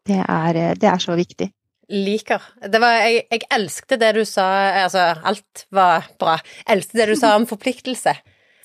Det 0.08 0.18
er, 0.24 0.58
det 0.80 0.88
er 0.88 1.02
så 1.02 1.14
viktig. 1.18 1.50
Liker. 1.88 2.42
Var, 2.68 2.96
jeg, 3.08 3.20
jeg 3.32 3.46
elsket 3.54 4.00
det 4.02 4.10
du 4.18 4.24
sa 4.28 4.44
Altså, 4.84 5.06
alt 5.24 5.64
var 5.72 6.08
bra. 6.20 6.36
Elsket 6.68 7.00
det 7.00 7.06
du 7.08 7.14
sa 7.16 7.32
om 7.36 7.46
forpliktelse. 7.48 8.12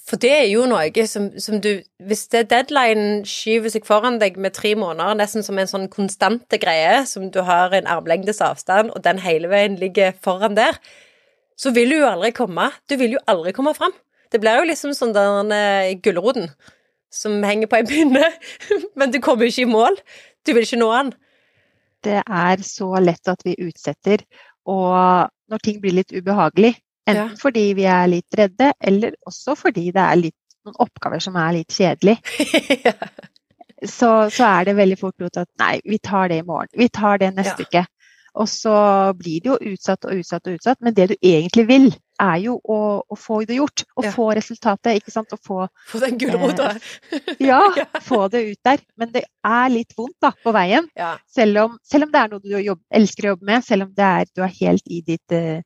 For 0.04 0.20
det 0.20 0.32
er 0.36 0.50
jo 0.52 0.66
noe 0.68 1.06
som, 1.08 1.30
som 1.40 1.62
du 1.64 1.78
Hvis 2.04 2.26
det 2.34 2.50
deadline 2.52 3.24
skyver 3.28 3.72
seg 3.72 3.88
foran 3.88 4.20
deg 4.20 4.36
med 4.36 4.56
tre 4.58 4.74
måneder, 4.76 5.16
nesten 5.16 5.46
som 5.46 5.60
en 5.60 5.72
sånn 5.72 5.88
konstante 5.92 6.60
greie, 6.60 7.06
som 7.08 7.30
du 7.32 7.40
har 7.48 7.72
en 7.76 7.88
armlengdes 7.88 8.44
avstand, 8.44 8.92
og 8.92 9.04
den 9.08 9.24
hele 9.24 9.52
veien 9.52 9.80
ligger 9.80 10.12
foran 10.24 10.60
der, 10.60 10.80
så 11.56 11.72
vil 11.72 11.96
du 11.96 12.02
jo 12.02 12.10
aldri 12.10 12.34
komme. 12.36 12.72
Du 12.92 12.98
vil 13.00 13.16
jo 13.16 13.24
aldri 13.32 13.56
komme 13.56 13.72
fram. 13.78 13.96
Det 14.34 14.42
blir 14.44 14.60
jo 14.60 14.68
liksom 14.68 14.92
sånn 14.98 15.16
den 15.16 15.54
uh, 15.54 15.94
gulroten 16.04 16.50
som 17.14 17.36
henger 17.46 17.70
på 17.70 17.80
en 17.80 17.90
pinne, 17.90 18.30
men 19.00 19.14
du 19.14 19.22
kommer 19.22 19.46
jo 19.46 19.54
ikke 19.54 19.68
i 19.68 19.74
mål. 19.74 20.00
Du 20.44 20.52
vil 20.56 20.66
ikke 20.66 20.82
nå 20.82 20.90
den 20.96 21.14
det 22.04 22.22
er 22.22 22.64
så 22.66 22.90
lett 23.02 23.32
at 23.32 23.44
vi 23.48 23.56
utsetter. 23.64 24.24
Og 24.70 25.30
når 25.52 25.64
ting 25.64 25.80
blir 25.84 25.98
litt 26.00 26.14
ubehagelig, 26.14 26.76
enten 27.08 27.34
ja. 27.34 27.40
fordi 27.40 27.66
vi 27.78 27.88
er 27.90 28.10
litt 28.12 28.40
redde, 28.40 28.72
eller 28.80 29.16
også 29.28 29.58
fordi 29.60 29.90
det 29.96 30.04
er 30.04 30.20
litt, 30.20 30.40
noen 30.64 30.80
oppgaver 30.86 31.24
som 31.24 31.36
er 31.40 31.58
litt 31.58 31.76
kjedelige, 31.76 32.24
ja. 32.88 32.94
så, 33.84 34.30
så, 34.32 34.48
er 34.48 34.70
det 34.70 34.78
veldig 34.80 35.00
fort 35.00 35.20
gjort 35.20 35.42
at 35.44 35.50
nei, 35.60 35.74
vi 35.84 36.00
tar 36.00 36.32
det 36.32 36.40
i 36.40 36.48
morgen. 36.48 36.72
Vi 36.80 36.88
tar 36.88 37.20
det 37.24 37.34
neste 37.36 37.68
ja. 37.68 37.68
uke. 37.68 37.86
Og 38.34 38.50
så 38.50 38.74
blir 39.18 39.44
det 39.44 39.52
jo 39.52 39.74
utsatt 39.74 40.08
og 40.08 40.18
utsatt 40.18 40.48
og 40.50 40.58
utsatt. 40.58 40.80
Men 40.82 40.96
det 40.98 41.12
du 41.12 41.16
egentlig 41.20 41.66
vil, 41.70 41.88
er 42.22 42.38
jo 42.42 42.56
å, 42.58 42.80
å 43.06 43.18
få 43.20 43.42
det 43.50 43.58
gjort. 43.60 43.86
Å 44.00 44.06
ja. 44.08 44.14
få 44.14 44.30
resultatet, 44.38 45.02
ikke 45.02 45.14
sant. 45.14 45.34
Å 45.34 45.40
få 45.42 45.68
Få 45.90 46.02
den 46.02 46.18
gulrota! 46.22 46.72
Eh, 47.12 47.34
ja, 47.52 47.62
få 48.06 48.26
det 48.34 48.44
ut 48.50 48.62
der. 48.66 48.82
Men 48.98 49.12
det 49.14 49.26
er 49.46 49.74
litt 49.74 49.94
vondt 49.98 50.18
da, 50.24 50.34
på 50.44 50.54
veien. 50.56 50.90
Ja. 50.98 51.16
Selv, 51.30 51.62
om, 51.66 51.76
selv, 51.86 52.08
om, 52.08 52.14
det 52.14 52.24
er 52.24 52.32
noe 52.34 52.44
du 52.44 52.56
jobb, 52.58 52.82
elsker 53.02 53.28
å 53.28 53.36
jobbe 53.36 53.52
med, 53.52 53.68
selv 53.68 53.88
om 53.88 53.94
det 53.98 54.08
er, 54.22 54.32
du 54.34 54.46
er 54.46 54.58
helt 54.62 54.90
i 54.90 55.04
ditt 55.06 55.38
eh, 55.38 55.62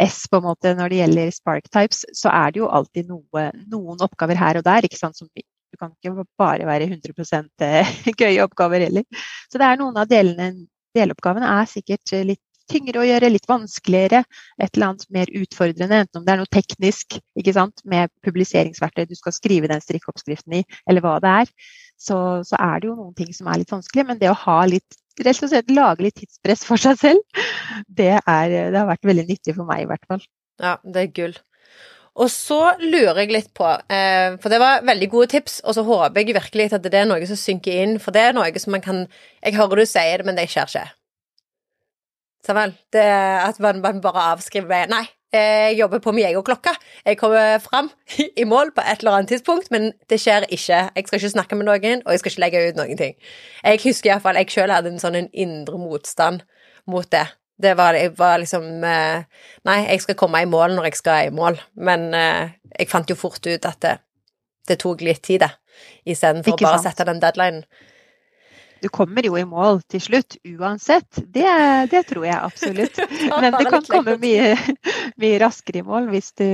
S 0.00 0.24
på 0.30 0.40
en 0.40 0.46
måte 0.46 0.72
når 0.76 0.92
det 0.92 1.00
gjelder 1.02 1.32
spark 1.36 1.66
types, 1.68 2.04
så 2.16 2.30
er 2.32 2.52
det 2.52 2.62
jo 2.62 2.68
alltid 2.72 3.10
noe, 3.10 3.48
noen 3.68 4.04
oppgaver 4.04 4.40
her 4.40 4.60
og 4.60 4.64
der 4.64 4.88
ikke 4.88 5.00
sant, 5.00 5.18
som 5.18 5.28
du 5.32 5.80
kan 5.80 5.92
ikke 5.92 6.24
bare 6.40 6.66
være 6.68 6.88
100 6.90 7.48
eh, 7.64 7.92
gøye 8.20 8.44
oppgaver 8.44 8.84
heller. 8.84 9.24
Så 9.48 9.60
det 9.60 9.68
er 9.68 9.80
noen 9.80 9.96
av 10.00 10.08
delene 10.10 10.50
deloppgavene 10.96 11.50
er 11.60 11.68
sikkert 11.70 12.14
litt 12.28 12.42
tyngre 12.70 13.02
å 13.02 13.06
gjøre, 13.06 13.30
litt 13.32 13.48
vanskeligere, 13.50 14.22
et 14.62 14.70
eller 14.76 14.92
annet 14.92 15.06
mer 15.12 15.30
utfordrende, 15.42 16.02
enten 16.04 16.20
om 16.20 16.26
det 16.26 16.34
er 16.34 16.40
noe 16.40 16.52
teknisk 16.52 17.18
ikke 17.38 17.54
sant, 17.56 17.82
med 17.88 18.12
publiseringsverktøy 18.26 19.06
du 19.10 19.16
skal 19.18 19.34
skrive 19.36 19.70
den 19.72 19.82
strikkeoppskriften 19.82 20.60
i, 20.60 20.64
eller 20.88 21.04
hva 21.04 21.18
det 21.22 21.32
er, 21.42 21.52
så, 22.00 22.16
så, 22.46 22.58
er 22.58 22.82
det 22.82 22.90
jo 22.90 22.96
noen 22.98 23.14
ting 23.18 23.30
som 23.34 23.50
er 23.50 23.60
litt 23.62 23.72
vanskelig. 23.72 24.06
Men 24.08 24.18
det 24.18 24.30
å 24.32 24.38
ha 24.44 24.58
litt 24.66 24.98
rett 25.22 25.42
og 25.44 25.52
slett 25.52 25.70
lage 25.70 26.06
litt 26.06 26.18
tidspress 26.18 26.64
for 26.66 26.80
seg 26.80 26.98
selv, 27.00 27.42
det, 28.00 28.14
er, 28.18 28.56
det 28.72 28.78
har 28.78 28.90
vært 28.90 29.10
veldig 29.10 29.28
nyttig 29.28 29.56
for 29.58 29.68
meg 29.68 29.84
i 29.84 29.90
hvert 29.90 30.08
fall. 30.10 30.24
Ja, 30.62 30.76
det 30.82 31.06
er 31.06 31.14
gull. 31.16 31.36
Og 32.20 32.28
så 32.28 32.74
lurer 32.82 33.22
jeg 33.22 33.32
litt 33.32 33.52
på, 33.56 33.64
eh, 33.88 34.34
for 34.42 34.52
det 34.52 34.58
var 34.60 34.82
veldig 34.84 35.08
gode 35.08 35.30
tips, 35.32 35.60
og 35.64 35.76
så 35.78 35.84
håper 35.86 36.20
jeg 36.20 36.34
virkelig 36.36 36.66
at 36.76 36.84
det 36.84 36.98
er 37.00 37.08
noe 37.08 37.24
som 37.28 37.38
synker 37.40 37.78
inn, 37.84 37.94
for 38.02 38.12
det 38.12 38.20
er 38.20 38.36
noe 38.36 38.52
som 38.60 38.74
man 38.76 38.84
kan 38.84 39.06
Jeg 39.42 39.56
hører 39.56 39.80
du 39.80 39.86
sier 39.86 40.20
det, 40.20 40.26
men 40.26 40.36
det 40.36 40.50
skjer 40.52 40.68
ikke. 40.68 40.90
Så 42.46 42.54
vel. 42.54 42.76
Det 42.92 43.02
at 43.02 43.58
man, 43.60 43.80
man 43.80 44.00
bare 44.04 44.32
avskriver 44.34 44.90
Nei, 44.90 45.06
jeg 45.32 45.78
jobber 45.78 45.98
på 46.04 46.12
min 46.12 46.26
egen 46.26 46.44
klokke. 46.44 46.74
Jeg 47.06 47.16
kommer 47.16 47.58
fram 47.58 47.90
i 48.40 48.44
mål 48.44 48.74
på 48.76 48.84
et 48.84 49.00
eller 49.00 49.16
annet 49.16 49.28
tidspunkt, 49.32 49.70
men 49.70 49.92
det 50.10 50.20
skjer 50.20 50.44
ikke. 50.50 50.90
Jeg 50.92 51.06
skal 51.06 51.18
ikke 51.18 51.36
snakke 51.36 51.56
med 51.56 51.66
noen, 51.70 52.02
og 52.04 52.12
jeg 52.12 52.20
skal 52.20 52.32
ikke 52.32 52.44
legge 52.44 52.64
ut 52.68 52.76
noen 52.76 52.98
ting. 52.98 53.14
Jeg 53.64 53.80
husker 53.86 54.12
iallfall 54.12 54.36
jeg 54.36 54.52
sjøl 54.52 54.74
hadde 54.74 54.92
en 54.92 55.00
sånn 55.00 55.16
en 55.16 55.30
indre 55.32 55.80
motstand 55.80 56.44
mot 56.84 57.08
det. 57.08 57.24
Det 57.62 57.74
var, 57.78 57.94
jeg 57.94 58.14
var 58.18 58.40
liksom 58.42 58.64
eh, 58.84 59.22
Nei, 59.68 59.78
jeg 59.86 60.02
skal 60.02 60.18
komme 60.18 60.42
i 60.42 60.48
mål 60.50 60.76
når 60.76 60.90
jeg 60.90 60.98
skal 60.98 61.28
i 61.28 61.34
mål. 61.34 61.60
Men 61.78 62.10
eh, 62.16 62.54
jeg 62.74 62.90
fant 62.90 63.10
jo 63.10 63.18
fort 63.18 63.42
ut 63.46 63.68
at 63.68 63.80
det, 63.84 63.96
det 64.68 64.78
tok 64.82 65.04
litt 65.06 65.22
tid, 65.22 65.44
det. 65.44 65.52
Istedenfor 66.12 66.56
å 66.56 66.62
bare 66.62 66.78
sant? 66.80 66.90
sette 66.90 67.08
den 67.08 67.22
deadlinen. 67.22 67.64
Du 68.82 68.88
kommer 68.90 69.22
jo 69.22 69.36
i 69.38 69.44
mål 69.46 69.78
til 69.90 70.02
slutt 70.02 70.36
uansett. 70.42 71.20
Det, 71.22 71.46
det 71.92 72.00
tror 72.08 72.24
jeg 72.26 72.34
absolutt. 72.34 72.98
Men 73.42 73.54
du 73.54 73.68
kan 73.70 73.84
komme 73.86 74.16
mye, 74.18 74.56
mye, 75.22 75.36
raskere 75.38 75.84
i 75.84 75.86
mål 75.86 76.08
hvis 76.10 76.32
du, 76.40 76.48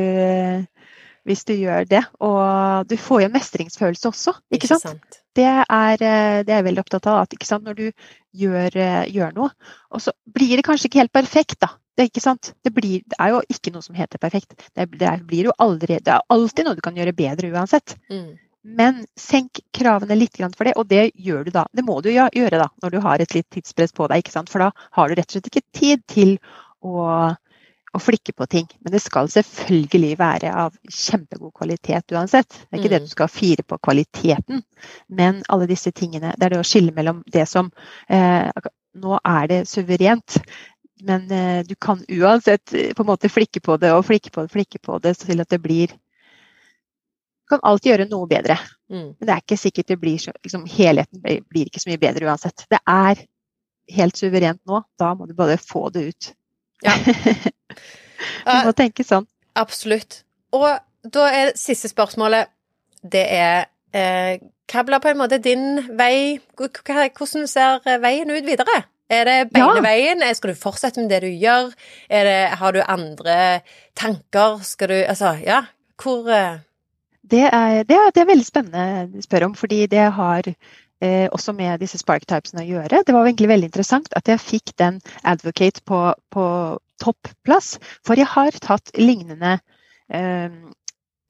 hvis 1.29 1.45
du 1.49 1.55
gjør 1.55 1.89
det. 1.89 2.03
Og 2.25 2.89
du 2.89 2.97
får 3.01 3.23
jo 3.23 3.29
en 3.29 3.37
mestringsfølelse 3.37 4.11
også, 4.11 4.35
ikke, 4.49 4.63
Ikke 4.63 4.71
sant? 4.75 4.87
sant? 4.89 5.21
Det 5.39 5.47
er, 5.47 6.01
eh, 6.03 6.41
det 6.43 6.51
er 6.51 6.57
jeg 6.59 6.69
veldig 6.71 6.85
opptatt 6.85 7.07
av. 7.11 7.27
At? 7.27 7.63
Når 7.63 7.77
du 7.79 7.87
gjør, 8.35 8.77
eh, 8.77 9.05
gjør 9.15 9.37
noe, 9.37 9.53
og 9.93 10.03
så 10.03 10.15
blir 10.27 10.57
det 10.57 10.67
kanskje 10.67 10.89
ikke 10.89 11.05
helt 11.05 11.15
perfekt, 11.15 11.61
da. 11.61 11.75
Det? 11.99 12.13
Det, 12.15 12.71
blir, 12.71 13.03
det 13.03 13.17
er 13.19 13.33
jo 13.35 13.41
ikke 13.51 13.73
noe 13.75 13.83
som 13.83 13.97
heter 13.99 14.21
perfekt. 14.23 14.55
Det, 14.75 14.87
det 15.01 15.07
er, 15.09 15.19
blir 15.27 15.49
jo 15.49 15.55
aldri 15.59 15.97
Det 15.99 16.13
er 16.15 16.23
alltid 16.31 16.69
noe 16.69 16.79
du 16.79 16.83
kan 16.85 16.95
gjøre 16.95 17.17
bedre 17.17 17.51
uansett. 17.51 17.97
Mm. 18.07 18.37
Men 18.63 19.01
senk 19.19 19.61
kravene 19.75 20.15
litt 20.19 20.39
for 20.39 20.65
det, 20.69 20.77
og 20.77 20.87
det 20.91 21.11
gjør 21.15 21.45
du 21.47 21.51
da. 21.55 21.67
Det 21.73 21.85
må 21.87 22.01
du 22.05 22.11
gjøre 22.11 22.61
da, 22.61 22.69
når 22.83 22.91
du 22.95 22.99
har 23.03 23.19
et 23.19 23.35
litt 23.35 23.49
tidspress 23.51 23.95
på 23.97 24.07
deg, 24.11 24.23
ikke 24.23 24.35
sant? 24.35 24.51
for 24.51 24.63
da 24.63 24.71
har 24.93 25.09
du 25.09 25.15
rett 25.19 25.29
og 25.31 25.39
slett 25.39 25.51
ikke 25.51 25.67
tid 25.73 26.05
til 26.07 26.35
å, 26.83 27.35
å 27.95 28.01
flikke 28.03 28.35
på 28.37 28.47
ting. 28.47 28.67
Men 28.85 28.93
det 28.93 29.01
skal 29.03 29.31
selvfølgelig 29.33 30.15
være 30.21 30.53
av 30.53 30.75
kjempegod 30.93 31.55
kvalitet 31.57 32.13
uansett. 32.13 32.49
Det 32.49 32.73
er 32.73 32.83
ikke 32.83 32.91
det 32.93 33.01
Mm. 33.03 33.07
du 33.07 33.13
skal 33.15 33.29
fire 33.29 33.63
på 33.63 33.79
kvaliteten, 33.79 34.63
men 35.09 35.43
alle 35.49 35.67
disse 35.67 35.93
tingene. 35.93 36.35
Det 36.37 36.45
er 36.47 36.51
det 36.51 36.61
å 36.61 36.67
skille 36.67 36.93
mellom 36.93 37.23
det 37.27 37.47
som 37.49 37.71
eh, 38.09 38.51
Nå 38.99 39.19
er 39.25 39.47
det 39.47 39.69
suverent. 39.69 40.41
Men 41.07 41.31
eh, 41.31 41.63
du 41.63 41.75
kan 41.79 42.01
uansett 42.09 42.73
eh, 42.75 42.93
på 42.95 43.05
en 43.05 43.07
måte 43.07 43.29
flikke 43.31 43.61
på 43.61 43.77
det 43.79 43.93
og 43.95 44.05
flikke 44.09 44.33
på 44.35 44.43
det, 44.43 44.51
flikke 44.51 44.79
på 44.83 44.99
det 44.99 45.13
til 45.21 45.41
at 45.41 45.49
det 45.49 45.61
blir 45.63 45.89
Du 45.89 47.55
kan 47.55 47.61
alltid 47.63 47.93
gjøre 47.93 48.09
noe 48.11 48.27
bedre. 48.27 48.59
Mm. 48.91 49.15
Men 49.17 49.27
det 49.27 49.33
er 49.33 49.41
ikke 49.45 49.57
sikkert 49.57 49.89
det 49.89 50.01
blir 50.01 50.19
så 50.19 50.33
liksom, 50.43 50.67
Helheten 50.67 51.23
blir 51.23 51.69
ikke 51.69 51.81
så 51.81 51.89
mye 51.89 52.01
bedre 52.03 52.27
uansett. 52.27 52.67
Det 52.69 52.81
er 52.85 53.23
helt 53.95 54.17
suverent 54.17 54.61
nå. 54.67 54.83
Da 54.99 55.15
må 55.15 55.27
du 55.29 55.35
bare 55.35 55.57
få 55.57 55.89
det 55.95 56.03
ut. 56.11 56.35
Ja. 56.85 56.93
du 58.47 58.69
må 58.69 58.75
tenke 58.77 59.05
sånn. 59.07 59.27
Absolutt. 59.59 60.23
Og 60.55 60.69
da 61.09 61.25
er 61.31 61.51
det 61.51 61.59
siste 61.61 61.89
spørsmålet 61.91 62.49
Det 63.03 63.25
er 63.35 63.67
eh, 63.95 64.39
Hva 64.71 64.83
blir 64.87 65.01
på 65.03 65.11
en 65.13 65.19
måte 65.21 65.39
din 65.43 65.65
vei 65.99 66.39
Hvordan 66.59 67.47
ser 67.51 67.83
veien 68.03 68.31
ut 68.31 68.47
videre? 68.47 68.85
Er 69.09 69.25
det 69.25 69.37
Ja. 69.39 69.49
beineveien? 69.53 70.23
Eh, 70.23 70.35
Skal 70.35 70.53
du 70.55 70.61
fortsette 70.61 71.01
med 71.01 71.11
det 71.11 71.21
du 71.25 71.29
gjør? 71.33 71.71
Det, 72.11 72.35
har 72.61 72.73
du 72.73 72.81
andre 72.87 73.61
tanker? 73.97 74.59
Skal 74.63 74.89
du 74.89 74.99
Altså, 75.05 75.35
ja. 75.45 75.63
Hvor 76.03 76.29
eh, 76.31 76.59
Det 77.29 77.45
er, 77.53 77.83
det, 77.85 77.97
er, 77.97 78.11
det 78.15 78.23
er 78.23 78.31
veldig 78.33 78.47
spennende 78.47 79.19
å 79.19 79.23
spørre 79.25 79.51
om, 79.51 79.55
fordi 79.59 79.87
det 79.87 80.07
har 80.17 80.47
eh, 81.05 81.27
også 81.33 81.55
med 81.57 81.81
disse 81.83 82.01
spark-typesene 82.01 82.65
å 82.65 82.69
gjøre. 82.69 83.03
Det 83.07 83.15
var 83.15 83.27
egentlig 83.27 83.51
veldig 83.53 83.71
interessant 83.71 84.13
at 84.19 84.29
jeg 84.31 84.43
fikk 84.43 84.75
den 84.81 85.01
advocate 85.23 85.85
på, 85.89 86.03
på 86.35 86.45
topplass, 87.03 87.77
for 88.07 88.19
jeg 88.19 88.31
har 88.31 88.59
tatt 88.65 88.93
lignende 88.99 89.59
eh, 90.11 90.51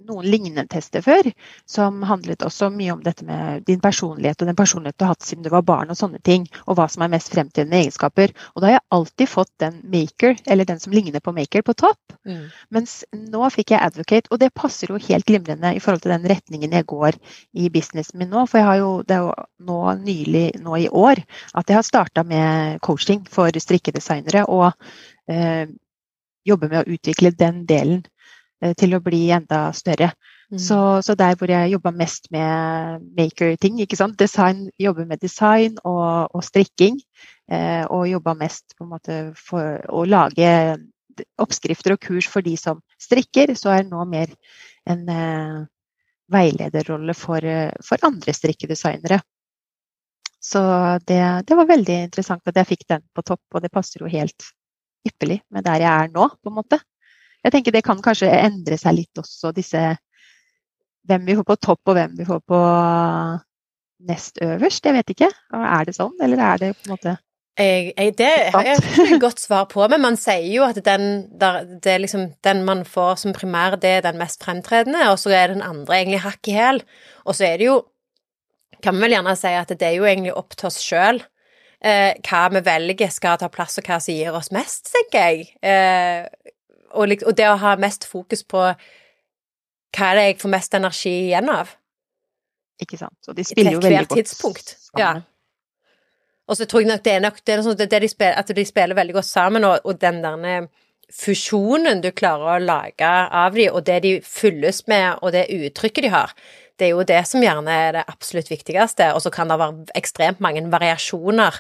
noen 0.07 0.27
lignende 0.31 0.65
tester 0.71 1.03
før, 1.03 1.27
som 1.67 2.03
handlet 2.07 2.45
også 2.47 2.69
mye 2.71 2.93
om 2.95 3.01
dette 3.03 3.25
med 3.27 3.65
din 3.67 3.81
personlighet 3.83 4.39
og 4.41 4.51
den 4.51 4.59
personligheten 4.59 4.99
du 4.99 5.05
har 5.05 5.15
hatt 5.15 5.27
siden 5.27 5.47
du 5.47 5.51
var 5.53 5.65
barn 5.67 5.91
og 5.91 5.99
sånne 5.99 6.21
ting, 6.25 6.47
og 6.67 6.79
hva 6.79 6.87
som 6.91 7.03
er 7.03 7.13
mest 7.13 7.33
fremtidende 7.33 7.81
egenskaper. 7.81 8.35
Og 8.55 8.63
da 8.63 8.69
har 8.69 8.77
jeg 8.77 8.87
alltid 8.95 9.31
fått 9.33 9.51
den 9.65 9.81
maker, 9.91 10.37
eller 10.47 10.69
den 10.69 10.83
som 10.83 10.95
ligner 10.95 11.25
på 11.25 11.35
maker, 11.35 11.65
på 11.67 11.75
topp. 11.79 12.15
mm. 12.29 12.45
Mens 12.75 13.01
nå 13.13 13.51
fikk 13.55 13.75
jeg 13.75 13.83
advocate, 13.89 14.31
og 14.31 14.43
det 14.43 14.53
passer 14.55 14.93
jo 14.93 15.01
helt 15.09 15.27
glimrende 15.27 15.75
i 15.75 15.83
forhold 15.83 16.05
til 16.05 16.15
den 16.15 16.29
retningen 16.31 16.79
jeg 16.79 16.87
går 16.89 17.19
i 17.59 17.71
businessen 17.75 18.23
min 18.23 18.31
nå. 18.31 18.47
For 18.47 18.61
jeg 18.61 18.69
har 18.69 18.79
jo, 18.83 18.93
det 19.03 19.19
er 19.19 19.27
jo 19.27 19.35
nå 19.67 19.81
nylig, 20.05 20.47
nå 20.63 20.79
i 20.79 20.89
år, 20.89 21.25
at 21.59 21.69
jeg 21.69 21.81
har 21.81 21.87
starta 21.87 22.25
med 22.27 22.79
coaching 22.87 23.27
for 23.27 23.51
strikkedesignere, 23.51 24.47
og 24.47 24.71
eh, 25.33 25.67
jobber 26.49 26.71
med 26.71 26.85
å 26.85 26.97
utvikle 26.97 27.35
den 27.35 27.65
delen 27.69 28.07
til 28.79 28.97
å 28.97 29.03
bli 29.05 29.29
enda 29.31 29.69
større. 29.77 30.09
Mm. 30.51 30.59
Så, 30.59 30.79
så 31.05 31.15
der 31.15 31.37
hvor 31.39 31.51
jeg 31.53 31.75
jobba 31.75 31.93
mest 31.95 32.31
med 32.35 33.05
maker-ting, 33.19 33.79
ikke 33.85 33.99
sant. 34.01 34.17
Design, 34.19 34.65
jobber 34.81 35.07
med 35.07 35.21
design 35.23 35.77
og, 35.85 36.33
og 36.35 36.43
strikking. 36.47 36.97
Eh, 37.49 37.85
og 37.89 38.09
jobba 38.09 38.35
mest 38.37 38.75
på 38.77 38.85
en 38.85 38.93
måte 38.93 39.19
for 39.37 39.81
å 39.89 40.05
lage 40.05 40.51
oppskrifter 41.41 41.95
og 41.95 42.03
kurs 42.05 42.29
for 42.29 42.45
de 42.45 42.55
som 42.61 42.83
strikker, 43.01 43.55
så 43.57 43.73
er 43.73 43.85
det 43.85 43.93
nå 43.93 44.05
mer 44.09 44.35
en 44.89 45.09
eh, 45.13 45.63
veilederrolle 46.33 47.17
for, 47.17 47.45
eh, 47.45 47.73
for 47.85 48.05
andre 48.09 48.35
strikkedesignere. 48.37 49.21
Så 50.39 50.61
det, 51.09 51.23
det 51.49 51.57
var 51.59 51.69
veldig 51.69 51.97
interessant 52.05 52.45
at 52.47 52.61
jeg 52.61 52.73
fikk 52.75 52.85
den 52.93 53.03
på 53.17 53.25
topp, 53.27 53.43
og 53.55 53.65
det 53.65 53.73
passer 53.75 54.05
jo 54.05 54.13
helt 54.13 54.53
ypperlig 55.09 55.41
med 55.53 55.65
der 55.67 55.83
jeg 55.83 55.91
er 55.91 56.13
nå, 56.13 56.29
på 56.37 56.53
en 56.53 56.59
måte. 56.61 56.81
Jeg 57.45 57.55
tenker 57.55 57.75
det 57.75 57.85
kan 57.87 58.01
kanskje 58.03 58.31
endre 58.33 58.79
seg 58.81 58.97
litt 58.99 59.21
også, 59.21 59.55
disse 59.57 59.83
Hvem 61.09 61.23
vi 61.25 61.39
får 61.39 61.45
på 61.49 61.55
topp, 61.65 61.81
og 61.89 61.95
hvem 61.97 62.19
vi 62.19 62.25
får 62.29 62.41
på 62.45 62.57
nest 64.11 64.43
øverst. 64.45 64.85
Jeg 64.85 64.93
vet 64.93 65.13
ikke. 65.15 65.31
Er 65.57 65.87
det 65.89 65.95
sånn, 65.97 66.13
eller 66.21 66.43
er 66.51 66.61
det 66.61 66.69
på 66.77 66.85
en 66.85 66.93
måte 66.93 67.15
Jeg, 67.59 67.95
jeg, 67.97 68.13
det 68.19 68.29
har 68.53 68.67
jeg 68.67 68.83
ikke 68.83 69.07
et 69.15 69.23
godt 69.23 69.41
svar 69.41 69.65
på, 69.73 69.81
men 69.91 70.03
man 70.05 70.19
sier 70.21 70.45
jo 70.53 70.67
at 70.67 70.77
den, 70.85 71.07
der, 71.41 71.65
det 71.83 71.97
liksom, 72.05 72.29
den 72.45 72.61
man 72.67 72.85
får 72.87 73.17
som 73.25 73.33
primær, 73.35 73.79
det 73.81 73.95
er 73.97 74.05
den 74.05 74.21
mest 74.21 74.45
fremtredende, 74.45 75.09
og 75.11 75.17
så 75.19 75.33
er 75.35 75.55
den 75.55 75.65
andre 75.65 75.97
egentlig 75.97 76.21
hakk 76.23 76.53
i 76.53 76.59
hæl. 76.59 76.85
Og 77.25 77.35
så 77.35 77.49
er 77.49 77.57
det 77.59 77.71
jo 77.71 77.81
Kan 78.79 78.95
vi 78.95 79.09
vel 79.09 79.17
gjerne 79.17 79.33
si 79.35 79.51
at 79.59 79.73
det 79.75 79.83
er 79.83 79.97
jo 79.97 80.05
egentlig 80.07 80.37
opp 80.39 80.55
til 80.55 80.69
oss 80.69 80.77
sjøl 80.85 81.17
eh, 81.83 82.13
hva 82.29 82.45
vi 82.53 82.63
velger 82.63 83.11
skal 83.11 83.41
ta 83.41 83.49
plass, 83.51 83.79
og 83.81 83.89
hva 83.89 83.99
som 84.03 84.15
gir 84.15 84.37
oss 84.39 84.53
mest, 84.55 84.91
tenker 84.93 85.33
jeg. 85.33 85.49
Eh, 85.63 86.53
og, 86.93 87.13
og 87.27 87.37
det 87.37 87.49
å 87.49 87.59
ha 87.61 87.75
mest 87.81 88.07
fokus 88.09 88.45
på 88.45 88.63
hva 88.69 90.11
er 90.11 90.19
det 90.19 90.25
jeg 90.27 90.39
får 90.43 90.53
mest 90.53 90.77
energi 90.79 91.15
igjen 91.29 91.49
av. 91.53 91.71
Ikke 92.83 92.99
sant. 93.01 93.19
Og 93.27 93.37
de 93.37 93.45
spiller 93.47 93.75
jo 93.75 93.81
Til 93.81 93.89
veldig 93.89 94.01
hvert 94.03 94.13
godt 94.13 94.21
tidspunkt. 94.23 94.75
sammen. 94.77 95.23
Ja. 95.23 95.89
Og 96.49 96.57
så 96.57 96.65
tror 96.69 96.85
jeg 96.85 96.89
nok 96.89 97.03
det 97.05 97.15
er 97.15 97.25
nok 97.25 97.41
det 97.45 97.55
er 97.55 97.65
sånn 97.65 97.81
det 97.81 97.89
de 97.93 98.09
spiller, 98.09 98.37
at 98.41 98.53
de 98.57 98.65
spiller 98.65 98.97
veldig 98.97 99.17
godt 99.19 99.29
sammen, 99.29 99.67
og, 99.69 99.81
og 99.85 99.99
den 100.01 100.23
der 100.25 100.69
fusjonen 101.13 102.03
du 102.05 102.11
klarer 102.13 102.55
å 102.59 102.63
lage 102.63 103.09
av 103.09 103.57
de, 103.57 103.69
og 103.73 103.85
det 103.89 103.99
de 104.05 104.15
fylles 104.25 104.83
med, 104.89 105.19
og 105.23 105.33
det 105.33 105.49
uttrykket 105.53 106.05
de 106.05 106.13
har, 106.13 106.33
det 106.79 106.89
er 106.89 106.95
jo 106.95 107.07
det 107.09 107.21
som 107.27 107.43
gjerne 107.43 107.75
er 107.75 107.97
det 107.97 108.05
absolutt 108.07 108.51
viktigste. 108.53 109.11
Og 109.17 109.25
så 109.25 109.33
kan 109.35 109.51
det 109.51 109.59
være 109.59 109.89
ekstremt 109.99 110.43
mange 110.45 110.63
variasjoner 110.71 111.59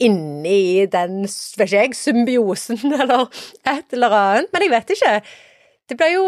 inni 0.00 0.86
den, 0.92 1.22
vet 1.26 1.66
ikke 1.68 1.84
jeg, 1.84 1.96
symbiosen 1.98 2.80
eller 3.00 3.26
et 3.68 3.96
eller 3.96 4.16
annet. 4.20 4.52
Men 4.52 4.66
jeg 4.66 4.74
vet 4.74 4.94
ikke. 4.96 5.16
Det 5.90 5.98
blir 6.00 6.14
jo 6.16 6.26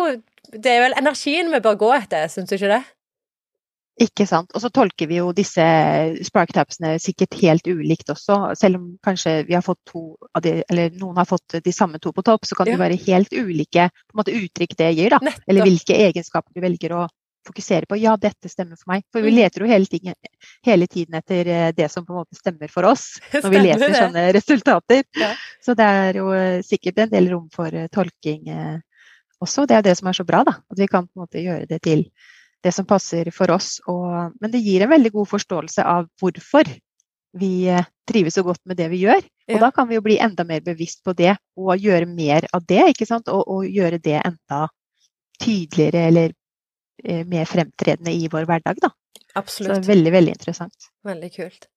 Det 0.53 0.68
er 0.68 0.83
vel 0.85 0.99
energien 1.01 1.49
vi 1.53 1.61
bør 1.64 1.79
gå 1.81 1.93
etter, 1.97 2.27
syns 2.29 2.51
du 2.51 2.59
ikke 2.59 2.68
det? 2.75 2.83
Ikke 4.03 4.25
sant. 4.27 4.51
Og 4.57 4.61
så 4.64 4.68
tolker 4.73 5.07
vi 5.09 5.18
jo 5.18 5.31
disse 5.37 5.62
spark-tapsene 6.27 6.95
sikkert 7.01 7.37
helt 7.41 7.66
ulikt 7.68 8.09
også. 8.12 8.39
Selv 8.59 8.81
om 8.81 8.87
kanskje 9.05 9.35
vi 9.49 9.55
har 9.57 9.64
fått 9.64 9.81
to 9.89 10.03
av 10.35 10.43
de, 10.45 10.55
eller 10.73 10.93
noen 10.99 11.20
har 11.20 11.29
fått 11.29 11.59
de 11.64 11.73
samme 11.77 12.01
to 12.03 12.12
på 12.12 12.25
topp, 12.27 12.45
så 12.49 12.57
kan 12.59 12.66
Ja. 12.66 12.75
det 12.77 12.81
være 12.83 13.01
helt 13.07 13.33
ulike 13.33 13.89
på 13.93 14.12
en 14.16 14.20
måte, 14.20 14.33
uttrykk 14.37 14.77
det 14.77 14.91
gir. 14.97 15.11
da. 15.11 15.18
Nettopp. 15.23 15.45
Eller 15.49 15.68
hvilke 15.68 15.95
egenskaper 16.09 16.53
du 16.57 16.61
velger 16.64 16.97
å 16.97 17.07
fokusere 17.47 17.86
på. 17.90 17.97
Ja, 18.01 18.16
dette 18.16 18.49
stemmer 18.49 18.76
for 18.78 18.93
meg. 18.95 19.05
For 19.12 19.20
vi 19.24 19.30
Mm. 19.32 19.36
leter 19.40 19.61
jo 19.64 19.66
hele 19.70 19.86
tiden, 19.86 20.14
hele 20.66 20.86
tiden 20.86 21.14
etter 21.18 21.47
eh, 21.47 21.72
det 21.72 21.90
som 21.90 22.05
på 22.07 22.12
en 22.14 22.20
måte 22.22 22.36
stemmer 22.38 22.70
for 22.70 22.84
oss, 22.84 23.18
når 23.43 23.51
vi 23.51 23.62
leser 23.66 23.88
det. 23.88 23.97
sånne 23.99 24.24
resultater. 24.38 25.03
Ja. 25.18 25.32
Så 25.64 25.74
det 25.78 25.84
er 25.86 26.20
jo 26.20 26.28
eh, 26.32 26.61
sikkert 26.62 26.99
en 26.99 27.11
del 27.11 27.30
rom 27.32 27.49
for 27.55 27.66
eh, 27.74 27.88
tolking 27.93 28.47
også. 29.43 29.66
Det 29.66 29.76
er 29.76 29.82
det 29.82 29.97
som 29.99 30.09
er 30.09 30.12
så 30.20 30.24
bra, 30.28 30.45
da. 30.47 30.53
At 30.70 30.78
vi 30.78 30.86
kan 30.86 31.07
på 31.09 31.16
en 31.18 31.24
måte 31.26 31.43
gjøre 31.43 31.66
det 31.70 31.80
til 31.82 32.07
det 32.62 32.70
som 32.74 32.86
passer 32.86 33.26
for 33.34 33.51
oss. 33.51 33.80
Og, 33.90 34.36
men 34.40 34.51
det 34.53 34.61
gir 34.62 34.84
en 34.84 34.90
veldig 34.93 35.11
god 35.12 35.26
forståelse 35.32 35.82
av 35.82 36.07
hvorfor 36.22 36.68
vi 37.34 37.64
trives 38.07 38.34
så 38.36 38.43
godt 38.45 38.61
med 38.68 38.76
det 38.76 38.90
vi 38.93 39.01
gjør. 39.07 39.18
Og 39.49 39.57
Ja. 39.57 39.59
da 39.64 39.70
kan 39.74 39.88
vi 39.88 39.97
jo 39.97 40.03
bli 40.05 40.18
enda 40.20 40.45
mer 40.45 40.61
bevisst 40.61 41.03
på 41.03 41.14
det 41.16 41.32
og 41.59 41.74
gjøre 41.80 42.07
mer 42.07 42.47
av 42.55 42.62
det, 42.68 42.84
ikke 42.93 43.07
sant. 43.09 43.26
Og, 43.32 43.43
og 43.49 43.64
gjøre 43.66 43.99
det 43.99 44.20
enda 44.22 44.68
tydeligere 45.43 46.05
eller 46.11 46.32
mer 47.26 47.49
fremtredende 47.51 48.12
i 48.14 48.28
vår 48.30 48.47
hverdag, 48.49 48.80
da. 48.82 48.93
Absolutt. 49.38 49.70
Så 49.70 49.80
det 49.80 49.84
er 49.84 49.93
veldig, 49.95 50.12
veldig 50.12 50.34
interessant. 50.36 50.88
Veldig 51.09 51.30
kult. 51.34 51.68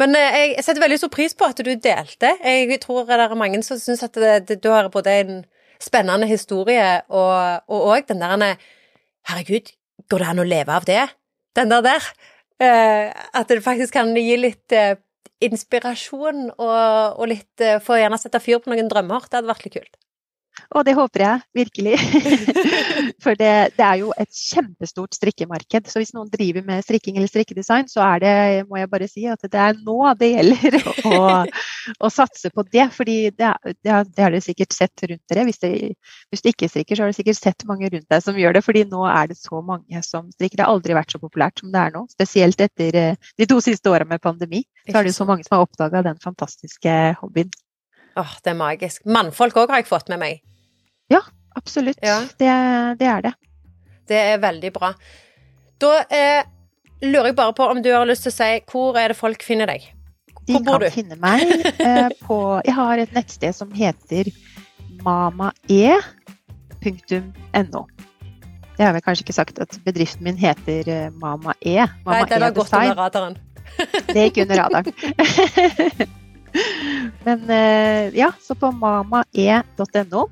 Men 0.00 0.16
eh, 0.16 0.38
jeg 0.54 0.64
setter 0.64 0.84
veldig 0.84 1.00
stor 1.02 1.12
pris 1.12 1.34
på 1.36 1.48
at 1.48 1.60
du 1.60 1.72
delte. 1.72 2.34
Jeg 2.40 2.80
tror 2.82 3.06
det 3.08 3.18
er 3.18 3.34
mange 3.38 3.62
som 3.66 3.80
syns 3.80 4.04
at 4.06 4.16
det, 4.18 4.34
det, 4.48 4.60
du 4.64 4.70
har 4.72 4.88
både 4.92 5.16
en 5.22 5.40
spennende 5.82 6.28
historie 6.30 7.02
og 7.10 7.72
òg 7.74 8.06
den 8.10 8.22
der 8.22 8.54
Herregud, 9.28 9.70
går 10.10 10.22
det 10.22 10.28
an 10.32 10.42
å 10.42 10.46
leve 10.46 10.74
av 10.74 10.86
det? 10.86 11.02
Den 11.54 11.70
der 11.70 11.82
der. 11.84 12.06
Eh, 12.62 13.10
at 13.10 13.50
det 13.50 13.62
faktisk 13.64 13.94
kan 13.94 14.10
gi 14.16 14.36
litt 14.38 14.74
eh, 14.74 14.96
inspirasjon 15.42 16.48
og, 16.52 17.18
og 17.18 17.28
litt 17.30 17.62
eh, 17.62 17.80
Få 17.82 17.98
gjerne 17.98 18.18
sette 18.20 18.40
fyr 18.42 18.62
på 18.62 18.72
noen 18.72 18.90
drømmer. 18.90 19.26
Det 19.28 19.40
hadde 19.40 19.50
vært 19.50 19.66
litt 19.66 19.76
kult. 19.78 19.98
Og 20.72 20.84
det 20.86 20.94
håper 20.96 21.24
jeg 21.24 21.42
virkelig. 21.56 21.96
For 23.24 23.36
det, 23.38 23.52
det, 23.76 23.84
er 23.84 23.98
jo 24.00 24.12
et 24.20 24.30
kjempestort 24.32 25.16
strikkemarked. 25.16 25.88
Så 25.90 26.00
hvis 26.00 26.12
noen 26.16 26.30
driver 26.32 26.64
med 26.66 26.84
strikking 26.84 27.18
eller 27.18 27.30
strikkedesign, 27.30 27.88
så 27.90 28.02
er 28.04 28.22
det, 28.22 28.34
må 28.68 28.80
jeg 28.80 28.90
bare 28.92 29.08
si, 29.10 29.24
at 29.30 29.42
det 29.42 29.60
er 29.60 29.78
nå 29.84 29.96
det 30.20 30.30
gjelder 30.32 30.78
å, 31.08 31.22
å 32.06 32.12
satse 32.12 32.52
på 32.52 32.64
det. 32.72 32.88
Fordi 32.96 33.16
det, 33.36 33.52
det, 33.80 33.92
har 33.92 34.08
dere 34.08 34.42
sikkert 34.44 34.76
sett 34.76 35.06
rundt 35.08 35.24
dere. 35.32 35.46
Hvis, 35.48 35.62
det, 35.64 35.72
hvis, 36.32 36.44
du 36.44 36.52
ikke 36.52 36.70
strikker, 36.72 36.98
så 36.98 37.06
har 37.06 37.12
du 37.12 37.20
sikkert 37.20 37.40
sett 37.40 37.66
mange 37.68 37.90
rundt 37.92 38.08
deg 38.12 38.24
som 38.24 38.38
gjør 38.38 38.58
det. 38.58 38.64
Fordi 38.68 38.86
nå 38.92 39.06
er 39.08 39.32
det 39.32 39.40
så 39.40 39.64
mange 39.64 40.04
som 40.06 40.30
strikker. 40.36 40.60
Det 40.60 40.68
har 40.68 40.76
aldri 40.76 40.96
vært 40.98 41.16
så 41.16 41.22
populært 41.22 41.64
som 41.64 41.72
det 41.72 41.84
er 41.84 41.96
nå. 41.96 42.06
Spesielt 42.12 42.64
etter 42.64 43.02
eh, 43.02 43.32
de 43.40 43.48
to 43.48 43.60
siste 43.64 43.92
åra 43.92 44.08
med 44.08 44.22
pandemi. 44.24 44.64
Så 44.88 44.98
er 44.98 45.08
det 45.08 45.16
så 45.16 45.28
mange 45.28 45.46
som 45.46 45.58
har 45.58 45.68
oppdaga 45.68 46.04
den 46.04 46.18
fantastiske 46.22 46.96
hobbyen. 47.20 47.52
Åh, 48.16 48.32
det 48.44 48.52
er 48.52 48.58
magisk. 48.58 49.04
Mannfolk 49.08 49.56
òg 49.62 49.72
har 49.72 49.82
jeg 49.82 49.88
fått 49.88 50.10
med 50.12 50.20
meg. 50.20 50.42
Ja, 51.12 51.22
absolutt. 51.56 51.98
Ja. 52.04 52.20
Det, 52.38 52.50
det, 53.00 53.08
er 53.08 53.24
det. 53.24 53.32
Det 54.08 54.20
er 54.34 54.42
veldig 54.42 54.72
bra. 54.74 54.92
Da 55.82 55.92
eh, 56.12 56.44
lurer 57.02 57.30
jeg 57.30 57.38
bare 57.38 57.56
på 57.56 57.66
om 57.72 57.82
du 57.82 57.90
har 57.92 58.06
lyst 58.08 58.26
til 58.26 58.32
å 58.34 58.36
si 58.36 58.50
hvor 58.70 58.98
er 59.00 59.12
det 59.12 59.18
folk 59.18 59.42
finner 59.46 59.66
deg? 59.72 59.88
Hvor 60.42 60.46
De 60.46 60.52
bor 60.58 60.78
du? 60.82 60.86
De 60.86 60.90
kan 60.90 60.96
finne 60.98 61.16
meg 61.22 61.42
eh, 61.72 62.08
på 62.26 62.38
Jeg 62.66 62.76
har 62.76 63.02
et 63.02 63.12
nettsted 63.16 63.56
som 63.56 63.72
heter 63.74 64.30
mamae.no. 65.02 65.52
Det 68.72 68.86
har 68.86 68.94
vel 68.96 69.04
kanskje 69.04 69.24
ikke 69.26 69.36
sagt 69.36 69.58
at 69.62 69.76
bedriften 69.84 70.24
min 70.26 70.38
heter 70.40 71.10
Mamae. 71.12 71.12
Mama 71.20 71.54
E. 71.60 71.76
Mama 72.04 72.18
Nei, 72.18 72.28
den 72.30 72.42
har 72.42 72.54
gått 72.56 72.72
under 72.72 72.98
radaren. 72.98 73.36
det 74.08 74.24
gikk 74.28 74.42
under 74.46 74.56
radaren. 74.64 74.92
Men 77.26 77.44
eh, 77.50 78.10
ja, 78.16 78.32
så 78.42 78.56
på 78.58 78.72
mamae.no. 78.74 80.26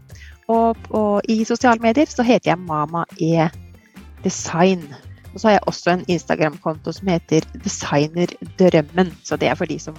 Og, 0.50 0.90
og, 0.90 1.30
i 1.30 1.44
sosiale 1.46 1.78
medier 1.82 2.10
så 2.10 2.26
heter 2.26 2.52
jeg 2.52 2.62
Mama 2.66 3.04
E 3.22 3.46
Design. 4.24 4.82
Og 5.30 5.38
så 5.38 5.48
har 5.48 5.52
jeg 5.58 5.66
også 5.70 5.92
en 5.94 6.04
Instagram-konto 6.10 6.92
som 6.96 7.10
heter 7.12 7.46
Designerdrømmen. 7.62 9.14
Så 9.22 9.38
det 9.38 9.48
er 9.48 9.58
for 9.58 9.70
de 9.70 9.78
som 9.78 9.98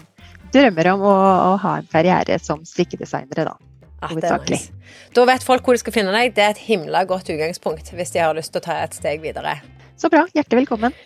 drømmer 0.51 0.91
om 0.91 1.05
å, 1.07 1.17
å 1.53 1.57
ha 1.63 1.77
en 1.79 1.87
karriere 1.91 2.35
som 2.43 2.65
strikkedesignere, 2.67 3.47
da. 3.47 3.55
Ah, 4.01 4.11
nice. 4.49 4.71
Da 5.13 5.23
vet 5.29 5.43
folk 5.45 5.63
hvor 5.63 5.77
de 5.77 5.83
skal 5.83 5.93
finne 5.93 6.13
deg. 6.15 6.33
Det 6.35 6.43
er 6.43 6.55
et 6.55 6.63
himla 6.65 7.05
godt 7.07 7.29
utgangspunkt 7.29 7.93
hvis 7.93 8.15
de 8.15 8.23
har 8.23 8.33
lyst 8.35 8.51
til 8.55 8.63
å 8.63 8.65
ta 8.65 8.79
et 8.81 8.97
steg 8.97 9.21
videre. 9.23 9.59
Så 10.01 10.09
bra. 10.09 10.25
Hjertelig 10.33 10.63
velkommen. 10.63 10.97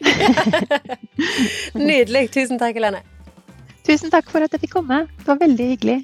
Nydelig. 1.76 2.30
Tusen 2.34 2.62
takk, 2.62 2.80
Helene. 2.80 3.04
Tusen 3.86 4.10
takk 4.10 4.30
for 4.34 4.42
at 4.42 4.54
jeg 4.54 4.64
fikk 4.66 4.80
komme. 4.80 5.04
Det 5.20 5.28
var 5.30 5.42
veldig 5.42 5.66
hyggelig. 5.76 6.00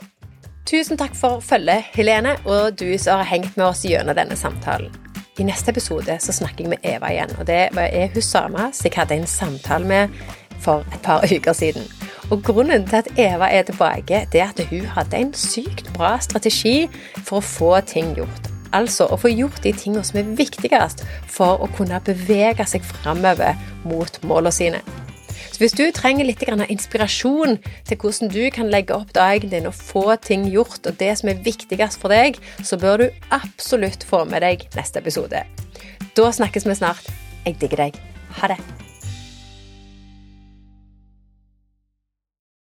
Tusen 0.69 0.99
takk 0.99 1.15
for 1.17 1.41
følget, 1.41 1.89
Helene, 1.95 2.35
og 2.45 2.77
du 2.79 2.93
som 3.01 3.17
har 3.17 3.31
hengt 3.31 3.57
med 3.57 3.65
oss 3.65 3.81
gjennom 3.85 4.15
denne 4.15 4.37
samtalen. 4.37 4.93
I 5.39 5.47
neste 5.47 5.73
episode 5.73 6.17
så 6.21 6.35
snakker 6.35 6.67
jeg 6.67 6.75
med 6.75 6.85
Eva 6.85 7.09
igjen, 7.09 7.33
og 7.39 7.47
det 7.49 7.71
er 7.73 8.13
hun 8.13 8.21
samme 8.21 8.69
som 8.69 8.85
jeg 8.85 8.93
hadde 8.99 9.17
en 9.17 9.27
samtale 9.27 9.87
med 9.87 10.21
for 10.61 10.85
et 10.93 11.01
par 11.01 11.25
uker 11.25 11.57
siden. 11.57 11.89
Og 12.29 12.43
Grunnen 12.45 12.85
til 12.87 13.01
at 13.01 13.09
Eva 13.19 13.49
er 13.49 13.65
tilbake, 13.65 14.27
det 14.31 14.41
er 14.41 14.53
at 14.53 14.61
hun 14.69 14.85
hadde 14.85 15.17
en 15.17 15.33
sykt 15.33 15.89
bra 15.97 16.13
strategi 16.21 16.85
for 17.17 17.41
å 17.41 17.45
få 17.45 17.73
ting 17.89 18.13
gjort. 18.15 18.51
Altså 18.71 19.09
å 19.09 19.17
få 19.19 19.33
gjort 19.33 19.63
de 19.65 19.73
tingene 19.73 20.03
som 20.05 20.21
er 20.21 20.35
viktigst 20.37 21.01
for 21.27 21.59
å 21.59 21.67
kunne 21.75 21.99
bevege 22.05 22.63
seg 22.69 22.85
framover 22.87 23.57
mot 23.83 24.21
målene 24.23 24.53
sine. 24.55 24.83
Hvis 25.61 25.75
du 25.77 25.83
trenger 25.93 26.25
litt 26.25 26.41
inspirasjon 26.41 27.59
til 27.85 27.99
hvordan 28.01 28.31
du 28.33 28.47
kan 28.49 28.71
legge 28.73 28.95
opp 28.97 29.13
dagen 29.13 29.53
din 29.53 29.69
og 29.69 29.77
få 29.77 30.15
ting 30.17 30.47
gjort, 30.49 30.81
og 30.89 30.97
det 30.97 31.11
som 31.21 31.29
er 31.29 31.45
viktigst 31.45 32.01
for 32.01 32.09
deg, 32.09 32.41
så 32.65 32.81
bør 32.81 33.03
du 33.03 33.07
absolutt 33.29 34.01
få 34.01 34.25
med 34.25 34.41
deg 34.41 34.65
neste 34.73 35.05
episode. 35.05 35.45
Da 36.17 36.31
snakkes 36.33 36.65
vi 36.65 36.81
snart. 36.81 37.13
Jeg 37.45 37.61
digger 37.61 37.85
deg. 37.85 38.05
Ha 38.41 38.55
det. 38.55 38.80